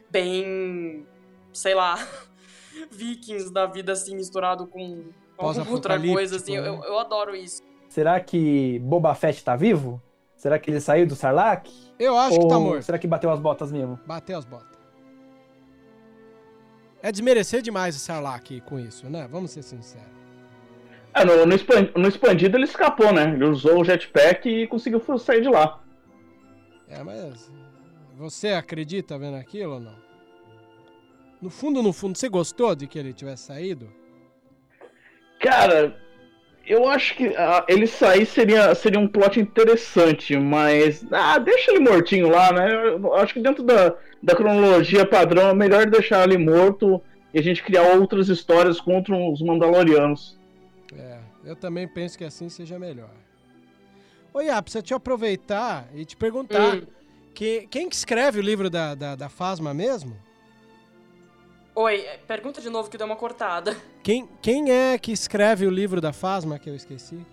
bem. 0.10 1.06
sei 1.54 1.74
lá. 1.74 1.96
Vikings 2.90 3.52
da 3.52 3.66
vida 3.66 3.92
assim 3.92 4.16
misturado 4.16 4.66
com 4.66 5.12
com 5.36 5.72
outra 5.72 6.00
coisa 6.00 6.38
assim, 6.38 6.56
eu, 6.56 6.78
né? 6.78 6.88
eu 6.88 7.00
adoro 7.00 7.36
isso. 7.36 7.62
Será 7.90 8.20
que 8.20 8.80
Boba 8.80 9.14
Fett 9.16 9.44
tá 9.44 9.56
vivo? 9.56 10.02
Será 10.36 10.58
que 10.58 10.70
ele 10.72 10.80
saiu 10.80 11.06
do 11.06 11.16
Sarlacc? 11.16 11.70
Eu 12.00 12.18
acho 12.18 12.36
Ou 12.36 12.42
que 12.42 12.48
tá 12.48 12.60
morto. 12.60 12.84
será 12.84 12.98
que 12.98 13.08
bateu 13.08 13.30
as 13.30 13.40
botas 13.40 13.72
mesmo? 13.72 14.00
Bateu 14.06 14.38
as 14.38 14.46
botas. 14.46 14.80
É 17.02 17.12
desmerecer 17.12 17.62
demais 17.62 17.96
o 17.96 18.00
Sarlacc 18.00 18.62
com 18.62 18.80
isso, 18.80 19.10
né? 19.10 19.28
Vamos 19.30 19.52
ser 19.52 19.64
sinceros. 19.64 20.21
É, 21.14 21.26
no, 21.26 21.46
no, 21.46 21.54
expan- 21.56 21.90
no 21.96 22.08
expandido 22.08 22.58
ele 22.58 22.64
escapou, 22.64 23.12
né? 23.12 23.34
Ele 23.34 23.46
usou 23.46 23.82
o 23.82 23.84
jetpack 23.84 24.48
e 24.48 24.68
conseguiu 24.68 25.02
sair 25.18 25.42
de 25.42 25.50
lá. 25.50 25.82
É, 26.88 27.04
mas 27.04 27.52
você 28.18 28.50
acredita 28.50 29.18
vendo 29.18 29.36
aquilo 29.36 29.74
ou 29.74 29.80
não? 29.80 29.96
No 31.42 31.50
fundo, 31.50 31.82
no 31.82 31.92
fundo, 31.92 32.18
você 32.18 32.30
gostou 32.30 32.76
de 32.76 32.88
que 32.88 33.00
ele 33.00 33.14
tivesse 33.14 33.44
saído? 33.44 33.90
Cara, 35.40 35.98
eu 36.68 36.88
acho 36.88 37.16
que 37.16 37.28
ah, 37.36 37.66
ele 37.68 37.88
sair 37.88 38.26
seria, 38.26 38.76
seria 38.76 39.00
um 39.00 39.08
plot 39.08 39.40
interessante, 39.40 40.38
mas. 40.38 41.04
Ah, 41.12 41.40
deixa 41.40 41.72
ele 41.72 41.80
mortinho 41.80 42.30
lá, 42.30 42.54
né? 42.54 42.72
Eu 42.90 43.14
acho 43.16 43.34
que 43.34 43.40
dentro 43.42 43.64
da, 43.64 43.96
da 44.22 44.36
cronologia 44.36 45.06
padrão 45.06 45.50
é 45.50 45.54
melhor 45.54 45.88
deixar 45.88 46.24
ele 46.24 46.38
morto 46.38 47.02
e 47.34 47.40
a 47.40 47.42
gente 47.42 47.64
criar 47.64 47.96
outras 47.96 48.30
histórias 48.30 48.80
contra 48.80 49.16
os 49.16 49.42
Mandalorianos. 49.42 50.40
É, 50.98 51.20
eu 51.44 51.56
também 51.56 51.88
penso 51.88 52.18
que 52.18 52.24
assim 52.24 52.50
seja 52.50 52.78
melhor. 52.78 53.12
Oi, 54.34 54.46
Yap, 54.46 54.64
precisa 54.64 54.82
te 54.82 54.94
aproveitar 54.94 55.88
e 55.94 56.06
te 56.06 56.16
perguntar. 56.16 56.76
Hum. 56.76 56.88
Que, 57.34 57.68
quem 57.68 57.90
que 57.90 57.96
escreve 57.96 58.40
o 58.40 58.42
livro 58.42 58.70
da, 58.70 58.94
da, 58.96 59.16
da 59.16 59.30
Fasma 59.30 59.74
mesmo? 59.74 60.18
Oi, 61.74 62.06
pergunta 62.28 62.62
de 62.62 62.70
novo 62.70 62.90
que 62.90 62.98
deu 62.98 63.06
uma 63.06 63.16
cortada. 63.16 63.76
Quem, 64.04 64.28
quem 64.42 64.72
é 64.72 64.98
que 64.98 65.12
escreve 65.12 65.66
o 65.66 65.70
livro 65.70 66.02
da 66.02 66.12
Fasma 66.12 66.60
que 66.60 66.70
eu 66.70 66.76
esqueci? 66.76 67.26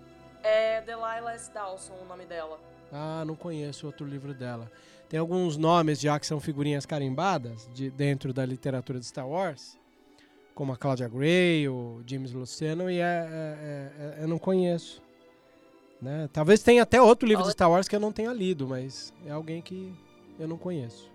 É 0.43 0.81
Delilah 0.83 1.35
S. 1.35 1.53
Dawson 1.53 1.95
o 1.95 2.05
nome 2.05 2.25
dela. 2.25 2.61
Ah, 2.93 3.25
não 3.27 3.35
conheço 3.35 3.87
outro 3.87 4.07
livro 4.07 4.33
dela. 4.33 4.71
Tem 5.09 5.19
alguns 5.19 5.57
nomes 5.57 6.01
já 6.01 6.19
que 6.21 6.27
são 6.27 6.39
figurinhas 6.39 6.87
carimbadas 6.87 7.69
de, 7.75 7.91
dentro 7.91 8.33
da 8.33 8.45
literatura 8.45 9.01
de 9.01 9.07
Star 9.07 9.29
Wars, 9.29 9.79
como 10.59 10.73
a 10.73 10.77
Claudia 10.77 11.07
Gray, 11.07 11.69
o 11.69 12.03
James 12.05 12.33
Luceno, 12.33 12.91
e 12.91 12.99
é, 12.99 13.01
é- 13.01 14.17
é- 14.19 14.25
eu 14.25 14.27
não 14.27 14.41
conheço. 14.41 15.01
Né? 16.03 16.29
Talvez 16.33 16.65
tenha 16.65 16.83
até 16.83 17.01
outro 17.01 17.29
livro 17.29 17.45
de 17.45 17.53
Star 17.53 17.71
Wars 17.71 17.87
que 17.87 17.95
eu 17.95 18.01
não 18.01 18.11
tenha 18.11 18.33
lido, 18.33 18.67
mas 18.67 19.15
é 19.25 19.31
alguém 19.31 19.63
que 19.63 19.95
eu 20.37 20.49
não 20.49 20.59
conheço. 20.59 21.09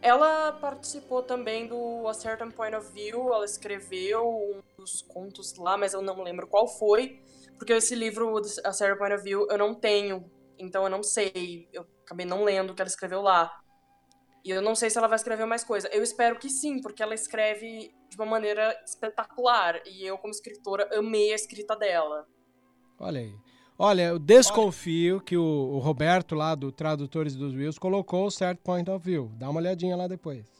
Ela 0.00 0.52
participou 0.52 1.20
também 1.20 1.66
do 1.66 2.06
A 2.06 2.14
Certain 2.14 2.52
Point 2.52 2.76
of 2.76 2.92
View, 2.92 3.34
ela 3.34 3.44
escreveu 3.44 4.24
um 4.24 4.62
dos 4.80 5.02
contos 5.02 5.56
lá, 5.56 5.76
mas 5.76 5.92
eu 5.92 6.00
não 6.00 6.22
lembro 6.22 6.46
qual 6.46 6.68
foi, 6.68 7.20
porque 7.58 7.72
esse 7.72 7.96
livro, 7.96 8.36
A 8.62 8.72
Certain 8.72 8.96
Point 8.96 9.14
of 9.16 9.24
View, 9.24 9.48
eu 9.50 9.58
não 9.58 9.74
tenho, 9.74 10.30
então 10.56 10.84
eu 10.84 10.90
não 10.90 11.02
sei, 11.02 11.68
eu 11.72 11.84
acabei 12.04 12.24
não 12.24 12.44
lendo 12.44 12.70
o 12.70 12.74
que 12.76 12.82
ela 12.82 12.88
escreveu 12.88 13.20
lá. 13.20 13.50
E 14.44 14.50
eu 14.50 14.62
não 14.62 14.76
sei 14.76 14.90
se 14.90 14.96
ela 14.96 15.08
vai 15.08 15.16
escrever 15.16 15.44
mais 15.44 15.64
coisa. 15.64 15.88
Eu 15.88 16.04
espero 16.04 16.38
que 16.38 16.48
sim, 16.48 16.80
porque 16.80 17.02
ela 17.02 17.14
escreve 17.14 17.97
de 18.08 18.16
uma 18.16 18.26
maneira 18.26 18.74
espetacular, 18.84 19.80
e 19.86 20.06
eu, 20.06 20.16
como 20.18 20.32
escritora, 20.32 20.88
amei 20.96 21.32
a 21.32 21.36
escrita 21.36 21.76
dela. 21.76 22.26
Olha 22.98 23.20
aí. 23.20 23.34
Olha, 23.78 24.08
eu 24.08 24.18
desconfio 24.18 25.20
que 25.20 25.36
o, 25.36 25.42
o 25.42 25.78
Roberto 25.78 26.34
lá 26.34 26.56
do 26.56 26.72
Tradutores 26.72 27.36
dos 27.36 27.54
Wills 27.54 27.78
colocou 27.78 28.26
o 28.26 28.30
certo 28.30 28.60
point 28.60 28.90
of 28.90 29.04
view. 29.04 29.30
Dá 29.36 29.48
uma 29.48 29.60
olhadinha 29.60 29.96
lá 29.96 30.08
depois. 30.08 30.58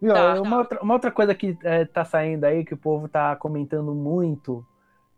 Viu, 0.00 0.14
Tá, 0.14 0.40
uma, 0.40 0.50
tá. 0.50 0.58
Outra, 0.58 0.82
uma 0.82 0.94
outra 0.94 1.10
coisa 1.10 1.34
que 1.34 1.58
é, 1.62 1.84
tá 1.84 2.06
saindo 2.06 2.44
aí, 2.44 2.64
que 2.64 2.72
o 2.72 2.78
povo 2.78 3.06
tá 3.06 3.36
comentando 3.36 3.94
muito, 3.94 4.64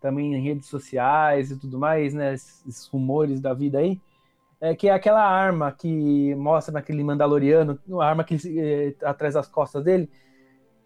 também 0.01 0.35
em 0.35 0.43
redes 0.43 0.69
sociais 0.69 1.53
e 1.53 1.57
tudo 1.57 1.79
mais, 1.79 2.15
né? 2.15 2.35
Esses, 2.35 2.89
rumores 2.89 3.41
da 3.41 3.55
vida 3.55 3.79
aí, 3.79 4.01
é 4.61 4.75
que 4.75 4.89
é 4.89 4.93
aquela 4.93 5.25
arma 5.25 5.71
que 5.71 6.35
mostra 6.35 6.73
naquele 6.73 7.05
Mandaloriano, 7.05 7.79
a 8.01 8.05
arma 8.05 8.25
que 8.25 8.37
eh, 8.59 8.95
atrás 9.05 9.35
das 9.35 9.47
costas 9.47 9.85
dele, 9.85 10.11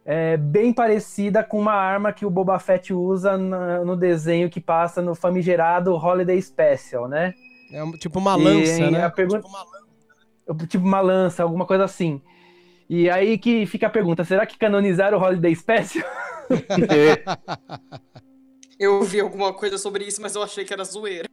é 0.04 0.36
bem 0.36 0.72
parecida 0.72 1.44
com 1.44 1.58
uma 1.60 1.74
arma 1.74 2.12
que 2.12 2.26
o 2.26 2.30
Boba 2.30 2.58
Fett 2.58 2.92
usa 2.92 3.38
na- 3.38 3.84
no 3.84 3.96
desenho 3.96 4.50
que 4.50 4.60
passa 4.60 5.00
no 5.00 5.14
famigerado 5.14 5.94
Holiday 5.94 6.40
Special, 6.42 7.08
né? 7.08 7.32
É 7.72 7.82
um- 7.84 7.92
tipo 7.92 8.18
uma 8.18 8.34
lança, 8.34 8.80
E 8.82 8.90
né? 8.90 9.04
a 9.04 9.10
pergunta- 9.10 9.48
tipo 10.68 10.84
uma 10.84 11.00
lança, 11.00 11.42
alguma 11.42 11.64
coisa 11.66 11.84
assim. 11.84 12.20
E 12.88 13.08
aí 13.08 13.38
que 13.38 13.64
fica 13.66 13.86
a 13.86 13.90
pergunta, 13.90 14.24
será 14.24 14.44
que 14.44 14.58
canonizaram 14.58 15.18
o 15.18 15.22
Holiday 15.22 15.54
Special? 15.54 16.04
Eu 18.78 19.02
vi 19.04 19.20
alguma 19.20 19.52
coisa 19.52 19.78
sobre 19.78 20.04
isso, 20.04 20.20
mas 20.20 20.34
eu 20.34 20.42
achei 20.42 20.64
que 20.64 20.72
era 20.72 20.82
zoeira. 20.84 21.28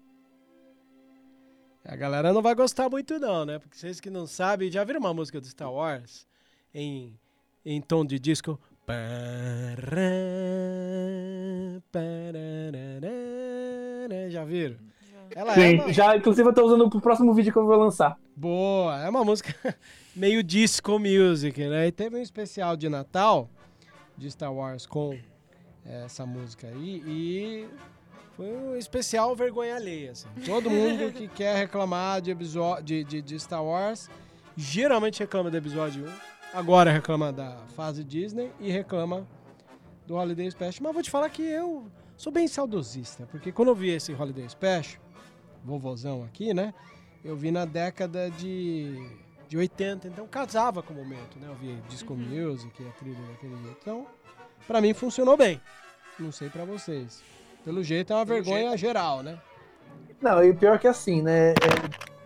A 1.84 1.96
galera 1.96 2.32
não 2.32 2.42
vai 2.44 2.54
gostar 2.54 2.88
muito 2.90 3.18
não, 3.18 3.44
né? 3.46 3.58
Porque 3.58 3.76
vocês 3.76 4.00
que 4.00 4.10
não 4.12 4.28
sabem, 4.28 4.70
já 4.70 4.84
viram 4.84 5.00
uma 5.00 5.14
música 5.14 5.42
do 5.42 5.48
Star 5.48 5.72
Wars 5.74 6.28
em, 6.74 7.18
em 7.72 7.80
tom 7.80 8.04
de 8.04 8.18
disco? 8.18 8.60
Já 14.30 14.44
viram? 14.44 14.78
Ela 15.36 15.52
é 15.52 15.56
Sim. 15.56 15.76
uma, 15.76 15.94
Já, 15.94 16.18
inclusive, 16.18 16.50
eu 16.50 16.54
tô 16.54 16.66
usando 16.66 16.90
pro 16.90 17.00
próximo 17.00 17.32
vídeo 17.36 17.54
que 17.54 17.60
eu 17.60 17.66
vou 17.66 17.78
lançar. 17.78 18.18
Boa, 18.36 19.00
é 19.00 19.08
uma 19.08 19.24
música 19.24 19.54
meio 20.16 20.42
disco 20.42 20.98
music, 20.98 21.64
né? 21.68 21.88
E 21.88 21.92
teve 21.92 22.16
um 22.16 22.22
especial 22.22 22.76
de 22.76 22.90
Natal 22.90 23.48
de 24.18 24.32
Star 24.32 24.52
Wars 24.52 24.88
com 24.88 25.14
eh, 25.86 26.06
essa 26.06 26.26
música 26.26 26.68
aí 26.68 27.04
e 27.06 27.68
foi 28.36 28.48
um 28.48 28.76
especial 28.76 29.36
vergonha 29.36 29.76
alheia, 29.76 30.12
assim. 30.12 30.28
Todo 30.44 30.70
mundo 30.70 31.14
que 31.14 31.28
quer 31.28 31.56
reclamar 31.56 32.22
de, 32.22 32.32
episódio, 32.32 32.84
de, 32.84 33.04
de, 33.04 33.22
de 33.22 33.40
Star 33.40 33.64
Wars 33.64 34.10
geralmente 34.58 35.20
reclama 35.20 35.52
do 35.52 35.58
episódio 35.58 36.06
1, 36.06 36.39
agora 36.54 36.92
reclama 36.92 37.32
da 37.32 37.58
fase 37.76 38.04
Disney 38.04 38.52
e 38.60 38.72
reclama 38.72 39.28
do 40.06 40.16
Holiday 40.16 40.50
Special. 40.50 40.84
Mas 40.84 40.94
vou 40.94 41.04
te 41.04 41.10
falar 41.12 41.30
que 41.30 41.42
eu 41.44 41.86
sou 42.18 42.32
bem 42.32 42.48
saudosista, 42.48 43.28
porque 43.32 43.52
quando 43.52 43.70
eu 43.70 43.76
vi 43.76 43.90
esse 43.90 44.14
Holiday 44.14 44.48
Special, 44.50 45.02
vovozão 45.64 46.24
aqui, 46.24 46.54
né? 46.54 46.74
Eu 47.24 47.36
vi 47.36 47.52
na 47.52 47.66
década 47.66 48.30
de, 48.32 48.96
de 49.48 49.58
80, 49.58 50.08
então 50.08 50.26
casava 50.28 50.82
com 50.82 50.94
o 50.94 50.98
momento, 50.98 51.38
né? 51.40 51.48
Eu 51.50 51.56
via 51.56 51.76
disco 51.90 52.14
music, 52.16 52.72
a 52.88 52.92
trilha 52.94 53.20
daquele 53.32 53.56
jeito. 53.58 53.78
Então, 53.82 54.08
Pra 54.68 54.82
mim 54.82 54.94
funcionou 54.94 55.36
bem. 55.38 55.60
Não 56.20 56.32
sei 56.32 56.50
pra 56.50 56.64
vocês. 56.66 57.24
Pelo 57.66 57.82
jeito 57.84 58.12
é 58.14 58.16
uma 58.16 58.26
Pelo 58.26 58.36
vergonha 58.44 58.68
jeito. 58.70 58.78
geral, 58.78 59.24
né? 59.24 59.40
Não, 60.22 60.44
e 60.44 60.50
o 60.52 60.56
pior 60.56 60.78
que 60.78 60.88
assim, 60.88 61.22
né? 61.22 61.52
é- 61.52 61.54
é, 61.54 62.19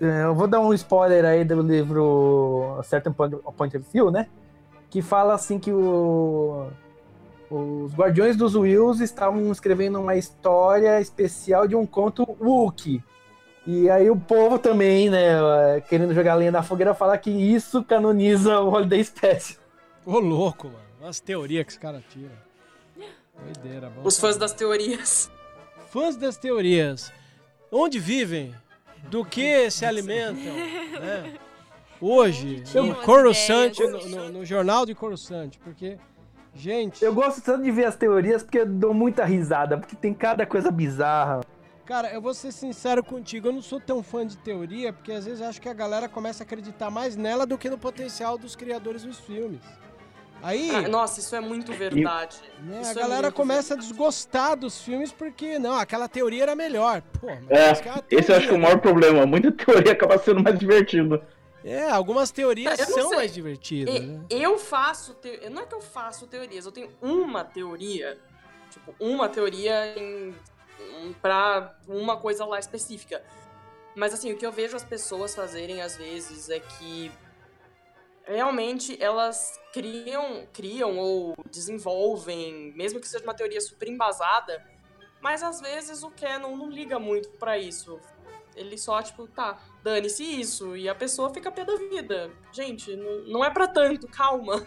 eu 0.00 0.34
vou 0.34 0.46
dar 0.46 0.60
um 0.60 0.74
spoiler 0.74 1.24
aí 1.24 1.44
do 1.44 1.62
livro 1.62 2.76
A 2.78 2.82
Certain 2.82 3.12
Point, 3.12 3.36
Point 3.56 3.76
of 3.76 3.86
View, 3.92 4.10
né? 4.10 4.28
Que 4.88 5.00
fala 5.00 5.34
assim 5.34 5.58
que 5.58 5.72
o, 5.72 6.68
os 7.50 7.94
Guardiões 7.94 8.36
dos 8.36 8.54
Wills 8.54 9.02
estavam 9.02 9.50
escrevendo 9.50 10.00
uma 10.00 10.16
história 10.16 11.00
especial 11.00 11.66
de 11.66 11.74
um 11.74 11.86
conto 11.86 12.28
Wookiee. 12.40 13.02
E 13.66 13.88
aí 13.90 14.10
o 14.10 14.16
povo 14.16 14.58
também, 14.58 15.10
né, 15.10 15.80
querendo 15.88 16.14
jogar 16.14 16.34
lenha 16.34 16.50
na 16.50 16.62
fogueira, 16.62 16.94
falar 16.94 17.18
que 17.18 17.30
isso 17.30 17.84
canoniza 17.84 18.58
o 18.60 18.72
Holiday 18.72 19.04
Special. 19.04 19.60
Ô, 20.04 20.18
louco, 20.18 20.68
mano. 20.68 21.08
As 21.08 21.20
teorias 21.20 21.64
que 21.64 21.72
esse 21.72 21.78
cara 21.78 22.02
tira. 22.08 22.32
Doideira. 23.44 23.92
Os 24.02 24.18
fãs 24.18 24.36
das 24.36 24.52
teorias. 24.52 25.30
Fãs 25.88 26.16
das 26.16 26.36
teorias. 26.36 27.12
Onde 27.70 27.98
vivem? 27.98 28.54
Do 29.08 29.24
que 29.24 29.70
se 29.70 29.84
alimentam? 29.84 30.52
né? 31.00 31.34
Hoje, 32.00 32.62
ideias? 33.84 34.04
no, 34.10 34.16
no- 34.24 34.32
no 34.38 34.44
jornal 34.44 34.86
de 34.86 34.94
Coruscant, 34.94 35.56
porque, 35.62 35.98
gente, 36.54 37.04
Eu 37.04 37.12
gosto 37.12 37.42
tanto 37.42 37.62
de 37.62 37.70
ver 37.70 37.84
as 37.84 37.96
teorias 37.96 38.42
porque 38.42 38.58
eu 38.60 38.66
dou 38.66 38.94
muita 38.94 39.24
risada, 39.24 39.76
porque 39.76 39.94
tem 39.96 40.14
cada 40.14 40.46
coisa 40.46 40.70
bizarra. 40.70 41.40
cara, 41.84 42.10
eu 42.12 42.20
vou 42.22 42.32
ser 42.32 42.52
sincero 42.52 43.02
contigo, 43.04 43.48
eu 43.48 43.52
não 43.52 43.60
sou 43.60 43.78
tão 43.80 44.02
fã 44.02 44.26
de 44.26 44.38
teoria, 44.38 44.92
porque 44.92 45.12
às 45.12 45.24
vezes 45.26 45.40
eu 45.40 45.48
acho 45.48 45.60
que 45.60 45.68
a 45.68 45.74
galera 45.74 46.08
começa 46.08 46.42
a 46.42 46.46
acreditar 46.46 46.90
mais 46.90 47.16
nela 47.16 47.44
do 47.44 47.58
que 47.58 47.68
no 47.68 47.76
potencial 47.76 48.38
dos 48.38 48.54
criadores 48.56 49.02
dos 49.02 49.18
filmes. 49.20 49.60
Aí, 50.42 50.70
Ah, 50.74 50.88
nossa, 50.88 51.20
isso 51.20 51.34
é 51.36 51.40
muito 51.40 51.72
verdade. 51.72 52.36
né, 52.60 52.80
isso 52.80 52.90
a 52.90 52.92
é 52.92 52.94
galera 52.94 53.22
muito 53.28 53.34
começa 53.34 53.74
a 53.74 53.76
desgostar 53.76 54.56
dos 54.56 54.80
filmes 54.80 55.12
porque, 55.12 55.58
não, 55.58 55.74
aquela 55.74 56.08
teoria 56.08 56.42
era 56.44 56.54
melhor. 56.56 57.02
Pô, 57.20 57.26
mas 57.26 57.50
É, 57.50 57.72
esse 58.10 58.30
eu 58.32 58.36
acho 58.36 58.48
que 58.48 58.54
é 58.54 58.56
o 58.56 58.60
maior 58.60 58.78
problema. 58.80 59.26
Muita 59.26 59.52
teoria 59.52 59.92
acaba 59.92 60.18
sendo 60.18 60.42
mais 60.42 60.58
divertido. 60.58 61.22
É, 61.62 61.90
algumas 61.90 62.30
teorias 62.30 62.78
Eu 62.78 62.86
não 62.88 62.94
são 62.94 63.08
sei. 63.10 63.18
mais 63.18 63.34
divertidas, 63.34 63.94
E- 63.94 64.00
né? 64.00 64.20
Eu 64.30 64.58
faço. 64.58 65.12
Te... 65.14 65.48
Não 65.50 65.62
é 65.62 65.66
que 65.66 65.74
eu 65.74 65.80
faço 65.82 66.26
teorias, 66.26 66.64
eu 66.64 66.72
tenho 66.72 66.90
uma 67.02 67.44
teoria. 67.44 68.16
Tipo, 68.70 68.94
uma 68.98 69.28
teoria 69.28 69.94
em... 69.98 70.34
em- 71.04 71.12
pra 71.20 71.74
uma 71.86 72.16
coisa 72.16 72.46
lá 72.46 72.58
específica. 72.58 73.22
Mas 73.94 74.14
assim, 74.14 74.32
o 74.32 74.36
que 74.38 74.46
eu 74.46 74.52
vejo 74.52 74.74
as 74.74 74.84
pessoas 74.84 75.34
fazerem 75.34 75.82
às 75.82 75.96
vezes 75.96 76.48
é 76.48 76.60
que 76.60 77.10
realmente 78.34 78.96
elas 79.02 79.58
criam, 79.72 80.46
criam 80.52 80.96
ou 80.98 81.34
desenvolvem, 81.50 82.72
mesmo 82.76 83.00
que 83.00 83.08
seja 83.08 83.24
uma 83.24 83.34
teoria 83.34 83.60
super 83.60 83.88
embasada, 83.88 84.64
mas 85.20 85.42
às 85.42 85.60
vezes 85.60 86.02
o 86.02 86.10
Canon 86.10 86.56
não 86.56 86.70
liga 86.70 86.98
muito 86.98 87.28
pra 87.30 87.58
isso. 87.58 87.98
Ele 88.56 88.76
só, 88.76 89.00
tipo, 89.02 89.26
tá, 89.28 89.58
dane-se 89.82 90.24
isso. 90.24 90.76
E 90.76 90.88
a 90.88 90.94
pessoa 90.94 91.32
fica 91.32 91.52
pé 91.52 91.64
da 91.64 91.76
vida. 91.76 92.30
Gente, 92.52 92.94
não, 92.96 93.44
é 93.44 93.50
pra 93.50 93.66
tanto, 93.68 94.08
calma. 94.08 94.66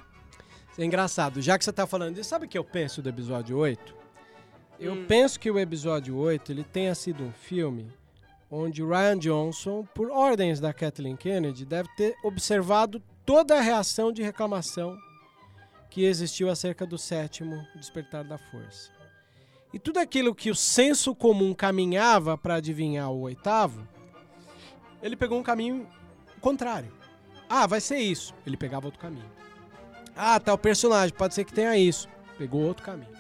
É 0.78 0.84
engraçado. 0.84 1.42
Já 1.42 1.58
que 1.58 1.64
você 1.66 1.72
tá 1.74 1.86
falando 1.86 2.16
disso, 2.16 2.30
sabe 2.30 2.46
o 2.46 2.50
que 2.50 2.58
eu 2.58 2.64
penso 2.64 3.02
do 3.02 3.10
episódio 3.10 3.58
8? 3.58 3.96
Eu 4.80 4.94
Hum. 4.94 5.06
penso 5.08 5.40
que 5.40 5.52
o 5.52 5.60
episódio 5.60 6.18
8 6.18 6.52
ele 6.52 6.64
tenha 6.64 6.96
sido 6.96 7.24
um 7.24 7.32
filme 7.32 7.92
onde 8.50 8.84
Ryan 8.84 9.18
Johnson, 9.18 9.86
por 9.94 10.10
ordens 10.10 10.60
da 10.60 10.74
Kathleen 10.74 11.16
Kennedy, 11.16 11.66
deve 11.66 11.90
ter 11.96 12.16
observado 12.24 13.02
toda 13.26 13.58
a 13.58 13.62
reação 13.62 14.12
de 14.12 14.22
reclamação 14.22 14.98
que 15.90 16.06
existiu 16.06 16.50
acerca 16.50 16.86
do 16.86 16.98
sétimo 16.98 17.66
Despertar 17.76 18.24
da 18.24 18.38
Força. 18.38 18.92
E 19.74 19.80
tudo 19.80 20.00
aquilo 20.00 20.36
que 20.36 20.52
o 20.52 20.56
senso 20.56 21.16
comum 21.16 21.54
caminhava 21.54 22.38
para 22.38 22.56
adivinhar 22.56 23.12
o 23.12 23.22
oitavo, 23.22 23.88
ele 25.02 25.16
pegou 25.16 25.40
um 25.40 25.44
caminho 25.44 25.88
contrário. 26.40 26.92
Ah, 27.50 27.68
vai 27.68 27.82
ser 27.82 27.98
isso. 27.98 28.34
Ele 28.46 28.58
pegava 28.58 28.88
outro 28.88 29.00
caminho. 29.00 29.30
Ah, 30.16 30.40
o 30.52 30.58
personagem, 30.58 31.16
pode 31.16 31.34
ser 31.34 31.44
que 31.44 31.54
tenha 31.54 31.78
isso. 31.78 32.08
Pegou 32.38 32.62
outro 32.62 32.84
caminho. 32.84 33.12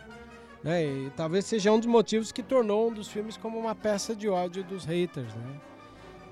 Né? 0.64 0.86
E 0.86 1.12
talvez 1.16 1.45
seja 1.45 1.72
um 1.72 1.80
dos 1.80 1.88
motivos 1.88 2.32
que 2.32 2.41
tornou 2.41 2.89
um 2.89 2.93
dos 2.93 3.08
filmes 3.08 3.36
como 3.36 3.60
uma 3.60 3.76
peça 3.76 4.16
de 4.16 4.30
ódio 4.30 4.64
dos 4.64 4.86
haters, 4.86 5.34
né? 5.36 5.62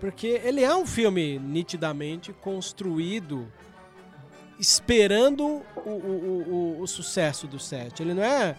Porque 0.01 0.41
ele 0.43 0.61
é 0.63 0.75
um 0.75 0.85
filme 0.85 1.39
nitidamente 1.39 2.33
construído 2.33 3.47
esperando 4.59 5.43
o, 5.75 5.89
o, 5.89 6.75
o, 6.77 6.81
o, 6.81 6.87
sucesso 6.87 7.47
do 7.47 7.57
set. 7.59 8.01
Ele 8.01 8.13
não 8.13 8.23
é 8.23 8.55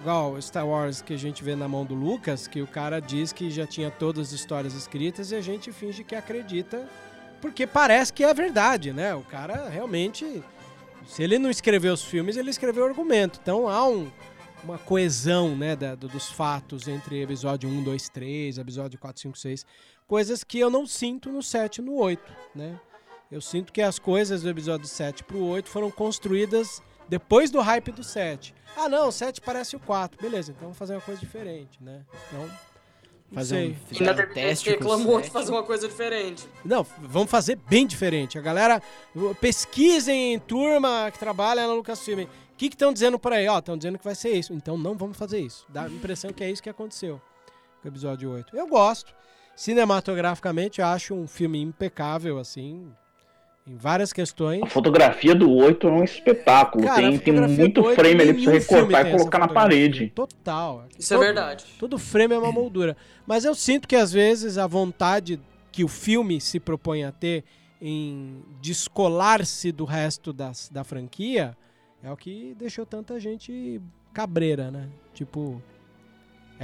igual 0.00 0.40
Star 0.40 0.66
Wars 0.66 1.02
que 1.02 1.14
a 1.14 1.16
gente 1.16 1.44
vê 1.44 1.54
na 1.54 1.68
mão 1.68 1.84
do 1.84 1.94
Lucas, 1.94 2.48
que 2.48 2.62
o 2.62 2.66
cara 2.66 3.00
diz 3.00 3.32
que 3.32 3.50
já 3.50 3.66
tinha 3.66 3.90
todas 3.90 4.28
as 4.28 4.32
histórias 4.32 4.74
escritas 4.74 5.30
e 5.30 5.36
a 5.36 5.40
gente 5.40 5.70
finge 5.72 6.02
que 6.02 6.14
acredita, 6.16 6.88
porque 7.40 7.66
parece 7.66 8.12
que 8.12 8.24
é 8.24 8.34
verdade, 8.34 8.92
né? 8.92 9.14
O 9.14 9.22
cara 9.22 9.68
realmente, 9.68 10.42
se 11.06 11.22
ele 11.22 11.38
não 11.38 11.50
escreveu 11.50 11.94
os 11.94 12.02
filmes, 12.02 12.36
ele 12.36 12.50
escreveu 12.50 12.84
o 12.84 12.88
argumento. 12.88 13.38
Então 13.40 13.68
há 13.68 13.86
um, 13.88 14.10
uma 14.64 14.78
coesão, 14.78 15.54
né, 15.54 15.76
da- 15.76 15.94
do- 15.94 16.08
dos 16.08 16.28
fatos 16.28 16.88
entre 16.88 17.22
episódio 17.22 17.68
1, 17.68 17.84
2, 17.84 18.08
3, 18.08 18.58
episódio 18.58 18.98
4, 18.98 19.22
5, 19.22 19.38
6, 19.38 19.66
coisas 20.06 20.44
que 20.44 20.58
eu 20.58 20.70
não 20.70 20.86
sinto 20.86 21.30
no 21.30 21.42
7 21.42 21.78
e 21.78 21.82
no 21.82 21.94
8, 21.94 22.22
né? 22.54 22.78
Eu 23.30 23.40
sinto 23.40 23.72
que 23.72 23.82
as 23.82 23.98
coisas 23.98 24.42
do 24.42 24.48
episódio 24.50 24.86
7 24.86 25.24
pro 25.24 25.42
8 25.44 25.68
foram 25.68 25.90
construídas 25.90 26.82
depois 27.08 27.50
do 27.50 27.60
hype 27.60 27.90
do 27.90 28.04
7. 28.04 28.54
Ah, 28.76 28.88
não, 28.88 29.08
o 29.08 29.12
7 29.12 29.40
parece 29.40 29.76
o 29.76 29.80
4. 29.80 30.20
Beleza, 30.20 30.50
então 30.52 30.62
vamos 30.64 30.78
fazer 30.78 30.94
uma 30.94 31.00
coisa 31.00 31.20
diferente, 31.20 31.82
né? 31.82 32.02
Então, 32.28 32.46
não 32.46 33.34
Fazer 33.34 33.56
sei. 33.56 33.70
um, 33.70 34.08
Ainda 34.08 34.12
um 34.12 34.16
teve 34.26 34.34
teste 34.34 34.68
o 34.68 34.72
reclamou 34.72 35.20
de 35.20 35.30
fazer 35.30 35.50
uma 35.50 35.62
coisa 35.62 35.88
diferente. 35.88 36.46
Não, 36.64 36.84
vamos 37.00 37.30
fazer 37.30 37.56
bem 37.56 37.86
diferente. 37.86 38.38
A 38.38 38.40
galera, 38.42 38.80
pesquisem 39.40 40.34
em 40.34 40.38
turma 40.38 41.10
que 41.10 41.18
trabalha 41.18 41.66
na 41.66 41.72
Lucasfilm. 41.72 42.24
O 42.24 42.56
que 42.56 42.66
estão 42.66 42.92
dizendo 42.92 43.18
por 43.18 43.32
aí? 43.32 43.48
Ó, 43.48 43.58
estão 43.58 43.76
dizendo 43.76 43.98
que 43.98 44.04
vai 44.04 44.14
ser 44.14 44.30
isso. 44.30 44.52
Então 44.52 44.78
não 44.78 44.96
vamos 44.96 45.16
fazer 45.16 45.40
isso. 45.40 45.66
Dá 45.68 45.84
a 45.84 45.88
impressão 45.88 46.32
que 46.32 46.44
é 46.44 46.50
isso 46.50 46.62
que 46.62 46.70
aconteceu 46.70 47.20
com 47.82 47.88
o 47.88 47.90
episódio 47.90 48.30
8. 48.30 48.56
Eu 48.56 48.68
gosto. 48.68 49.12
Cinematograficamente, 49.56 50.80
eu 50.80 50.86
acho 50.86 51.14
um 51.14 51.26
filme 51.26 51.60
impecável, 51.60 52.38
assim, 52.38 52.86
em 53.66 53.76
várias 53.76 54.12
questões. 54.12 54.62
A 54.62 54.66
fotografia 54.66 55.34
do 55.34 55.50
8 55.50 55.86
é 55.86 55.90
um 55.90 56.04
espetáculo. 56.04 56.84
Cara, 56.84 57.00
tem, 57.00 57.18
tem 57.18 57.34
muito 57.34 57.82
frame 57.94 58.20
ali 58.22 58.34
pra 58.34 58.42
você 58.42 58.58
recortar 58.58 59.06
e 59.06 59.10
colocar 59.12 59.38
na 59.38 59.48
parede. 59.48 60.08
Total. 60.14 60.84
Isso 60.98 61.14
é 61.14 61.16
Todo- 61.16 61.24
verdade. 61.26 61.64
Todo 61.78 61.98
frame 61.98 62.34
é 62.34 62.38
uma 62.38 62.52
moldura. 62.52 62.96
Mas 63.26 63.44
eu 63.44 63.54
sinto 63.54 63.88
que 63.88 63.96
às 63.96 64.12
vezes 64.12 64.58
a 64.58 64.66
vontade 64.66 65.40
que 65.72 65.82
o 65.84 65.88
filme 65.88 66.40
se 66.40 66.60
propõe 66.60 67.04
a 67.04 67.12
ter 67.12 67.44
em 67.80 68.42
descolar-se 68.60 69.70
do 69.72 69.84
resto 69.84 70.32
das, 70.32 70.68
da 70.68 70.84
franquia 70.84 71.56
é 72.02 72.10
o 72.10 72.16
que 72.16 72.54
deixou 72.58 72.84
tanta 72.86 73.18
gente 73.18 73.80
cabreira, 74.12 74.70
né? 74.70 74.88
Tipo, 75.12 75.60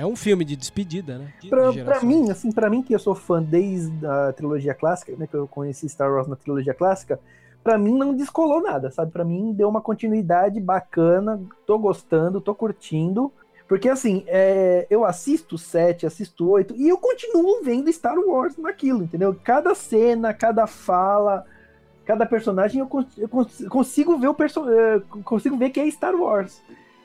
é 0.00 0.06
um 0.06 0.16
filme 0.16 0.44
de 0.44 0.56
despedida, 0.56 1.18
né? 1.18 1.32
De- 1.40 1.48
Pra, 1.48 1.70
de 1.70 1.82
pra 1.84 2.00
mim, 2.02 2.30
assim, 2.30 2.50
pra 2.52 2.68
mim 2.70 2.82
que 2.82 2.94
eu 2.94 2.98
sou 2.98 3.14
fã 3.14 3.42
desde 3.42 4.06
a 4.06 4.32
trilogia 4.32 4.74
clássica, 4.74 5.14
né, 5.16 5.26
que 5.26 5.34
eu 5.34 5.46
conheci 5.46 5.88
Star 5.88 6.10
Wars 6.12 6.26
na 6.28 6.36
trilogia 6.36 6.74
clássica, 6.74 7.18
pra 7.62 7.76
mim 7.78 7.96
não 7.96 8.14
descolou 8.14 8.62
nada, 8.62 8.90
sabe? 8.90 9.12
Pra 9.12 9.24
mim 9.24 9.52
deu 9.52 9.68
uma 9.68 9.80
continuidade 9.80 10.58
bacana, 10.60 11.40
tô 11.66 11.78
gostando, 11.78 12.40
tô 12.40 12.54
curtindo, 12.54 13.32
porque 13.68 13.88
assim, 13.88 14.24
é, 14.26 14.86
eu 14.90 15.04
assisto 15.04 15.56
7, 15.56 16.04
assisto 16.06 16.48
8 16.48 16.74
e 16.76 16.88
eu 16.88 16.98
continuo 16.98 17.62
vendo 17.62 17.92
Star 17.92 18.18
Wars 18.18 18.56
naquilo, 18.56 19.02
entendeu? 19.04 19.36
Cada 19.44 19.74
cena, 19.74 20.32
cada 20.34 20.66
fala, 20.66 21.44
cada 22.04 22.26
personagem 22.26 22.80
eu, 22.80 22.86
cons- 22.88 23.16
eu 23.18 23.28
cons- 23.28 23.64
consigo 23.68 24.18
ver 24.18 24.26
o 24.28 24.34
perso 24.34 24.68
eh, 24.68 25.00
consigo 25.24 25.56
ver 25.56 25.70
que 25.70 25.78
é 25.78 25.88
Star 25.90 26.14
Wars. 26.16 26.60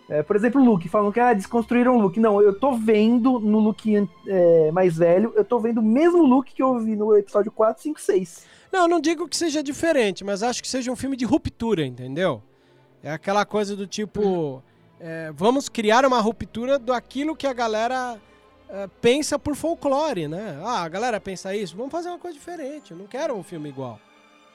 É, 0.07 0.21
por 0.21 0.35
exemplo, 0.35 0.61
o 0.61 0.65
Luke, 0.65 0.87
falam 0.87 1.11
que 1.11 1.19
ah, 1.19 1.33
desconstruíram 1.33 1.97
o 1.97 2.01
Luke. 2.01 2.19
Não, 2.19 2.41
eu 2.41 2.57
tô 2.57 2.73
vendo 2.73 3.39
no 3.39 3.59
Luke 3.59 4.07
é, 4.27 4.71
mais 4.71 4.97
velho, 4.97 5.33
eu 5.35 5.43
tô 5.43 5.59
vendo 5.59 5.79
o 5.79 5.83
mesmo 5.83 6.23
Luke 6.23 6.53
que 6.53 6.61
eu 6.61 6.77
vi 6.79 6.95
no 6.95 7.15
episódio 7.17 7.51
4, 7.51 7.81
5, 7.81 7.99
6. 7.99 8.45
Não, 8.71 8.87
não 8.87 8.99
digo 8.99 9.27
que 9.27 9.35
seja 9.35 9.63
diferente, 9.63 10.23
mas 10.23 10.43
acho 10.43 10.61
que 10.61 10.67
seja 10.67 10.91
um 10.91 10.95
filme 10.95 11.15
de 11.15 11.25
ruptura, 11.25 11.85
entendeu? 11.85 12.41
É 13.01 13.11
aquela 13.11 13.45
coisa 13.45 13.75
do 13.75 13.87
tipo, 13.87 14.61
é, 14.99 15.31
vamos 15.33 15.69
criar 15.69 16.05
uma 16.05 16.19
ruptura 16.19 16.77
do 16.77 16.93
aquilo 16.93 17.35
que 17.35 17.47
a 17.47 17.53
galera 17.53 18.19
é, 18.69 18.87
pensa 19.01 19.39
por 19.39 19.55
folclore, 19.55 20.27
né? 20.27 20.59
Ah, 20.63 20.83
a 20.83 20.89
galera 20.89 21.19
pensa 21.19 21.55
isso, 21.55 21.75
vamos 21.75 21.91
fazer 21.91 22.09
uma 22.09 22.19
coisa 22.19 22.37
diferente. 22.37 22.91
Eu 22.91 22.97
não 22.97 23.07
quero 23.07 23.33
um 23.35 23.43
filme 23.43 23.69
igual. 23.69 23.99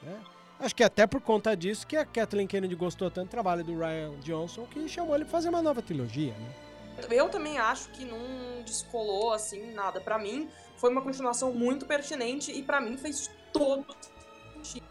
né? 0.01 0.15
Acho 0.61 0.75
que 0.75 0.83
até 0.83 1.07
por 1.07 1.19
conta 1.21 1.57
disso 1.57 1.87
que 1.87 1.97
a 1.97 2.05
Kathleen 2.05 2.45
Kennedy 2.45 2.75
gostou 2.75 3.09
tanto 3.09 3.29
do 3.29 3.31
trabalho 3.31 3.63
do 3.63 3.75
Ryan 3.75 4.13
Johnson 4.19 4.67
que 4.67 4.87
chamou 4.87 5.15
ele 5.15 5.25
pra 5.25 5.31
fazer 5.31 5.49
uma 5.49 5.61
nova 5.61 5.81
trilogia, 5.81 6.33
né? 6.33 6.53
Eu 7.09 7.29
também 7.29 7.57
acho 7.57 7.89
que 7.89 8.05
não 8.05 8.61
descolou 8.63 9.33
assim 9.33 9.73
nada. 9.73 9.99
Pra 9.99 10.19
mim, 10.19 10.47
foi 10.77 10.91
uma 10.91 11.01
continuação 11.01 11.51
muito 11.51 11.87
pertinente 11.87 12.51
e 12.51 12.61
pra 12.61 12.79
mim 12.79 12.95
fez 12.95 13.31
todo 13.51 13.87
sentido. 14.53 14.85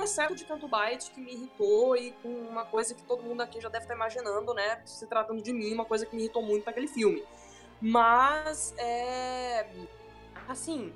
exceto 0.00 0.34
de 0.34 0.46
Canto 0.46 0.66
Bite, 0.66 1.10
que 1.10 1.20
me 1.20 1.34
irritou 1.34 1.94
e 1.94 2.12
com 2.22 2.28
uma 2.28 2.64
coisa 2.64 2.94
que 2.94 3.02
todo 3.02 3.22
mundo 3.22 3.42
aqui 3.42 3.60
já 3.60 3.68
deve 3.68 3.84
estar 3.84 3.94
imaginando, 3.94 4.54
né? 4.54 4.80
Se 4.86 5.06
tratando 5.06 5.42
de 5.42 5.52
mim, 5.52 5.74
uma 5.74 5.84
coisa 5.84 6.06
que 6.06 6.16
me 6.16 6.22
irritou 6.22 6.42
muito 6.42 6.64
naquele 6.64 6.88
filme. 6.88 7.22
Mas, 7.82 8.72
é. 8.78 9.68
Assim, 10.48 10.90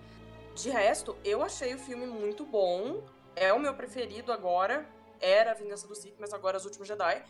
de 0.54 0.70
resto, 0.70 1.14
eu 1.22 1.42
achei 1.42 1.74
o 1.74 1.78
filme 1.78 2.06
muito 2.06 2.46
bom. 2.46 3.02
É 3.37 3.53
o 3.53 3.61
meu 3.61 3.74
preferido 3.74 4.32
agora. 4.32 4.89
Era 5.20 5.53
a 5.53 5.55
Vingança 5.55 5.87
do 5.87 5.95
Sith, 5.95 6.16
mas 6.18 6.32
agora 6.32 6.57
é 6.57 6.59
Os 6.59 6.64
Últimos 6.64 6.89
Jedi. 6.89 7.22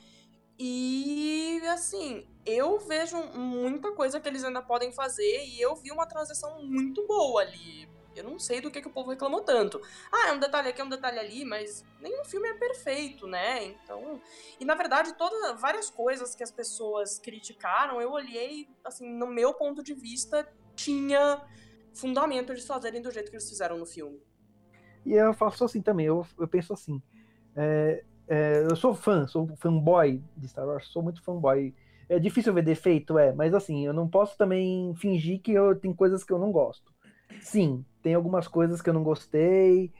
E, 0.58 1.60
assim, 1.68 2.26
eu 2.46 2.78
vejo 2.78 3.16
muita 3.34 3.92
coisa 3.92 4.18
que 4.18 4.28
eles 4.28 4.42
ainda 4.42 4.62
podem 4.62 4.90
fazer 4.92 5.44
e 5.44 5.60
eu 5.60 5.74
vi 5.76 5.90
uma 5.90 6.06
transição 6.06 6.62
muito 6.62 7.06
boa 7.06 7.42
ali. 7.42 7.86
Eu 8.14 8.24
não 8.24 8.38
sei 8.38 8.62
do 8.62 8.70
que, 8.70 8.80
que 8.80 8.88
o 8.88 8.92
povo 8.92 9.10
reclamou 9.10 9.42
tanto. 9.42 9.78
Ah, 10.10 10.28
é 10.28 10.32
um 10.32 10.38
detalhe 10.38 10.70
aqui, 10.70 10.80
é 10.80 10.84
um 10.84 10.88
detalhe 10.88 11.18
ali, 11.18 11.44
mas 11.44 11.84
nenhum 12.00 12.24
filme 12.24 12.48
é 12.48 12.54
perfeito, 12.54 13.26
né? 13.26 13.64
Então. 13.64 14.22
E 14.58 14.64
na 14.64 14.74
verdade, 14.74 15.12
todas 15.18 15.60
várias 15.60 15.90
coisas 15.90 16.34
que 16.34 16.42
as 16.42 16.50
pessoas 16.50 17.18
criticaram, 17.18 18.00
eu 18.00 18.10
olhei, 18.10 18.68
assim, 18.82 19.06
no 19.06 19.26
meu 19.26 19.52
ponto 19.52 19.82
de 19.82 19.92
vista, 19.92 20.50
tinha 20.74 21.46
fundamento 21.92 22.52
eles 22.52 22.66
fazerem 22.66 23.02
do 23.02 23.10
jeito 23.10 23.30
que 23.30 23.36
eles 23.36 23.48
fizeram 23.48 23.76
no 23.76 23.84
filme. 23.84 24.18
E 25.06 25.12
eu 25.12 25.32
faço 25.32 25.64
assim 25.64 25.80
também, 25.80 26.06
eu, 26.06 26.26
eu 26.36 26.48
penso 26.48 26.72
assim. 26.72 27.00
É, 27.54 28.02
é, 28.26 28.66
eu 28.68 28.74
sou 28.74 28.92
fã, 28.92 29.24
sou 29.28 29.48
fanboy 29.56 30.20
de 30.36 30.48
Star 30.48 30.66
Wars, 30.66 30.88
sou 30.88 31.00
muito 31.00 31.22
fanboy. 31.22 31.72
É 32.08 32.18
difícil 32.18 32.52
ver 32.52 32.62
defeito, 32.62 33.16
é, 33.16 33.32
mas 33.32 33.54
assim, 33.54 33.86
eu 33.86 33.92
não 33.92 34.08
posso 34.08 34.36
também 34.36 34.92
fingir 34.96 35.40
que 35.40 35.52
eu 35.52 35.76
tem 35.76 35.92
coisas 35.92 36.24
que 36.24 36.32
eu 36.32 36.38
não 36.38 36.50
gosto. 36.50 36.92
Sim, 37.40 37.84
tem 38.02 38.14
algumas 38.14 38.48
coisas 38.48 38.82
que 38.82 38.90
eu 38.90 38.94
não 38.94 39.04
gostei. 39.04 39.92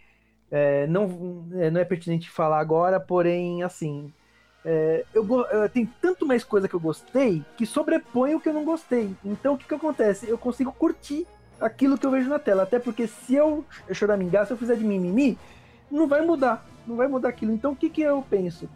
É, 0.51 0.89
não, 0.89 1.49
é, 1.55 1.71
não 1.71 1.81
é 1.81 1.85
pertinente 1.85 2.29
falar 2.29 2.59
agora, 2.59 2.99
porém, 2.99 3.63
assim, 3.63 4.13
é, 4.65 5.05
eu, 5.15 5.25
eu 5.51 5.69
tenho 5.69 5.89
tanto 6.01 6.27
mais 6.27 6.43
coisa 6.43 6.69
que 6.69 6.75
eu 6.75 6.81
gostei 6.81 7.45
que 7.57 7.65
sobrepõe 7.65 8.35
o 8.35 8.41
que 8.41 8.49
eu 8.49 8.53
não 8.53 8.65
gostei. 8.65 9.15
Então, 9.25 9.55
o 9.55 9.59
que, 9.59 9.67
que 9.67 9.75
acontece? 9.75 10.29
Eu 10.29 10.37
consigo 10.37 10.73
curtir 10.73 11.27
aquilo 11.61 11.99
que 11.99 12.07
eu 12.07 12.11
vejo 12.11 12.29
na 12.29 12.39
tela. 12.39 12.63
Até 12.63 12.79
porque 12.79 13.07
se 13.07 13.35
eu 13.35 13.65
choramingar, 13.93 14.47
se 14.47 14.53
eu 14.53 14.57
fizer 14.57 14.77
de 14.77 14.85
mimimi, 14.85 15.39
não 15.91 16.07
vai 16.07 16.23
mudar. 16.23 16.67
Não 16.87 16.97
vai 16.97 17.09
mudar 17.09 17.29
aquilo. 17.29 17.53
Então, 17.53 17.73
o 17.73 17.77
que, 17.77 17.91
que 17.91 18.03
eu 18.03 18.25
penso? 18.29 18.69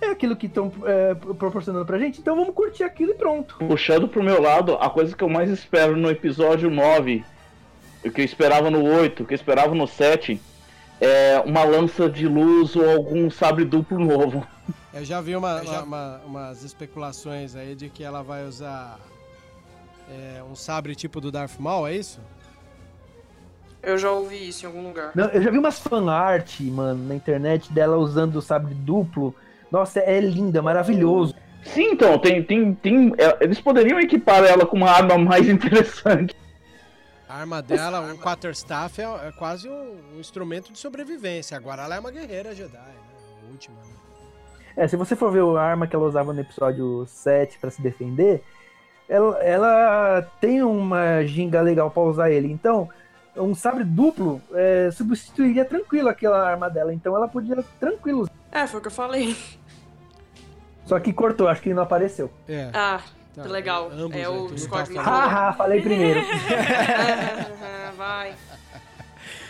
É 0.00 0.06
aquilo 0.06 0.34
que 0.34 0.46
estão 0.46 0.72
é, 0.84 1.14
proporcionando 1.14 1.84
pra 1.84 1.98
gente, 1.98 2.20
então 2.20 2.34
vamos 2.34 2.54
curtir 2.54 2.84
aquilo 2.84 3.10
e 3.10 3.14
pronto. 3.14 3.56
Puxando 3.58 4.08
pro 4.08 4.22
meu 4.22 4.40
lado, 4.40 4.76
a 4.76 4.88
coisa 4.88 5.14
que 5.14 5.22
eu 5.22 5.28
mais 5.28 5.50
espero 5.50 5.94
no 5.94 6.10
episódio 6.10 6.70
9 6.70 7.22
o 8.04 8.10
que 8.10 8.20
eu 8.20 8.24
esperava 8.24 8.70
no 8.70 8.82
8, 8.82 9.22
o 9.22 9.26
que 9.26 9.34
eu 9.34 9.36
esperava 9.36 9.74
no 9.74 9.86
7, 9.86 10.40
é 11.00 11.42
uma 11.44 11.64
lança 11.64 12.08
de 12.08 12.26
luz 12.26 12.76
ou 12.76 12.88
algum 12.88 13.30
sabre 13.30 13.64
duplo 13.64 13.98
novo. 13.98 14.46
Eu 14.92 15.04
já 15.04 15.20
vi 15.20 15.36
uma, 15.36 15.62
já... 15.64 15.82
Uma, 15.82 16.20
umas 16.26 16.62
especulações 16.62 17.54
aí 17.54 17.74
de 17.74 17.88
que 17.88 18.02
ela 18.02 18.22
vai 18.22 18.44
usar 18.46 18.98
é, 20.10 20.42
um 20.42 20.54
sabre 20.54 20.94
tipo 20.94 21.20
do 21.20 21.30
Darth 21.30 21.58
Maul, 21.58 21.86
é 21.86 21.94
isso? 21.94 22.20
Eu 23.82 23.96
já 23.96 24.10
ouvi 24.10 24.48
isso 24.48 24.64
em 24.64 24.66
algum 24.66 24.82
lugar. 24.82 25.12
Não, 25.14 25.26
eu 25.26 25.42
já 25.42 25.50
vi 25.50 25.58
umas 25.58 25.78
fanart, 25.78 26.60
mano, 26.60 27.08
na 27.08 27.14
internet 27.14 27.72
dela 27.72 27.96
usando 27.96 28.36
o 28.36 28.42
sabre 28.42 28.74
duplo. 28.74 29.34
Nossa, 29.70 30.00
é 30.00 30.20
linda, 30.20 30.58
é 30.58 30.62
maravilhoso. 30.62 31.34
Sim, 31.64 31.92
então, 31.92 32.18
tem, 32.18 32.42
tem, 32.42 32.74
tem. 32.74 33.12
É, 33.16 33.44
eles 33.44 33.60
poderiam 33.60 34.00
equipar 34.00 34.44
ela 34.44 34.66
com 34.66 34.76
uma 34.76 34.90
arma 34.90 35.16
mais 35.16 35.48
interessante. 35.48 36.34
A 37.28 37.36
arma 37.36 37.62
dela, 37.62 38.00
um 38.00 38.16
quarterstaff, 38.18 39.00
é, 39.00 39.04
é 39.28 39.32
quase 39.32 39.68
um, 39.68 39.96
um, 40.14 40.20
instrumento 40.20 40.72
de 40.72 40.78
sobrevivência. 40.78 41.56
Agora 41.56 41.82
ela 41.82 41.94
é 41.94 42.00
uma 42.00 42.10
guerreira 42.10 42.54
Jedi, 42.54 42.76
né? 42.76 42.94
A 43.46 43.52
última, 43.52 43.76
né? 43.76 43.94
É, 44.76 44.88
se 44.88 44.96
você 44.96 45.14
for 45.14 45.30
ver 45.30 45.42
a 45.56 45.62
arma 45.62 45.86
que 45.86 45.94
ela 45.94 46.06
usava 46.06 46.32
no 46.32 46.40
episódio 46.40 47.04
7 47.06 47.58
para 47.58 47.70
se 47.70 47.80
defender, 47.80 48.42
ela, 49.10 49.42
ela, 49.42 50.22
tem 50.40 50.62
uma 50.62 51.24
ginga 51.24 51.60
legal 51.60 51.90
para 51.90 52.02
usar 52.02 52.30
ele. 52.30 52.50
Então, 52.50 52.88
um 53.36 53.56
sabre 53.56 53.82
duplo 53.82 54.40
é, 54.54 54.88
substituiria 54.92 55.64
tranquilo 55.64 56.08
aquela 56.08 56.48
arma 56.48 56.70
dela. 56.70 56.94
Então 56.94 57.16
ela 57.16 57.26
podia 57.26 57.56
tranquilo. 57.80 58.30
É, 58.52 58.66
foi 58.68 58.78
o 58.78 58.80
que 58.80 58.86
eu 58.86 58.92
falei. 58.92 59.36
Só 60.86 60.98
que 61.00 61.12
cortou, 61.12 61.48
acho 61.48 61.60
que 61.60 61.74
não 61.74 61.82
apareceu. 61.82 62.30
É. 62.48 62.70
Ah, 62.72 63.00
Tá, 63.34 63.44
legal. 63.44 63.90
Ambos, 63.92 64.16
é 64.16 64.28
o 64.28 64.48
Discord 64.48 64.92
tá 64.92 65.02
Haha, 65.02 65.52
falei 65.58 65.80
primeiro. 65.80 66.20
Vai. 67.96 68.34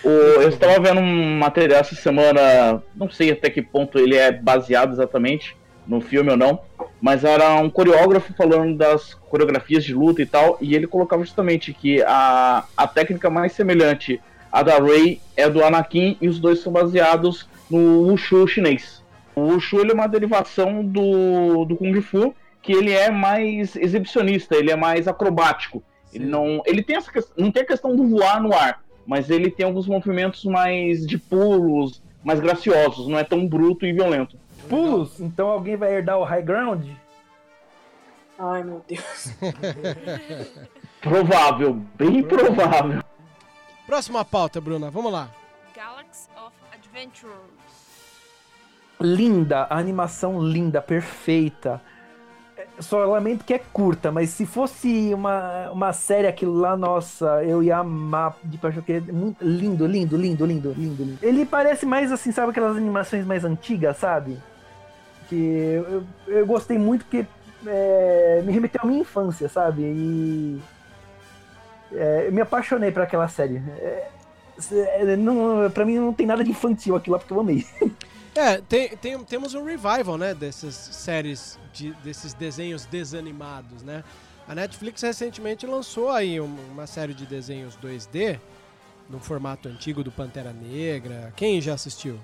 O, 0.05 0.09
eu 0.09 0.49
estava 0.51 0.79
vendo 0.81 1.01
um 1.01 1.39
material 1.39 1.81
essa 1.81 1.95
semana, 1.95 2.83
não 2.95 3.09
sei 3.11 3.33
até 3.33 3.49
que 3.49 3.63
ponto 3.63 3.99
ele 3.99 4.17
é 4.17 4.31
baseado 4.31 4.93
exatamente 4.93 5.57
no 5.91 6.01
filme 6.01 6.31
ou 6.31 6.37
não, 6.37 6.61
mas 7.01 7.25
era 7.25 7.57
um 7.57 7.69
coreógrafo 7.69 8.33
falando 8.33 8.77
das 8.77 9.13
coreografias 9.13 9.83
de 9.83 9.93
luta 9.93 10.23
e 10.23 10.27
tal, 10.27 10.57
e 10.61 10.77
ele 10.77 10.87
colocava 10.87 11.25
justamente 11.25 11.75
que 11.75 12.01
a, 12.03 12.65
a 12.77 12.87
técnica 12.87 13.29
mais 13.29 13.53
semelhante 13.53 14.21
à 14.53 14.63
da 14.63 14.79
Rey 14.79 15.21
é 15.37 15.51
do 15.51 15.65
Anakin 15.65 16.17
e 16.21 16.29
os 16.29 16.39
dois 16.39 16.61
são 16.61 16.73
baseados 16.73 17.49
no 17.69 18.03
Wushu 18.03 18.47
chinês. 18.47 19.03
O 19.35 19.41
Wushu 19.41 19.81
ele 19.81 19.91
é 19.91 19.95
uma 19.95 20.07
derivação 20.07 20.85
do, 20.85 21.65
do 21.65 21.77
Kung 21.77 22.01
Fu, 22.01 22.35
que 22.63 22.73
ele 22.73 22.93
é 22.93 23.11
mais 23.11 23.75
exibicionista, 23.75 24.55
ele 24.55 24.71
é 24.71 24.77
mais 24.77 25.09
acrobático. 25.09 25.83
Ele 26.15 26.27
não, 26.27 26.63
ele 26.67 26.83
tem 26.83 26.97
essa 26.97 27.11
não 27.37 27.51
tem 27.51 27.63
a 27.63 27.67
questão 27.67 27.97
do 27.97 28.07
voar 28.07 28.41
no 28.41 28.55
ar, 28.55 28.83
mas 29.05 29.29
ele 29.29 29.51
tem 29.51 29.67
alguns 29.67 29.89
movimentos 29.89 30.45
mais 30.45 31.05
de 31.05 31.19
pulos, 31.19 32.01
mais 32.23 32.39
graciosos, 32.39 33.09
não 33.09 33.19
é 33.19 33.25
tão 33.25 33.47
bruto 33.47 33.87
e 33.87 33.93
violento. 33.93 34.37
Pulos? 34.71 35.21
Então 35.21 35.49
alguém 35.49 35.77
vai 35.77 35.93
herdar 35.93 36.19
o 36.19 36.25
high 36.25 36.43
ground? 36.43 36.89
Ai, 38.39 38.63
meu 38.63 38.83
Deus. 38.89 39.35
provável, 41.03 41.75
bem 41.95 42.23
provável. 42.23 43.03
Próxima 43.87 44.25
pauta, 44.25 44.61
Bruna, 44.61 44.91
vamos 44.91 45.13
lá. 45.13 45.29
Galaxy 45.77 46.29
of 46.37 46.57
Adventures. 46.73 47.35
Linda, 49.01 49.67
a 49.69 49.77
animação 49.77 50.43
linda, 50.43 50.81
perfeita 50.81 51.83
só 52.83 53.05
lamento 53.05 53.45
que 53.45 53.55
é 53.55 53.59
curta, 53.59 54.11
mas 54.11 54.31
se 54.31 54.47
fosse 54.47 55.13
uma, 55.15 55.71
uma 55.71 55.93
série 55.93 56.27
aquilo 56.27 56.55
lá, 56.59 56.77
nossa, 56.77 57.43
eu 57.45 57.63
ia 57.63 57.79
amar 57.79 58.37
de 58.43 58.59
paixão, 58.59 58.83
que 58.83 58.95
é 58.95 59.01
muito 59.01 59.45
lindo, 59.45 59.87
lindo, 59.87 60.17
lindo, 60.17 60.47
lindo, 60.47 60.73
lindo, 60.73 61.03
lindo. 61.05 61.19
Ele 61.23 61.45
parece 61.45 61.87
mais 61.87 62.11
assim, 62.11 62.33
sabe 62.33 62.51
aquelas 62.51 62.77
animações 62.77 63.25
mais 63.27 63.45
antigas, 63.45 63.97
sabe? 63.99 64.39
Que 65.31 65.37
eu, 65.37 66.05
eu 66.27 66.47
gostei 66.47 66.77
muito 66.77 67.05
porque 67.05 67.25
é, 67.67 68.43
me 68.45 68.53
remeteu 68.53 68.83
à 68.85 68.87
minha 68.87 69.01
infância, 69.01 69.49
sabe? 69.49 69.83
E 69.83 70.61
é, 71.93 72.27
eu 72.27 72.33
me 72.33 72.41
apaixonei 72.41 72.91
por 72.91 73.03
aquela 73.03 73.29
série. 73.29 73.63
É, 73.79 74.11
é 74.73 75.17
não, 75.17 75.71
pra 75.71 75.87
mim 75.87 75.97
não 75.97 76.13
tem 76.13 76.27
nada 76.27 76.45
de 76.45 76.51
infantil 76.51 76.95
aquilo 76.97 77.15
lá, 77.15 77.19
porque 77.19 77.33
eu 77.33 77.41
amei. 77.41 77.65
É, 78.33 78.59
tem, 78.59 78.89
tem, 78.97 79.19
temos 79.25 79.55
um 79.55 79.65
revival, 79.65 80.17
né, 80.17 80.33
dessas 80.33 80.73
séries, 80.75 81.59
de, 81.73 81.93
desses 81.95 82.33
desenhos 82.33 82.87
desanimados, 82.87 83.83
né? 83.83 84.05
A 84.47 84.55
Netflix 84.55 85.03
recentemente 85.03 85.67
lançou 85.67 86.11
aí 86.11 86.39
uma 86.39 86.87
série 86.87 87.13
de 87.13 87.27
desenhos 87.27 87.77
2D, 87.77 88.39
no 89.09 89.19
formato 89.19 89.69
antigo 89.69 90.05
do 90.05 90.13
Pantera 90.13 90.53
Negra. 90.53 91.33
Quem 91.37 91.61
já 91.61 91.75
assistiu? 91.75 92.21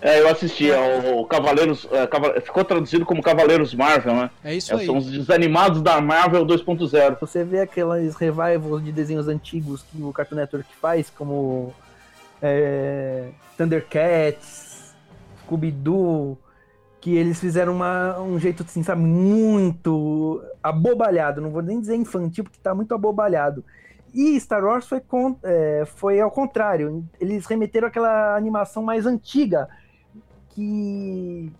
É, 0.00 0.20
eu 0.20 0.28
assisti 0.28 0.70
ao 0.72 1.24
Cavaleiros. 1.24 1.86
É, 1.90 2.40
ficou 2.40 2.64
traduzido 2.64 3.04
como 3.04 3.22
Cavaleiros 3.22 3.74
Marvel, 3.74 4.14
né? 4.14 4.30
É 4.44 4.54
isso 4.54 4.72
é, 4.72 4.78
aí. 4.78 4.86
São 4.86 4.98
os 4.98 5.10
desanimados 5.10 5.82
da 5.82 6.00
Marvel 6.00 6.46
2.0. 6.46 7.18
Você 7.20 7.44
vê 7.44 7.60
aqueles 7.60 8.14
revivals 8.14 8.84
de 8.84 8.92
desenhos 8.92 9.28
antigos 9.28 9.82
que 9.82 10.00
o 10.02 10.12
Cartoon 10.12 10.36
Network 10.36 10.68
faz, 10.80 11.10
como 11.10 11.74
é, 12.40 13.30
Thundercats, 13.56 14.94
Scooby-Doo, 15.44 16.38
que 17.00 17.16
eles 17.16 17.40
fizeram 17.40 17.74
uma, 17.74 18.20
um 18.20 18.38
jeito 18.38 18.62
assim, 18.62 18.82
sabe, 18.82 19.02
muito 19.02 20.42
abobalhado. 20.62 21.40
Não 21.40 21.50
vou 21.50 21.62
nem 21.62 21.80
dizer 21.80 21.96
infantil, 21.96 22.44
porque 22.44 22.58
tá 22.62 22.74
muito 22.74 22.94
abobalhado. 22.94 23.64
E 24.14 24.38
Star 24.40 24.64
Wars 24.64 24.86
foi, 24.86 25.00
com, 25.00 25.36
é, 25.42 25.84
foi 25.86 26.20
ao 26.20 26.30
contrário. 26.30 27.04
Eles 27.20 27.46
remeteram 27.46 27.88
aquela 27.88 28.36
animação 28.36 28.82
mais 28.82 29.06
antiga, 29.06 29.68
que 30.58 31.52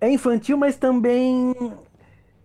é 0.00 0.10
infantil, 0.10 0.56
mas 0.58 0.74
também 0.74 1.54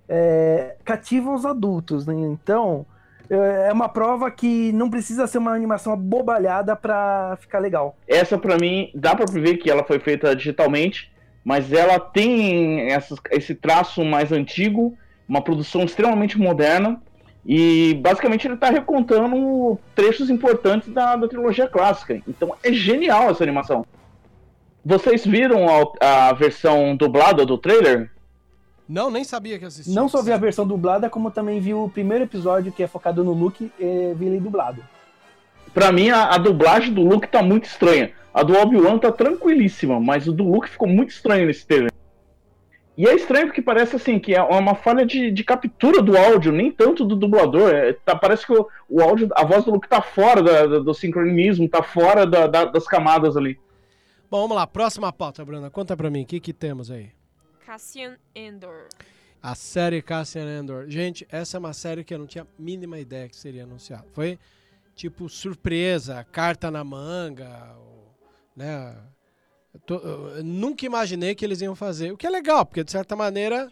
é, 0.08 0.76
cativa 0.86 1.34
os 1.34 1.44
adultos. 1.44 2.06
Né? 2.06 2.14
Então, 2.14 2.86
é, 3.28 3.70
é 3.70 3.74
uma 3.74 3.90
prova 3.90 4.30
que 4.30 4.72
não 4.74 4.92
precisa 4.92 5.26
ser 5.26 5.40
uma 5.40 5.54
animação 5.54 5.92
abobalhada 5.92 6.76
para 6.76 7.36
ficar 7.42 7.58
legal. 7.58 7.98
Essa 8.08 8.38
para 8.38 8.58
mim 8.58 8.92
dá 8.94 9.16
para 9.16 9.26
ver 9.26 9.58
que 9.58 9.72
ela 9.72 9.84
foi 9.84 9.98
feita 9.98 10.36
digitalmente, 10.36 11.12
mas 11.44 11.74
ela 11.74 12.00
tem 12.00 12.90
esse 13.32 13.56
traço 13.56 14.06
mais 14.06 14.32
antigo, 14.32 14.96
uma 15.28 15.42
produção 15.42 15.84
extremamente 15.84 16.38
moderna 16.38 17.02
e 17.44 17.96
basicamente 18.04 18.46
ele 18.46 18.54
está 18.54 18.70
recontando 18.70 19.80
trechos 19.96 20.30
importantes 20.30 20.90
da, 20.94 21.16
da 21.16 21.28
trilogia 21.28 21.68
clássica. 21.68 22.22
Então 22.28 22.54
é 22.62 22.72
genial 22.72 23.32
essa 23.32 23.44
animação. 23.44 23.84
Vocês 24.90 25.26
viram 25.26 25.66
a, 25.68 26.30
a 26.30 26.34
versão 26.34 26.96
dublada 26.96 27.46
do 27.46 27.58
trailer? 27.58 28.10
Não, 28.88 29.12
nem 29.12 29.26
sabia 29.26 29.60
que 29.60 29.66
assistia. 29.66 29.94
Não 29.94 30.08
só 30.08 30.22
vi 30.22 30.32
a 30.32 30.38
versão 30.38 30.66
dublada, 30.66 31.10
como 31.10 31.30
também 31.30 31.60
vi 31.60 31.74
o 31.74 31.90
primeiro 31.90 32.24
episódio 32.24 32.72
que 32.72 32.82
é 32.82 32.88
focado 32.88 33.22
no 33.22 33.34
Luke 33.34 33.70
e 33.78 34.14
vi 34.16 34.28
ele 34.28 34.40
dublado. 34.40 34.82
Pra 35.74 35.92
mim, 35.92 36.10
a, 36.10 36.34
a 36.34 36.38
dublagem 36.38 36.94
do 36.94 37.04
Luke 37.04 37.28
tá 37.28 37.44
muito 37.44 37.66
estranha. 37.66 38.14
A 38.34 38.44
do 38.44 38.58
Obi-Wan 38.58 38.98
tá 38.98 39.12
tranquilíssima, 39.12 40.00
mas 40.00 40.26
o 40.26 40.32
do 40.32 40.46
Luke 40.46 40.70
ficou 40.70 40.88
muito 40.88 41.10
estranho 41.10 41.48
nesse 41.48 41.68
trailer. 41.68 41.92
E 42.98 43.06
é 43.06 43.14
estranho 43.14 43.48
porque 43.48 43.62
parece 43.62 43.98
assim 43.98 44.18
que 44.18 44.34
é 44.34 44.42
uma 44.42 44.74
falha 44.74 45.06
de, 45.06 45.32
de 45.32 45.44
captura 45.44 46.02
do 46.02 46.18
áudio, 46.18 46.54
nem 46.54 46.72
tanto 46.72 47.04
do 47.04 47.18
dublador. 47.18 47.72
É, 47.72 47.92
tá, 47.92 48.16
parece 48.16 48.48
que 48.48 48.54
o, 48.54 48.66
o, 48.88 49.02
áudio, 49.02 49.28
a 49.36 49.44
voz 49.44 49.66
do 49.66 49.72
Luke 49.72 49.90
tá 49.90 50.02
fora 50.02 50.42
da, 50.42 50.66
da, 50.66 50.80
do 50.80 50.94
sincronismo, 50.94 51.68
tá 51.68 51.84
fora 51.84 52.26
da, 52.26 52.48
das 52.48 52.88
camadas 52.88 53.36
ali. 53.36 53.60
Bom, 54.30 54.42
vamos 54.42 54.58
lá, 54.58 54.68
próxima 54.68 55.14
pauta, 55.14 55.46
Bruna. 55.46 55.70
Conta 55.70 55.96
pra 55.96 56.10
mim, 56.10 56.24
o 56.24 56.26
que, 56.26 56.42
que 56.42 56.52
temos 56.52 56.92
aí? 56.92 57.12
Cassian 57.66 58.18
Endor. 58.36 58.90
A 59.42 59.56
série 59.56 60.02
Cassian 60.02 60.60
Endor. 60.60 60.90
Gente, 60.90 61.26
essa 61.32 61.56
é 61.56 61.60
uma 61.60 61.72
série 61.72 62.04
que 62.04 62.14
eu 62.14 62.20
não 62.20 62.28
tinha 62.28 62.46
mínima 62.60 63.00
ideia 63.00 63.30
que 63.30 63.38
seria 63.38 63.64
anunciada. 63.64 64.06
Foi 64.12 64.38
tipo 64.94 65.30
surpresa, 65.30 66.26
carta 66.30 66.70
na 66.70 66.84
manga, 66.84 67.74
né? 68.54 68.98
Tô, 69.86 69.96
eu 69.96 70.44
nunca 70.44 70.86
imaginei 70.86 71.34
que 71.34 71.46
eles 71.46 71.62
iam 71.62 71.76
fazer. 71.76 72.12
O 72.12 72.18
que 72.18 72.28
é 72.28 72.30
legal, 72.30 72.66
porque 72.66 72.84
de 72.84 72.92
certa 72.92 73.16
maneira 73.16 73.72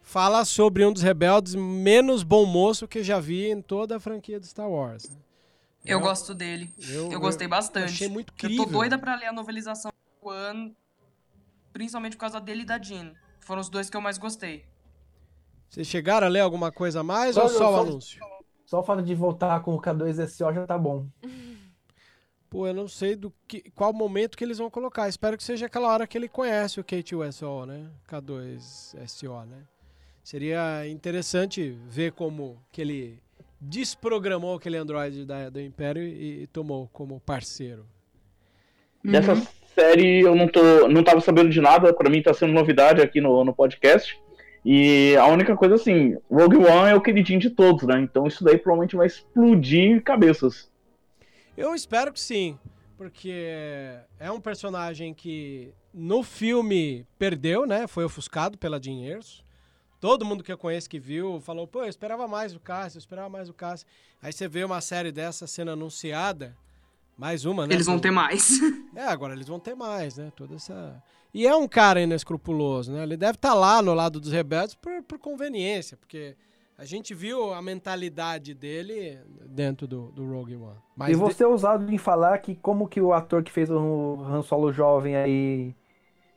fala 0.00 0.44
sobre 0.44 0.84
um 0.84 0.92
dos 0.92 1.02
rebeldes 1.02 1.56
menos 1.56 2.22
bom 2.22 2.46
moço 2.46 2.86
que 2.86 3.02
já 3.02 3.18
vi 3.18 3.50
em 3.50 3.60
toda 3.60 3.96
a 3.96 4.00
franquia 4.00 4.38
de 4.38 4.46
Star 4.46 4.70
Wars. 4.70 5.08
Né? 5.08 5.16
Eu, 5.84 5.98
eu, 5.98 6.00
gosto 6.00 6.34
dele. 6.34 6.72
Eu, 6.88 7.10
eu 7.10 7.20
gostei 7.20 7.48
bastante. 7.48 7.92
achei 7.92 8.08
muito 8.08 8.32
incrível. 8.32 8.58
Eu 8.58 8.66
tô 8.66 8.70
doida 8.70 8.98
pra 8.98 9.16
ler 9.16 9.26
a 9.26 9.32
novelização 9.32 9.92
do 10.22 10.30
ano, 10.30 10.74
principalmente 11.72 12.16
por 12.16 12.20
causa 12.20 12.40
dele 12.40 12.62
e 12.62 12.66
da 12.66 12.80
Jean. 12.80 13.12
Foram 13.40 13.60
os 13.60 13.68
dois 13.68 13.90
que 13.90 13.96
eu 13.96 14.00
mais 14.00 14.18
gostei. 14.18 14.64
Vocês 15.68 15.86
chegaram 15.86 16.26
a 16.26 16.30
ler 16.30 16.40
alguma 16.40 16.70
coisa 16.70 17.00
a 17.00 17.02
mais 17.02 17.34
só, 17.34 17.44
ou 17.44 17.48
só 17.48 17.72
o 17.72 17.80
anúncio? 17.80 18.22
Só 18.64 18.80
o 18.80 18.82
fato 18.82 19.02
de 19.02 19.14
voltar 19.14 19.60
com 19.62 19.74
o 19.74 19.80
K2SO 19.80 20.54
já 20.54 20.66
tá 20.66 20.78
bom. 20.78 21.06
Pô, 22.48 22.66
eu 22.66 22.74
não 22.74 22.86
sei 22.86 23.16
do 23.16 23.32
que, 23.48 23.70
qual 23.70 23.94
momento 23.94 24.36
que 24.36 24.44
eles 24.44 24.58
vão 24.58 24.70
colocar. 24.70 25.08
Espero 25.08 25.38
que 25.38 25.42
seja 25.42 25.64
aquela 25.64 25.88
hora 25.88 26.06
que 26.06 26.18
ele 26.18 26.28
conhece 26.28 26.78
o 26.78 26.84
K2SO, 26.84 27.64
né? 27.64 27.90
K2SO, 28.06 29.46
né? 29.46 29.66
Seria 30.22 30.86
interessante 30.86 31.70
ver 31.88 32.12
como 32.12 32.62
que 32.70 32.82
ele 32.82 33.22
desprogramou 33.62 34.56
aquele 34.56 34.76
Android 34.76 35.24
da, 35.24 35.48
do 35.48 35.60
Império 35.60 36.02
e, 36.02 36.42
e 36.42 36.46
tomou 36.48 36.88
como 36.92 37.20
parceiro. 37.20 37.86
Dessa 39.04 39.34
uhum. 39.34 39.46
série 39.74 40.20
eu 40.20 40.34
não 40.34 40.48
tô, 40.48 40.88
não 40.88 41.04
tava 41.04 41.20
sabendo 41.20 41.48
de 41.48 41.60
nada, 41.60 41.92
para 41.92 42.10
mim 42.10 42.20
tá 42.20 42.34
sendo 42.34 42.52
novidade 42.52 43.00
aqui 43.00 43.20
no, 43.20 43.44
no 43.44 43.54
podcast. 43.54 44.20
E 44.64 45.16
a 45.16 45.26
única 45.26 45.56
coisa 45.56 45.76
assim, 45.76 46.16
Rogue 46.30 46.56
One 46.56 46.90
é 46.90 46.94
o 46.94 47.00
queridinho 47.00 47.40
de 47.40 47.50
todos, 47.50 47.84
né? 47.84 48.00
Então 48.00 48.26
isso 48.26 48.42
daí 48.42 48.58
provavelmente 48.58 48.96
vai 48.96 49.06
explodir 49.06 50.02
cabeças. 50.02 50.70
Eu 51.56 51.74
espero 51.74 52.12
que 52.12 52.20
sim, 52.20 52.58
porque 52.96 53.32
é 54.18 54.30
um 54.30 54.40
personagem 54.40 55.14
que 55.14 55.72
no 55.92 56.22
filme 56.22 57.06
perdeu, 57.18 57.66
né? 57.66 57.86
Foi 57.86 58.04
ofuscado 58.04 58.56
pela 58.56 58.80
Erso. 59.04 59.44
Todo 60.02 60.24
mundo 60.24 60.42
que 60.42 60.50
eu 60.50 60.58
conheço 60.58 60.90
que 60.90 60.98
viu 60.98 61.40
falou, 61.40 61.64
pô, 61.64 61.84
eu 61.84 61.88
esperava 61.88 62.26
mais 62.26 62.52
o 62.52 62.58
Cássio, 62.58 62.96
eu 62.96 62.98
esperava 62.98 63.28
mais 63.28 63.48
o 63.48 63.54
Cássio. 63.54 63.86
Aí 64.20 64.32
você 64.32 64.48
vê 64.48 64.64
uma 64.64 64.80
série 64.80 65.12
dessa 65.12 65.46
sendo 65.46 65.70
anunciada, 65.70 66.56
mais 67.16 67.44
uma, 67.44 67.68
né? 67.68 67.74
Eles 67.74 67.86
vão 67.86 68.00
ter 68.00 68.10
mais. 68.10 68.58
É, 68.96 69.04
agora 69.04 69.32
eles 69.32 69.46
vão 69.46 69.60
ter 69.60 69.76
mais, 69.76 70.16
né? 70.16 70.32
Toda 70.34 70.56
essa... 70.56 71.00
E 71.32 71.46
é 71.46 71.54
um 71.54 71.68
cara 71.68 72.00
inescrupuloso, 72.00 72.92
né? 72.92 73.04
Ele 73.04 73.16
deve 73.16 73.36
estar 73.36 73.50
tá 73.50 73.54
lá 73.54 73.80
no 73.80 73.94
lado 73.94 74.18
dos 74.18 74.32
rebeldes 74.32 74.74
por, 74.74 75.04
por 75.04 75.20
conveniência, 75.20 75.96
porque 75.96 76.36
a 76.76 76.84
gente 76.84 77.14
viu 77.14 77.54
a 77.54 77.62
mentalidade 77.62 78.54
dele 78.54 79.20
dentro 79.46 79.86
do, 79.86 80.10
do 80.10 80.28
Rogue 80.28 80.56
One. 80.56 80.78
Mas 80.96 81.12
e 81.12 81.14
você 81.14 81.38
de... 81.38 81.44
é 81.44 81.46
ousado 81.46 81.94
em 81.94 81.96
falar 81.96 82.38
que 82.38 82.56
como 82.56 82.88
que 82.88 83.00
o 83.00 83.12
ator 83.12 83.44
que 83.44 83.52
fez 83.52 83.70
o 83.70 84.20
Han 84.20 84.42
Solo 84.42 84.72
jovem 84.72 85.14
aí 85.14 85.76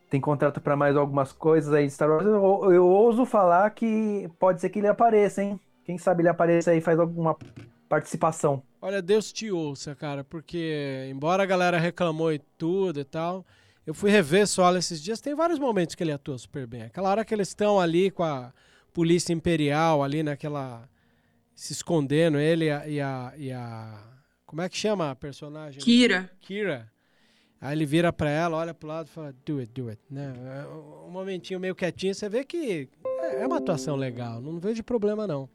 tem 0.09 0.21
contrato 0.21 0.61
para 0.61 0.75
mais 0.75 0.95
algumas 0.95 1.31
coisas 1.31 1.73
aí 1.73 1.87
de 1.87 1.93
Star 1.93 2.09
Wars, 2.09 2.25
eu, 2.25 2.71
eu, 2.71 2.87
ouso 2.87 3.25
falar 3.25 3.69
que 3.71 4.29
pode 4.39 4.61
ser 4.61 4.69
que 4.69 4.79
ele 4.79 4.87
apareça, 4.87 5.43
hein? 5.43 5.59
Quem 5.83 5.97
sabe 5.97 6.21
ele 6.21 6.29
apareça 6.29 6.71
aí 6.71 6.77
e 6.77 6.81
faz 6.81 6.99
alguma 6.99 7.37
participação. 7.89 8.61
Olha, 8.81 9.01
Deus 9.01 9.31
te 9.31 9.51
ouça, 9.51 9.95
cara, 9.95 10.23
porque 10.23 11.07
embora 11.09 11.43
a 11.43 11.45
galera 11.45 11.79
reclamou 11.79 12.31
e 12.31 12.39
tudo 12.57 12.99
e 12.99 13.03
tal, 13.03 13.45
eu 13.85 13.93
fui 13.93 14.09
rever 14.09 14.47
solo 14.47 14.77
esses 14.77 15.01
dias, 15.01 15.21
tem 15.21 15.35
vários 15.35 15.59
momentos 15.59 15.95
que 15.95 16.03
ele 16.03 16.11
atua 16.11 16.37
super 16.37 16.65
bem. 16.65 16.83
Aquela 16.83 17.09
hora 17.09 17.25
que 17.25 17.33
eles 17.33 17.49
estão 17.49 17.79
ali 17.79 18.09
com 18.09 18.23
a 18.23 18.51
polícia 18.93 19.33
imperial 19.33 20.03
ali 20.03 20.23
naquela. 20.23 20.89
se 21.53 21.73
escondendo, 21.73 22.39
ele 22.39 22.65
e 22.65 22.71
a, 22.71 22.87
e 22.87 23.01
a, 23.01 23.33
e 23.37 23.51
a. 23.51 24.03
como 24.45 24.61
é 24.61 24.69
que 24.69 24.77
chama 24.77 25.11
a 25.11 25.15
personagem? 25.15 25.81
Kira. 25.81 26.31
Kira. 26.39 26.91
Aí 27.65 27.75
ele 27.75 27.85
vira 27.85 28.13
pra 28.13 28.29
ela, 28.29 28.57
olha 28.57 28.73
pro 28.73 28.87
lado 28.87 29.07
e 29.07 29.09
fala, 29.09 29.33
do 29.45 29.59
it, 29.59 29.71
do 29.73 29.89
it. 29.89 30.01
Né? 30.09 30.33
Um 31.07 31.09
momentinho 31.09 31.59
meio 31.59 31.73
quietinho, 31.73 32.13
você 32.13 32.29
vê 32.29 32.43
que 32.43 32.87
é 33.33 33.45
uma 33.45 33.57
atuação 33.57 33.95
legal, 33.95 34.39
não 34.39 34.59
vejo 34.59 34.83
problema 34.83 35.25
não. 35.25 35.49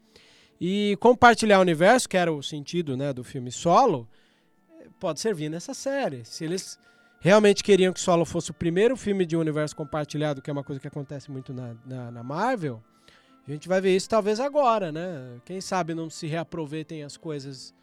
E 0.59 0.97
compartilhar 0.99 1.59
o 1.59 1.61
universo, 1.61 2.09
que 2.09 2.17
era 2.17 2.31
o 2.31 2.43
sentido 2.43 2.97
né, 2.97 3.13
do 3.13 3.23
filme 3.23 3.51
solo, 3.51 4.07
pode 4.99 5.19
servir 5.19 5.49
nessa 5.49 5.73
série. 5.73 6.25
Se 6.25 6.43
eles 6.43 6.77
realmente 7.21 7.63
queriam 7.63 7.93
que 7.93 7.99
Solo 7.99 8.25
fosse 8.25 8.51
o 8.51 8.53
primeiro 8.53 8.97
filme 8.97 9.25
de 9.25 9.37
um 9.37 9.39
universo 9.39 9.75
compartilhado, 9.75 10.41
que 10.41 10.49
é 10.49 10.53
uma 10.53 10.63
coisa 10.63 10.81
que 10.81 10.87
acontece 10.87 11.31
muito 11.31 11.53
na, 11.53 11.75
na, 11.85 12.11
na 12.11 12.23
Marvel, 12.23 12.83
a 13.47 13.51
gente 13.51 13.67
vai 13.67 13.79
ver 13.79 13.95
isso 13.95 14.09
talvez 14.09 14.39
agora, 14.39 14.91
né? 14.91 15.39
Quem 15.45 15.61
sabe 15.61 15.93
não 15.93 16.09
se 16.09 16.27
reaproveitem 16.27 17.03
as 17.03 17.17
coisas 17.17 17.73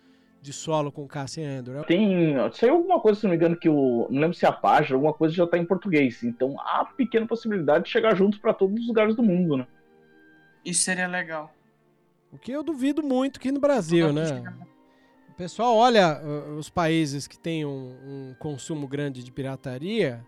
de 0.40 0.52
solo 0.52 0.92
com 0.92 1.06
Cassian 1.06 1.58
Andor. 1.58 1.84
Tem. 1.84 2.34
Saiu 2.52 2.74
alguma 2.74 3.00
coisa, 3.00 3.20
se 3.20 3.24
não 3.24 3.30
me 3.30 3.36
engano, 3.36 3.56
que 3.56 3.68
o. 3.68 4.06
Não 4.10 4.20
lembro 4.20 4.36
se 4.36 4.46
a 4.46 4.52
página, 4.52 4.96
alguma 4.96 5.12
coisa 5.12 5.34
já 5.34 5.46
tá 5.46 5.58
em 5.58 5.64
português. 5.64 6.22
Então 6.22 6.56
há 6.60 6.84
pequena 6.84 7.26
possibilidade 7.26 7.84
de 7.84 7.90
chegar 7.90 8.14
juntos 8.14 8.38
para 8.38 8.54
todos 8.54 8.80
os 8.80 8.86
lugares 8.86 9.14
do 9.14 9.22
mundo, 9.22 9.56
né? 9.56 9.66
Isso 10.64 10.82
seria 10.82 11.06
legal. 11.06 11.52
O 12.32 12.38
que 12.38 12.52
eu 12.52 12.62
duvido 12.62 13.02
muito 13.02 13.38
aqui 13.38 13.50
no 13.50 13.60
Brasil, 13.60 14.12
né? 14.12 14.42
O 15.28 15.32
pessoal 15.34 15.76
olha 15.76 16.20
os 16.58 16.68
países 16.68 17.26
que 17.26 17.38
têm 17.38 17.64
um, 17.64 17.70
um, 17.70 18.34
consumo 18.38 18.86
grande 18.86 19.22
de 19.22 19.30
pirataria 19.30 20.24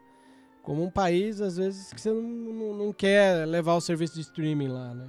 como 0.62 0.84
um 0.84 0.90
país, 0.90 1.40
às 1.40 1.56
vezes, 1.56 1.92
que 1.92 2.00
você 2.00 2.10
não, 2.10 2.22
não, 2.22 2.74
não 2.74 2.92
quer 2.92 3.46
levar 3.46 3.74
o 3.74 3.80
serviço 3.80 4.14
de 4.14 4.20
streaming 4.20 4.68
lá, 4.68 4.94
né? 4.94 5.08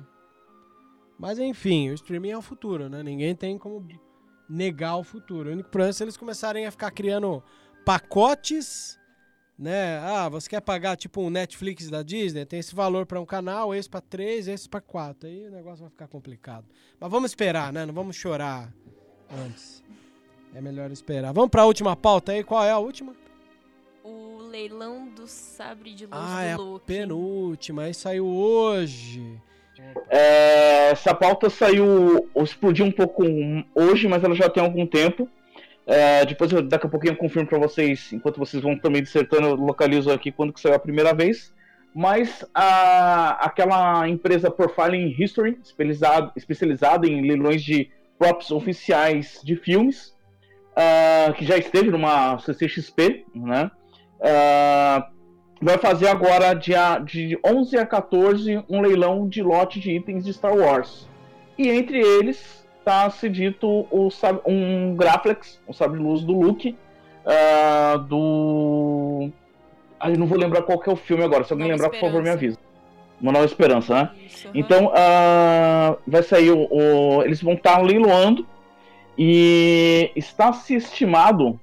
Mas 1.20 1.38
enfim, 1.38 1.92
o 1.92 1.94
streaming 1.94 2.32
é 2.32 2.38
o 2.38 2.42
futuro, 2.42 2.90
né? 2.90 3.04
Ninguém 3.04 3.36
tem 3.36 3.58
como 3.58 3.86
negar 4.52 4.98
o 4.98 5.04
futuro. 5.04 5.50
O 5.50 5.54
único 5.54 5.70
problema 5.70 5.92
é 5.92 5.94
se 5.94 6.04
eles 6.04 6.18
começarem 6.18 6.66
a 6.66 6.72
ficar 6.72 6.92
criando 6.92 7.42
pacotes, 7.86 9.00
né? 9.58 10.00
Ah, 10.00 10.28
você 10.28 10.50
quer 10.50 10.60
pagar 10.60 10.98
tipo 10.98 11.22
um 11.22 11.30
Netflix 11.30 11.90
da 11.90 12.04
Disney? 12.04 12.46
Tem 12.46 12.60
esse 12.60 12.76
valor 12.76 13.06
para 13.06 13.20
um 13.20 13.26
canal, 13.26 13.74
esse 13.74 13.90
para 13.90 14.02
três, 14.02 14.48
esse 14.48 14.68
para 14.68 14.82
quatro. 14.82 15.30
Aí 15.30 15.48
o 15.48 15.52
negócio 15.52 15.82
vai 15.82 15.90
ficar 15.90 16.08
complicado. 16.08 16.66
Mas 17.00 17.10
vamos 17.10 17.32
esperar, 17.32 17.72
né? 17.72 17.86
Não 17.86 17.94
vamos 17.94 18.16
chorar 18.16 18.74
antes. 19.46 19.82
É 20.54 20.60
melhor 20.60 20.92
esperar. 20.92 21.32
Vamos 21.32 21.50
para 21.50 21.62
a 21.62 21.66
última 21.66 21.96
pauta 21.96 22.34
aí. 22.34 22.44
Qual 22.44 22.64
é 22.64 22.72
a 22.72 22.78
última? 22.78 23.16
O 24.04 24.38
leilão 24.50 25.08
do 25.08 25.28
sabre 25.28 25.94
de 25.94 26.06
luz 26.06 26.18
ah, 26.18 26.58
do 26.58 26.74
é 26.74 26.76
a 26.76 26.80
penúltima. 26.80 27.84
Aí 27.84 27.94
saiu 27.94 28.28
hoje. 28.28 29.42
É, 30.10 30.90
essa 30.92 31.14
pauta 31.14 31.50
saiu, 31.50 32.30
explodiu 32.36 32.86
um 32.86 32.92
pouco 32.92 33.24
hoje, 33.74 34.08
mas 34.08 34.24
ela 34.24 34.36
já 34.36 34.50
tem 34.50 34.62
algum 34.62 34.86
tempo. 34.86 35.30
É, 35.88 36.26
depois, 36.26 36.52
daqui 36.52 36.86
a 36.86 36.90
pouquinho, 36.90 37.14
eu 37.14 37.18
confirmo 37.18 37.48
para 37.48 37.58
vocês, 37.58 38.12
enquanto 38.14 38.38
vocês 38.38 38.62
vão 38.62 38.78
também 38.78 39.02
dissertando, 39.02 39.48
eu 39.48 39.56
localizo 39.56 40.12
aqui 40.12 40.32
quando 40.32 40.54
que 40.54 40.60
saiu 40.60 40.76
a 40.76 40.80
primeira 40.80 41.14
vez. 41.14 41.54
Mas 41.94 42.46
a, 42.54 43.46
aquela 43.46 44.08
empresa 44.08 44.50
Profiling 44.50 45.16
History, 45.18 45.58
especializada, 45.64 46.32
especializada 46.36 47.08
em 47.08 47.22
leilões 47.22 47.62
de 47.64 47.90
props 48.18 48.52
oficiais 48.52 49.42
de 49.44 49.56
filmes, 49.56 50.16
uh, 50.72 51.34
que 51.34 51.44
já 51.44 51.58
esteve 51.58 51.90
numa 51.90 52.38
CCXP, 52.40 53.26
né? 53.36 53.70
Uh, 54.20 55.21
vai 55.62 55.78
fazer 55.78 56.08
agora 56.08 56.54
dia, 56.54 56.98
de 57.00 57.38
11 57.46 57.78
a 57.78 57.86
14 57.86 58.64
um 58.68 58.82
leilão 58.82 59.28
de 59.28 59.44
lote 59.44 59.80
de 59.80 59.92
itens 59.92 60.26
de 60.26 60.34
Star 60.34 60.56
Wars. 60.56 61.08
E 61.58 61.70
entre 61.70 62.00
eles 62.00 62.66
está 62.80 63.10
se 63.12 63.30
dito 63.30 63.68
o, 63.92 64.10
um 64.46 64.96
Graflex, 64.96 65.62
um 65.68 65.74
sabre 65.74 66.00
de 66.00 66.04
luz 66.04 66.24
do 66.24 66.34
Luke, 66.34 66.76
uh, 67.26 68.00
do. 68.00 69.30
Ah, 70.00 70.10
eu 70.10 70.18
não 70.18 70.26
vou 70.26 70.38
lembrar 70.38 70.64
qual 70.64 70.80
que 70.80 70.90
é 70.90 70.94
o 70.94 70.96
filme 70.96 71.24
agora. 71.24 71.44
Se 71.44 71.54
alguém 71.54 71.68
Nova 71.68 71.84
lembrar, 71.84 71.96
Esperança. 71.96 72.12
por 72.12 72.12
favor, 72.12 72.24
me 72.24 72.30
avisa. 72.30 72.58
Uma 73.22 73.32
Nova 73.32 73.46
Esperança, 73.46 73.94
né? 73.94 74.12
Isso, 74.26 74.50
então, 74.56 74.88
uh, 74.88 76.00
vai 76.08 76.24
sair 76.24 76.50
o, 76.50 76.68
o, 76.72 77.22
Eles 77.22 77.42
vão 77.44 77.54
estar 77.54 77.80
leiloando. 77.84 78.48
E 79.16 80.12
está 80.16 80.52
se 80.54 80.74
estimado. 80.74 81.60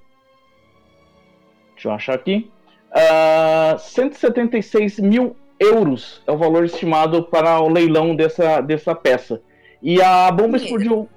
Deixa 1.75 1.89
eu 1.89 1.93
achar 1.93 2.15
aqui 2.15 2.49
Uh, 2.91 3.79
176 3.79 4.99
mil 4.99 5.37
euros 5.59 6.23
é 6.27 6.33
o 6.33 6.39
valor 6.39 6.65
estimado 6.65 7.23
para 7.25 7.61
o 7.61 7.69
leilão 7.69 8.15
dessa, 8.15 8.61
dessa 8.61 8.95
peça. 8.95 9.41
E 9.83 10.01
a 10.03 10.31
bomba 10.31 10.57
explodiu 10.57 11.09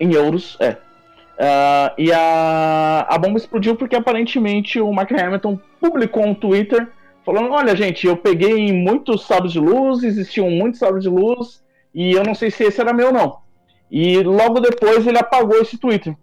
em 0.00 0.12
euros, 0.12 0.56
é. 0.60 0.70
Uh, 1.38 1.94
e 1.96 2.12
a, 2.12 3.06
a 3.08 3.18
bomba 3.18 3.38
explodiu 3.38 3.76
porque 3.76 3.94
aparentemente 3.94 4.80
o 4.80 4.92
Mark 4.92 5.12
Hamilton 5.12 5.60
publicou 5.80 6.26
um 6.26 6.34
Twitter 6.34 6.88
falando: 7.24 7.52
Olha, 7.52 7.76
gente, 7.76 8.06
eu 8.06 8.16
peguei 8.16 8.72
muitos 8.72 9.24
sabres 9.24 9.52
de 9.52 9.60
luz, 9.60 10.02
existiam 10.02 10.50
muitos 10.50 10.80
sabres 10.80 11.04
de 11.04 11.08
luz, 11.08 11.62
e 11.94 12.12
eu 12.12 12.24
não 12.24 12.34
sei 12.34 12.50
se 12.50 12.64
esse 12.64 12.80
era 12.80 12.92
meu, 12.92 13.12
não. 13.12 13.38
E 13.90 14.20
logo 14.22 14.60
depois 14.60 15.06
ele 15.06 15.18
apagou 15.18 15.60
esse 15.60 15.78
Twitter. 15.78 16.16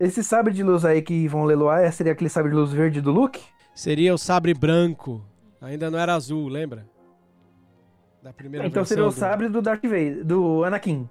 Esse 0.00 0.24
sabre 0.24 0.52
de 0.52 0.62
luz 0.62 0.84
aí 0.84 1.02
que 1.02 1.28
vão 1.28 1.44
leiloar 1.44 1.92
seria 1.92 2.12
aquele 2.12 2.30
sabre 2.30 2.50
de 2.50 2.56
luz 2.56 2.72
verde 2.72 3.00
do 3.00 3.12
Luke? 3.12 3.40
Seria 3.74 4.14
o 4.14 4.18
sabre 4.18 4.54
branco. 4.54 5.24
Ainda 5.60 5.90
não 5.90 5.98
era 5.98 6.14
azul, 6.14 6.48
lembra? 6.48 6.86
Da 8.22 8.32
primeira 8.32 8.66
então 8.66 8.84
seria 8.84 9.04
o 9.04 9.08
do... 9.08 9.12
sabre 9.12 9.48
do 9.48 9.60
Darth 9.60 9.82
Vader, 9.82 10.24
do 10.24 10.64
Anakin. 10.64 11.08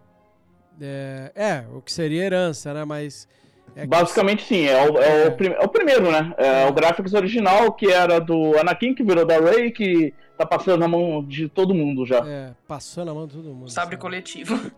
É, 0.79 1.31
é, 1.35 1.65
o 1.73 1.81
que 1.81 1.91
seria 1.91 2.23
herança, 2.23 2.73
né? 2.73 2.85
Mas. 2.85 3.27
É 3.75 3.85
Basicamente 3.85 4.43
sim, 4.43 4.65
é 4.65 4.89
o, 4.89 4.97
é, 4.97 5.23
é. 5.23 5.27
O, 5.27 5.31
prim... 5.37 5.47
é 5.47 5.59
o 5.59 5.67
primeiro, 5.67 6.11
né? 6.11 6.33
É, 6.37 6.63
é, 6.63 6.67
o 6.67 6.73
Graphics 6.73 7.13
original, 7.13 7.71
que 7.73 7.91
era 7.91 8.19
do 8.19 8.57
Anakin, 8.57 8.93
que 8.93 9.03
virou 9.03 9.25
da 9.25 9.39
Rey, 9.39 9.71
que 9.71 10.13
tá 10.37 10.45
passando 10.45 10.79
na 10.79 10.87
mão 10.87 11.23
de 11.23 11.47
todo 11.47 11.73
mundo 11.73 12.05
já. 12.05 12.17
É, 12.25 12.53
passou 12.67 13.05
na 13.05 13.13
mão 13.13 13.27
de 13.27 13.35
todo 13.35 13.53
mundo. 13.53 13.69
Sabre 13.69 13.95
sabe? 13.95 14.01
coletivo. 14.01 14.71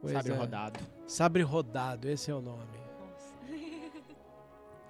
Pois 0.00 0.12
sabre 0.12 0.32
é. 0.32 0.34
rodado. 0.36 0.80
Sabre 1.06 1.42
rodado, 1.42 2.08
esse 2.08 2.30
é 2.30 2.34
o 2.34 2.40
nome. 2.40 2.85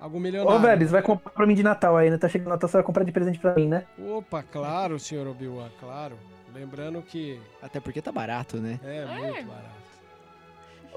Algum 0.01 0.21
milionário. 0.21 0.59
Ô, 0.59 0.63
velho, 0.63 0.87
você 0.87 0.93
vai 0.93 1.03
comprar 1.03 1.31
pra 1.31 1.47
mim 1.47 1.55
de 1.55 1.63
Natal 1.63 1.97
aí, 1.97 2.11
né? 2.11 2.19
Tá 2.19 2.29
chegando 2.29 2.49
Natal, 2.49 2.69
você 2.69 2.77
vai 2.77 2.85
comprar 2.85 3.05
de 3.05 3.13
presente 3.13 3.39
pra 3.39 3.55
mim, 3.55 3.67
né? 3.67 3.85
Opa, 3.99 4.43
claro, 4.43 4.99
senhor 4.99 5.27
Obi-Wan, 5.27 5.71
claro. 5.81 6.17
Lembrando 6.55 7.03
que. 7.03 7.41
Até 7.63 7.81
porque 7.81 8.01
tá 8.01 8.13
barato, 8.13 8.59
né? 8.59 8.79
É, 8.85 8.99
é. 8.99 9.07
muito 9.07 9.47
barato. 9.47 9.77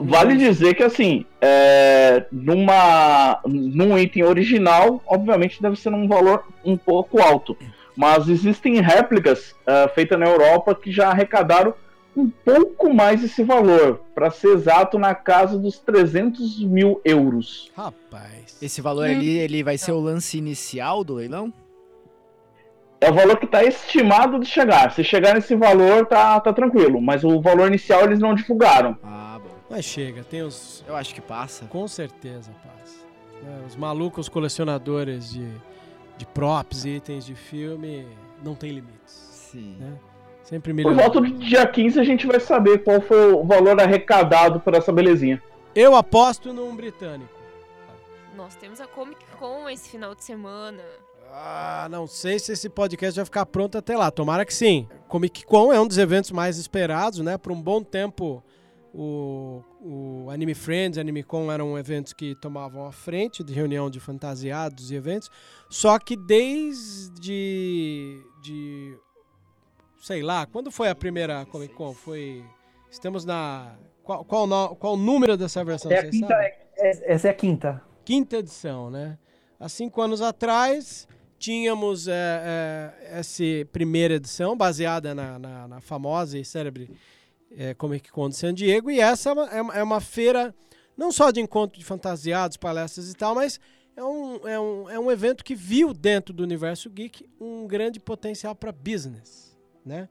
Vale 0.01 0.37
dizer 0.37 0.75
que, 0.75 0.83
assim, 0.83 1.25
é, 1.41 2.25
numa, 2.31 3.41
num 3.45 3.97
item 3.97 4.23
original, 4.23 5.03
obviamente 5.05 5.61
deve 5.61 5.75
ser 5.75 5.89
num 5.89 6.07
valor 6.07 6.45
um 6.63 6.77
pouco 6.77 7.21
alto. 7.21 7.57
Mas 7.97 8.29
existem 8.29 8.79
réplicas 8.79 9.51
uh, 9.67 9.93
feitas 9.93 10.17
na 10.17 10.25
Europa 10.25 10.73
que 10.73 10.89
já 10.89 11.09
arrecadaram 11.09 11.73
um 12.19 12.29
pouco 12.29 12.93
mais 12.93 13.23
esse 13.23 13.43
valor, 13.43 14.01
para 14.13 14.29
ser 14.29 14.49
exato, 14.49 14.99
na 14.99 15.15
casa 15.15 15.57
dos 15.57 15.79
300 15.79 16.61
mil 16.63 16.99
euros. 17.05 17.71
Rapaz. 17.75 18.57
Esse 18.61 18.81
valor 18.81 19.07
hum. 19.07 19.11
ali, 19.11 19.37
ele 19.37 19.63
vai 19.63 19.77
ser 19.77 19.91
o 19.91 19.99
lance 19.99 20.37
inicial 20.37 21.03
do 21.03 21.15
leilão? 21.15 21.53
É 23.01 23.09
o 23.09 23.13
valor 23.13 23.37
que 23.37 23.45
está 23.45 23.63
estimado 23.63 24.39
de 24.39 24.45
chegar. 24.45 24.91
Se 24.91 25.03
chegar 25.03 25.33
nesse 25.33 25.55
valor, 25.55 26.05
tá, 26.05 26.37
tá 26.41 26.51
tranquilo. 26.51 27.01
Mas 27.01 27.23
o 27.23 27.39
valor 27.39 27.67
inicial 27.67 28.03
eles 28.03 28.19
não 28.19 28.35
divulgaram. 28.35 28.97
Ah, 29.01 29.39
bom. 29.41 29.49
Mas 29.69 29.85
chega, 29.85 30.21
tem 30.23 30.41
os. 30.41 30.83
Eu 30.85 30.97
acho 30.97 31.15
que 31.15 31.21
passa. 31.21 31.65
Com 31.67 31.87
certeza 31.87 32.51
passa. 32.51 33.05
É, 33.41 33.65
os 33.65 33.77
malucos 33.77 34.27
colecionadores 34.27 35.31
de, 35.31 35.47
de 36.17 36.25
props 36.25 36.83
e 36.83 36.89
itens 36.97 37.25
de 37.25 37.35
filme 37.35 38.05
não 38.43 38.53
tem 38.53 38.71
limites. 38.71 39.29
Sim. 39.51 39.77
Né? 39.79 39.93
Sempre 40.49 40.73
melhor. 40.73 40.95
Por 40.95 40.99
volta 40.99 41.21
do 41.21 41.27
dia 41.27 41.67
15 41.67 41.99
a 41.99 42.03
gente 42.03 42.25
vai 42.25 42.39
saber 42.39 42.83
qual 42.83 42.99
foi 42.99 43.33
o 43.33 43.43
valor 43.43 43.79
arrecadado 43.79 44.59
por 44.59 44.73
essa 44.73 44.91
belezinha. 44.91 45.41
Eu 45.75 45.95
aposto 45.95 46.51
num 46.51 46.75
britânico. 46.75 47.31
Nós 48.35 48.55
temos 48.55 48.81
a 48.81 48.87
Comic 48.87 49.23
Con 49.37 49.69
esse 49.69 49.87
final 49.87 50.15
de 50.15 50.23
semana. 50.23 50.81
Ah, 51.31 51.87
não 51.91 52.07
sei 52.07 52.39
se 52.39 52.51
esse 52.51 52.67
podcast 52.67 53.15
vai 53.15 53.25
ficar 53.25 53.45
pronto 53.45 53.77
até 53.77 53.95
lá. 53.95 54.09
Tomara 54.09 54.43
que 54.43 54.53
sim. 54.53 54.87
Comic 55.07 55.45
Con 55.45 55.71
é 55.71 55.79
um 55.79 55.87
dos 55.87 55.99
eventos 55.99 56.31
mais 56.31 56.57
esperados, 56.57 57.19
né? 57.19 57.37
Por 57.37 57.51
um 57.51 57.61
bom 57.61 57.83
tempo, 57.83 58.43
o, 58.91 59.63
o 59.79 60.31
Anime 60.31 60.55
Friends, 60.55 60.97
Anime 60.97 61.21
Con 61.21 61.51
eram 61.51 61.77
eventos 61.77 62.11
que 62.11 62.33
tomavam 62.33 62.87
a 62.87 62.91
frente 62.91 63.43
de 63.43 63.53
reunião 63.53 63.87
de 63.87 63.99
fantasiados 63.99 64.89
e 64.89 64.95
eventos. 64.95 65.29
Só 65.69 65.99
que 65.99 66.17
desde 66.17 68.23
de 68.41 68.97
sei 69.99 70.21
lá, 70.21 70.45
quando 70.45 70.71
foi 70.71 70.89
a 70.89 70.95
primeira 70.95 71.45
Comic 71.45 71.73
Con? 71.73 71.93
Foi. 71.93 72.43
Estamos 72.89 73.25
na. 73.25 73.75
Qual, 74.03 74.25
qual, 74.25 74.75
qual 74.75 74.93
o 74.93 74.97
número 74.97 75.37
dessa 75.37 75.63
versão? 75.63 75.91
É 75.91 76.09
quinta, 76.09 76.33
é, 76.33 77.13
essa 77.13 77.27
é 77.27 77.31
a 77.31 77.33
quinta. 77.33 77.81
Quinta 78.03 78.37
edição, 78.37 78.89
né? 78.89 79.17
Há 79.59 79.69
cinco 79.69 80.01
anos 80.01 80.21
atrás, 80.21 81.07
tínhamos 81.37 82.07
é, 82.07 82.13
é, 82.13 83.19
essa 83.19 83.43
primeira 83.71 84.15
edição, 84.15 84.57
baseada 84.57 85.13
na, 85.13 85.37
na, 85.37 85.67
na 85.67 85.81
famosa 85.81 86.39
e 86.39 86.45
célebre 86.45 86.89
é, 87.55 87.73
Comic 87.73 88.09
Con 88.09 88.29
de 88.29 88.37
San 88.37 88.53
Diego, 88.53 88.89
e 88.89 88.99
essa 88.99 89.29
é 89.29 89.33
uma, 89.61 89.77
é 89.77 89.83
uma 89.83 90.01
feira 90.01 90.55
não 90.97 91.11
só 91.11 91.29
de 91.29 91.39
encontro 91.39 91.77
de 91.77 91.85
fantasiados, 91.85 92.57
palestras 92.57 93.11
e 93.11 93.13
tal, 93.13 93.35
mas 93.35 93.59
é 93.95 94.03
um, 94.03 94.47
é 94.47 94.59
um, 94.59 94.89
é 94.89 94.99
um 94.99 95.11
evento 95.11 95.43
que 95.43 95.53
viu 95.53 95.93
dentro 95.93 96.33
do 96.33 96.41
universo 96.41 96.89
geek 96.89 97.29
um 97.39 97.67
grande 97.67 97.99
potencial 97.99 98.55
para 98.55 98.71
business 98.71 99.48
né? 99.85 100.09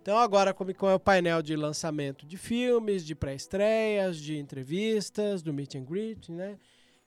Então 0.00 0.18
agora 0.18 0.52
a 0.52 0.54
Comic 0.54 0.78
Con 0.78 0.88
é 0.88 0.94
o 0.94 1.00
painel 1.00 1.42
de 1.42 1.56
lançamento 1.56 2.24
de 2.24 2.36
filmes, 2.36 3.04
de 3.04 3.14
pré-estreias, 3.14 4.16
de 4.18 4.38
entrevistas, 4.38 5.42
do 5.42 5.52
meet 5.52 5.74
and 5.74 5.84
greet, 5.84 6.30
né? 6.30 6.56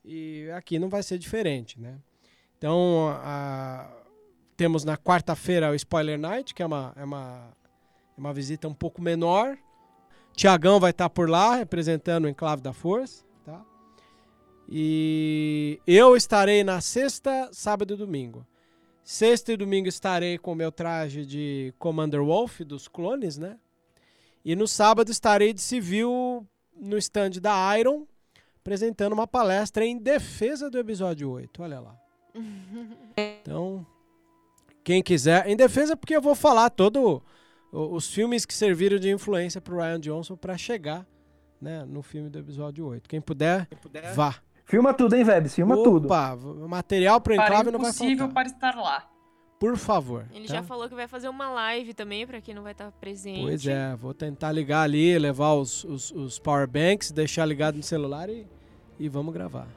E 0.03 0.49
aqui 0.53 0.77
não 0.77 0.89
vai 0.89 1.01
ser 1.01 1.17
diferente, 1.17 1.79
né? 1.79 1.97
Então 2.57 3.07
a, 3.23 3.89
temos 4.57 4.83
na 4.83 4.97
quarta-feira 4.97 5.71
o 5.71 5.75
Spoiler 5.75 6.19
Night, 6.19 6.53
que 6.53 6.61
é 6.61 6.65
uma, 6.65 6.91
é 6.97 7.05
uma, 7.05 7.53
é 8.17 8.19
uma 8.19 8.33
visita 8.33 8.67
um 8.67 8.73
pouco 8.73 9.01
menor. 9.01 9.57
Tiagão 10.33 10.77
vai 10.77 10.91
estar 10.91 11.09
por 11.09 11.29
lá 11.29 11.55
representando 11.55 12.25
o 12.25 12.27
Enclave 12.27 12.61
da 12.61 12.73
Força, 12.73 13.23
tá? 13.45 13.65
E 14.67 15.79
eu 15.87 16.17
estarei 16.17 16.65
na 16.65 16.81
sexta, 16.81 17.49
sábado 17.53 17.93
e 17.93 17.97
domingo. 17.97 18.45
Sexta 19.11 19.51
e 19.51 19.57
domingo 19.57 19.87
estarei 19.87 20.37
com 20.37 20.51
o 20.51 20.55
meu 20.55 20.71
traje 20.71 21.25
de 21.25 21.73
Commander 21.79 22.23
Wolf 22.23 22.59
dos 22.59 22.87
clones, 22.87 23.39
né? 23.39 23.57
E 24.45 24.55
no 24.55 24.67
sábado 24.67 25.09
estarei 25.09 25.51
de 25.51 25.61
civil 25.61 26.47
no 26.79 26.95
stand 26.95 27.31
da 27.41 27.75
Iron, 27.75 28.05
apresentando 28.59 29.13
uma 29.13 29.25
palestra 29.25 29.83
em 29.83 29.97
defesa 29.97 30.69
do 30.69 30.77
episódio 30.77 31.27
8. 31.27 31.63
Olha 31.63 31.79
lá. 31.79 31.99
Então, 33.41 33.83
quem 34.83 35.01
quiser, 35.01 35.47
em 35.47 35.55
defesa 35.55 35.97
porque 35.97 36.15
eu 36.15 36.21
vou 36.21 36.35
falar 36.35 36.69
todo 36.69 37.23
os 37.71 38.13
filmes 38.13 38.45
que 38.45 38.53
serviram 38.53 38.99
de 38.99 39.09
influência 39.09 39.59
para 39.59 39.73
o 39.73 39.77
Ryan 39.77 39.99
Johnson 39.99 40.37
para 40.37 40.55
chegar, 40.55 41.03
né, 41.59 41.83
no 41.83 42.03
filme 42.03 42.29
do 42.29 42.37
episódio 42.37 42.85
8. 42.85 43.09
Quem 43.09 43.19
puder, 43.19 43.65
Quem 43.65 43.77
puder 43.79 44.13
vá. 44.13 44.39
Filma 44.69 44.93
tudo, 44.93 45.15
hein, 45.15 45.23
Vebs? 45.23 45.55
Filma 45.55 45.73
Opa, 45.73 45.83
tudo. 45.83 46.05
Opa, 46.05 46.37
material 46.67 47.19
pro 47.19 47.33
Enclave 47.33 47.71
não 47.71 47.79
vai 47.79 47.91
faltar. 47.91 48.29
para 48.29 48.47
estar 48.47 48.75
lá. 48.75 49.09
Por 49.59 49.75
favor. 49.75 50.27
Ele 50.31 50.47
tá? 50.47 50.53
já 50.53 50.63
falou 50.63 50.87
que 50.87 50.93
vai 50.93 51.07
fazer 51.07 51.27
uma 51.27 51.49
live 51.49 51.91
também, 51.95 52.27
para 52.27 52.39
quem 52.39 52.53
não 52.53 52.61
vai 52.61 52.73
estar 52.73 52.91
presente. 52.91 53.41
Pois 53.41 53.65
é, 53.65 53.95
vou 53.95 54.13
tentar 54.13 54.51
ligar 54.51 54.83
ali, 54.83 55.17
levar 55.17 55.53
os, 55.53 55.83
os, 55.83 56.11
os 56.11 56.37
power 56.37 56.67
banks, 56.67 57.09
deixar 57.09 57.47
ligado 57.47 57.77
no 57.77 57.83
celular 57.83 58.29
e, 58.29 58.45
e 58.99 59.09
vamos 59.09 59.33
gravar. 59.33 59.67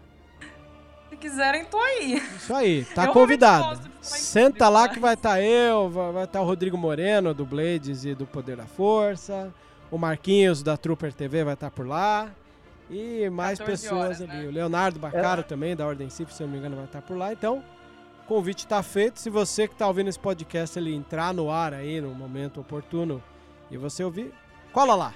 Se 1.08 1.16
quiserem, 1.16 1.64
tô 1.64 1.78
aí. 1.78 2.22
Isso 2.36 2.54
aí, 2.54 2.84
tá 2.84 3.06
eu 3.06 3.14
convidado. 3.14 3.90
Senta 4.02 4.68
lá 4.68 4.90
que 4.90 5.00
vai 5.00 5.14
estar 5.14 5.36
tá 5.36 5.42
eu, 5.42 5.88
vai 5.88 6.10
estar 6.10 6.26
tá 6.26 6.42
o 6.42 6.44
Rodrigo 6.44 6.76
Moreno, 6.76 7.32
do 7.32 7.46
Blades 7.46 8.04
e 8.04 8.14
do 8.14 8.26
Poder 8.26 8.58
da 8.58 8.66
Força. 8.66 9.54
O 9.90 9.96
Marquinhos, 9.96 10.62
da 10.62 10.76
Trooper 10.76 11.14
TV, 11.14 11.44
vai 11.44 11.54
estar 11.54 11.70
tá 11.70 11.74
por 11.74 11.86
lá. 11.86 12.30
E 12.92 13.30
mais 13.30 13.58
pessoas 13.58 14.20
horas, 14.20 14.22
ali. 14.22 14.42
Né? 14.42 14.46
O 14.46 14.50
Leonardo 14.50 14.98
Bacaro 14.98 15.40
é. 15.40 15.44
também, 15.44 15.74
da 15.74 15.86
Ordem 15.86 16.10
Cif, 16.10 16.32
se 16.32 16.42
eu 16.42 16.46
não 16.46 16.52
me 16.52 16.58
engano, 16.58 16.76
vai 16.76 16.84
estar 16.84 17.00
por 17.00 17.16
lá. 17.16 17.32
Então, 17.32 17.64
o 18.24 18.28
convite 18.28 18.58
está 18.58 18.82
feito. 18.82 19.18
Se 19.18 19.30
você 19.30 19.66
que 19.66 19.72
está 19.72 19.88
ouvindo 19.88 20.08
esse 20.08 20.18
podcast 20.18 20.78
ele 20.78 20.94
entrar 20.94 21.32
no 21.32 21.50
ar 21.50 21.72
aí 21.72 22.00
no 22.00 22.14
momento 22.14 22.60
oportuno 22.60 23.22
e 23.70 23.78
você 23.78 24.04
ouvir, 24.04 24.32
cola 24.72 24.94
lá. 24.94 25.14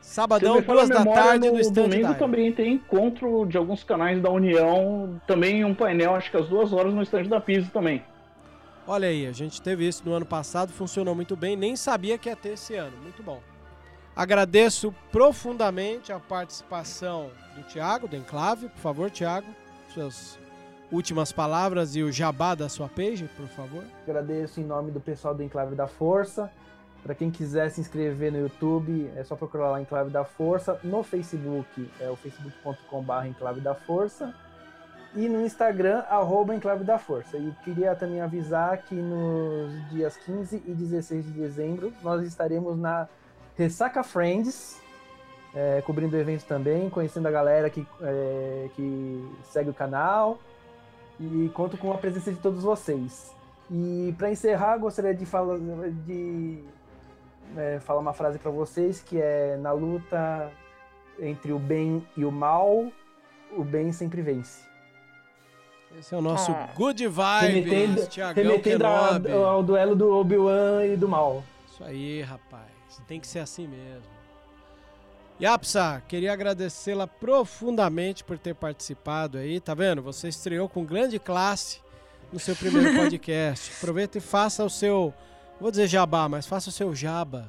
Sabadão, 0.00 0.60
duas 0.60 0.88
da 0.88 1.04
tarde, 1.04 1.46
no, 1.46 1.54
no 1.54 1.60
stand 1.60 1.88
domingo 1.88 2.14
também 2.14 2.50
tem 2.50 2.72
encontro 2.72 3.46
de 3.46 3.56
alguns 3.56 3.84
canais 3.84 4.20
da 4.20 4.28
União, 4.30 5.20
também 5.28 5.64
um 5.64 5.72
painel, 5.72 6.16
acho 6.16 6.28
que 6.28 6.36
às 6.36 6.48
duas 6.48 6.72
horas 6.72 6.92
no 6.92 7.02
stand 7.02 7.28
da 7.28 7.40
Pisa 7.40 7.70
também. 7.72 8.02
Olha 8.84 9.06
aí, 9.06 9.28
a 9.28 9.32
gente 9.32 9.62
teve 9.62 9.86
isso 9.86 10.02
no 10.04 10.12
ano 10.12 10.26
passado, 10.26 10.72
funcionou 10.72 11.14
muito 11.14 11.36
bem, 11.36 11.54
nem 11.54 11.76
sabia 11.76 12.18
que 12.18 12.28
ia 12.28 12.34
ter 12.34 12.54
esse 12.54 12.74
ano, 12.74 12.96
muito 13.00 13.22
bom. 13.22 13.40
Agradeço 14.14 14.94
profundamente 15.10 16.12
a 16.12 16.20
participação 16.20 17.30
do 17.56 17.62
Tiago, 17.62 18.06
do 18.06 18.16
Enclave. 18.16 18.68
Por 18.68 18.78
favor, 18.78 19.10
Tiago, 19.10 19.46
suas 19.92 20.38
últimas 20.90 21.32
palavras 21.32 21.96
e 21.96 22.02
o 22.02 22.12
jabá 22.12 22.54
da 22.54 22.68
sua 22.68 22.88
page, 22.88 23.28
por 23.36 23.46
favor. 23.48 23.84
Agradeço 24.06 24.60
em 24.60 24.64
nome 24.64 24.90
do 24.90 25.00
pessoal 25.00 25.34
do 25.34 25.42
Enclave 25.42 25.74
da 25.74 25.86
Força. 25.86 26.50
Para 27.02 27.14
quem 27.14 27.30
quiser 27.30 27.70
se 27.70 27.80
inscrever 27.80 28.30
no 28.30 28.38
YouTube, 28.38 29.10
é 29.16 29.24
só 29.24 29.34
procurar 29.34 29.70
lá 29.70 29.80
Enclave 29.80 30.10
da 30.10 30.24
Força. 30.24 30.78
No 30.84 31.02
Facebook 31.02 31.90
é 31.98 32.08
o 32.08 32.14
facebook.com.br 32.14 33.26
Enclave 33.26 33.60
da 33.60 33.74
Força. 33.74 34.32
e 35.14 35.28
no 35.28 35.44
Instagram, 35.44 36.04
arroba 36.08 36.54
Enclave 36.54 36.84
da 36.84 36.98
Força. 36.98 37.36
E 37.36 37.52
queria 37.64 37.94
também 37.94 38.20
avisar 38.20 38.78
que 38.78 38.94
nos 38.94 39.90
dias 39.90 40.16
15 40.18 40.62
e 40.66 40.72
16 40.72 41.24
de 41.24 41.32
dezembro 41.32 41.92
nós 42.02 42.22
estaremos 42.26 42.78
na 42.78 43.08
Ressaca 43.56 44.02
Friends, 44.02 44.80
é, 45.54 45.82
cobrindo 45.82 46.16
o 46.16 46.20
evento 46.20 46.44
também, 46.44 46.88
conhecendo 46.88 47.28
a 47.28 47.30
galera 47.30 47.68
que, 47.68 47.86
é, 48.00 48.68
que 48.74 49.28
segue 49.44 49.70
o 49.70 49.74
canal 49.74 50.38
e 51.20 51.50
conto 51.54 51.76
com 51.76 51.92
a 51.92 51.98
presença 51.98 52.32
de 52.32 52.38
todos 52.38 52.62
vocês. 52.62 53.34
E 53.70 54.14
para 54.18 54.30
encerrar, 54.30 54.76
gostaria 54.78 55.14
de 55.14 55.24
falar, 55.26 55.58
de, 56.06 56.58
é, 57.56 57.78
falar 57.80 58.00
uma 58.00 58.12
frase 58.12 58.38
para 58.38 58.50
vocês 58.50 59.00
que 59.00 59.20
é 59.20 59.56
na 59.56 59.72
luta 59.72 60.50
entre 61.20 61.52
o 61.52 61.58
bem 61.58 62.06
e 62.16 62.24
o 62.24 62.32
mal, 62.32 62.86
o 63.56 63.62
bem 63.62 63.92
sempre 63.92 64.22
vence. 64.22 64.62
Esse 65.98 66.14
é 66.14 66.18
o 66.18 66.22
nosso 66.22 66.50
ah. 66.52 66.70
Good 66.74 67.06
Vibes, 67.06 67.66
remetendo, 67.66 68.08
remetendo 68.34 68.86
ao, 68.86 69.44
ao 69.44 69.62
duelo 69.62 69.94
do 69.94 70.16
Obi-Wan 70.16 70.86
e 70.86 70.96
do 70.96 71.06
mal. 71.06 71.44
Isso 71.70 71.84
aí, 71.84 72.22
rapaz. 72.22 72.71
Tem 73.06 73.20
que 73.20 73.26
ser 73.26 73.38
assim 73.38 73.66
mesmo. 73.66 74.10
Yapsa, 75.40 76.02
queria 76.06 76.32
agradecê-la 76.32 77.06
profundamente 77.06 78.22
por 78.22 78.38
ter 78.38 78.54
participado 78.54 79.38
aí. 79.38 79.60
Tá 79.60 79.74
vendo? 79.74 80.02
Você 80.02 80.28
estreou 80.28 80.68
com 80.68 80.84
grande 80.84 81.18
classe 81.18 81.80
no 82.32 82.38
seu 82.38 82.54
primeiro 82.54 82.94
podcast. 82.98 83.72
Aproveita 83.76 84.18
e 84.18 84.20
faça 84.20 84.64
o 84.64 84.70
seu, 84.70 85.12
vou 85.60 85.70
dizer 85.70 85.88
jabá, 85.88 86.28
mas 86.28 86.46
faça 86.46 86.68
o 86.68 86.72
seu 86.72 86.94
jaba, 86.94 87.48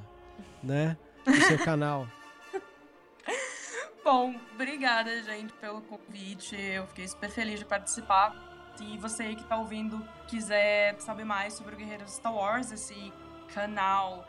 né? 0.63 0.97
No 1.25 1.35
seu 1.35 1.59
canal. 1.59 2.07
Bom, 4.03 4.35
obrigada, 4.53 5.21
gente, 5.23 5.53
pelo 5.53 5.81
convite. 5.81 6.55
Eu 6.55 6.87
fiquei 6.87 7.07
super 7.07 7.29
feliz 7.29 7.59
de 7.59 7.65
participar. 7.65 8.73
Se 8.75 8.97
você 8.97 9.23
aí 9.23 9.35
que 9.35 9.43
tá 9.43 9.57
ouvindo 9.57 10.03
quiser 10.27 10.99
saber 10.99 11.25
mais 11.25 11.53
sobre 11.53 11.75
o 11.75 11.77
Guerreiros 11.77 12.13
Star 12.13 12.33
Wars, 12.33 12.71
esse 12.71 13.13
canal 13.53 14.27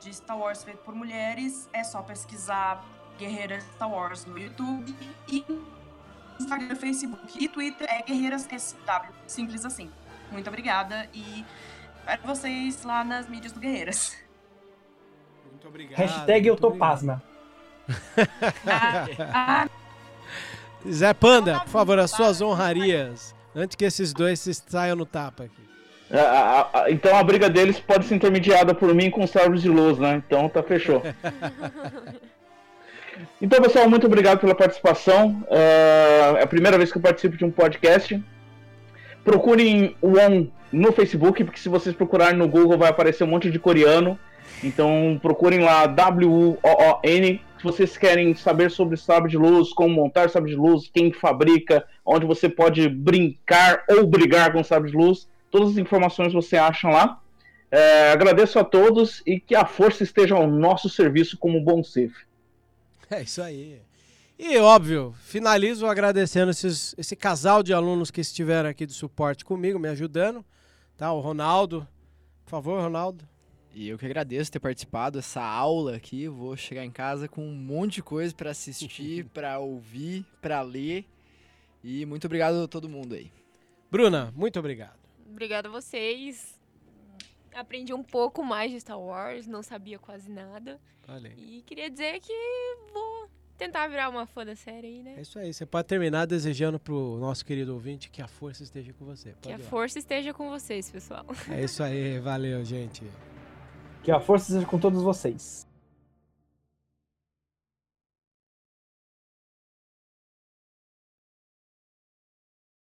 de 0.00 0.12
Star 0.14 0.38
Wars 0.38 0.62
feito 0.62 0.78
por 0.78 0.94
mulheres, 0.94 1.68
é 1.72 1.82
só 1.84 2.02
pesquisar 2.02 2.84
Guerreiras 3.18 3.64
Star 3.74 3.90
Wars 3.90 4.24
no 4.24 4.38
YouTube 4.38 4.94
e 5.28 5.44
Instagram, 6.38 6.76
Facebook 6.76 7.42
e 7.42 7.48
Twitter 7.48 7.86
é 7.90 8.02
Guerreiras 8.02 8.42
SW. 8.42 9.12
Simples 9.26 9.64
assim. 9.64 9.90
Muito 10.30 10.48
obrigada 10.48 11.08
e 11.14 11.44
espero 11.98 12.22
vocês 12.24 12.82
lá 12.84 13.04
nas 13.04 13.28
mídias 13.28 13.52
do 13.52 13.60
Guerreiras. 13.60 14.16
Muito 15.50 15.68
obrigado. 15.68 15.98
Hashtag 15.98 16.46
eu 16.46 16.56
tô 16.56 16.72
pasma. 16.72 17.22
ah, 19.32 19.66
Zé 20.90 21.14
Panda, 21.14 21.60
por 21.60 21.68
favor, 21.68 21.98
as 21.98 22.10
suas 22.10 22.40
honrarias. 22.40 23.34
Antes 23.54 23.74
que 23.74 23.84
esses 23.84 24.12
dois 24.12 24.38
se 24.38 24.52
saiam 24.54 24.96
no 24.96 25.06
tapa 25.06 25.44
aqui. 25.44 25.66
A, 26.10 26.18
a, 26.18 26.82
a, 26.82 26.90
então 26.90 27.16
a 27.16 27.22
briga 27.22 27.48
deles 27.50 27.80
pode 27.80 28.06
ser 28.06 28.14
intermediada 28.14 28.74
por 28.74 28.94
mim 28.94 29.10
com 29.10 29.24
os 29.24 29.30
servos 29.30 29.62
de 29.62 29.68
luz, 29.68 29.98
né? 29.98 30.22
Então 30.24 30.48
tá 30.48 30.62
fechou. 30.62 31.02
então, 33.42 33.60
pessoal, 33.60 33.90
muito 33.90 34.06
obrigado 34.06 34.38
pela 34.38 34.54
participação. 34.54 35.44
Uh, 35.48 36.36
é 36.36 36.42
a 36.42 36.46
primeira 36.46 36.78
vez 36.78 36.92
que 36.92 36.98
eu 36.98 37.02
participo 37.02 37.36
de 37.36 37.44
um 37.44 37.50
podcast. 37.50 38.22
Procurem 39.24 39.96
o 40.00 40.18
ON 40.18 40.46
no 40.72 40.92
Facebook, 40.92 41.42
porque 41.42 41.58
se 41.58 41.68
vocês 41.68 41.94
procurarem 41.94 42.38
no 42.38 42.48
Google 42.48 42.78
vai 42.78 42.90
aparecer 42.90 43.24
um 43.24 43.28
monte 43.28 43.50
de 43.50 43.58
coreano. 43.58 44.18
Então 44.62 45.18
procurem 45.20 45.60
lá 45.60 45.86
W-O-O-N. 45.86 47.40
Se 47.58 47.64
vocês 47.64 47.96
querem 47.96 48.34
saber 48.34 48.70
sobre 48.70 48.96
sabre 48.96 49.30
de 49.30 49.36
luz, 49.36 49.72
como 49.72 49.94
montar 49.94 50.30
sabre 50.30 50.50
de 50.50 50.56
luz, 50.56 50.88
quem 50.92 51.12
fabrica, 51.12 51.84
onde 52.04 52.24
você 52.24 52.48
pode 52.48 52.88
brincar 52.88 53.82
ou 53.88 54.06
brigar 54.06 54.52
com 54.52 54.62
sabre 54.62 54.90
de 54.90 54.96
luz, 54.96 55.26
Todas 55.50 55.70
as 55.70 55.76
informações 55.78 56.32
você 56.32 56.56
acha 56.56 56.88
lá. 56.88 57.20
É, 57.70 58.12
agradeço 58.12 58.58
a 58.58 58.64
todos 58.64 59.22
e 59.26 59.40
que 59.40 59.54
a 59.54 59.64
força 59.64 60.02
esteja 60.02 60.34
ao 60.34 60.46
nosso 60.46 60.88
serviço 60.88 61.36
como 61.36 61.60
bom 61.60 61.82
Sif. 61.82 62.14
É 63.10 63.22
isso 63.22 63.42
aí. 63.42 63.80
E 64.38 64.58
óbvio, 64.58 65.14
finalizo 65.22 65.86
agradecendo 65.86 66.50
esses, 66.50 66.94
esse 66.98 67.16
casal 67.16 67.62
de 67.62 67.72
alunos 67.72 68.10
que 68.10 68.20
estiveram 68.20 68.68
aqui 68.68 68.84
de 68.84 68.92
suporte 68.92 69.44
comigo, 69.44 69.78
me 69.78 69.88
ajudando. 69.88 70.44
Tá, 70.96 71.12
o 71.12 71.20
Ronaldo. 71.20 71.86
Por 72.44 72.50
favor, 72.50 72.80
Ronaldo. 72.80 73.26
E 73.74 73.88
eu 73.88 73.98
que 73.98 74.06
agradeço 74.06 74.52
ter 74.52 74.60
participado 74.60 75.18
dessa 75.18 75.42
aula 75.42 75.96
aqui. 75.96 76.28
Vou 76.28 76.56
chegar 76.56 76.84
em 76.84 76.90
casa 76.90 77.28
com 77.28 77.46
um 77.46 77.54
monte 77.54 77.96
de 77.96 78.02
coisa 78.02 78.34
para 78.34 78.50
assistir, 78.50 79.24
para 79.32 79.58
ouvir, 79.58 80.24
para 80.40 80.60
ler. 80.62 81.04
E 81.82 82.04
muito 82.06 82.26
obrigado 82.26 82.62
a 82.62 82.68
todo 82.68 82.88
mundo 82.88 83.14
aí. 83.14 83.30
Bruna, 83.90 84.32
muito 84.34 84.58
obrigado. 84.58 84.95
Obrigada 85.28 85.68
a 85.68 85.70
vocês. 85.70 86.58
Aprendi 87.54 87.92
um 87.94 88.02
pouco 88.02 88.44
mais 88.44 88.70
de 88.70 88.80
Star 88.80 89.00
Wars, 89.00 89.46
não 89.46 89.62
sabia 89.62 89.98
quase 89.98 90.30
nada. 90.30 90.78
Olha 91.08 91.32
E 91.36 91.62
queria 91.62 91.88
dizer 91.88 92.20
que 92.20 92.32
vou 92.92 93.30
tentar 93.56 93.88
virar 93.88 94.08
uma 94.08 94.26
fã 94.26 94.44
da 94.44 94.54
série 94.54 94.86
aí, 94.86 95.02
né? 95.02 95.14
É 95.16 95.22
isso 95.22 95.38
aí. 95.38 95.52
Você 95.52 95.64
pode 95.64 95.88
terminar 95.88 96.26
desejando 96.26 96.78
pro 96.78 97.16
nosso 97.18 97.44
querido 97.44 97.72
ouvinte 97.72 98.10
que 98.10 98.20
a 98.20 98.28
força 98.28 98.62
esteja 98.62 98.92
com 98.92 99.04
você. 99.04 99.30
Pode 99.30 99.40
que 99.40 99.52
a 99.52 99.58
força 99.58 99.98
esteja 99.98 100.34
com 100.34 100.50
vocês, 100.50 100.90
pessoal. 100.90 101.24
É 101.50 101.64
isso 101.64 101.82
aí. 101.82 102.18
Valeu, 102.18 102.64
gente. 102.64 103.04
Que 104.02 104.10
a 104.10 104.20
força 104.20 104.50
esteja 104.50 104.66
com 104.66 104.78
todos 104.78 105.02
vocês. 105.02 105.66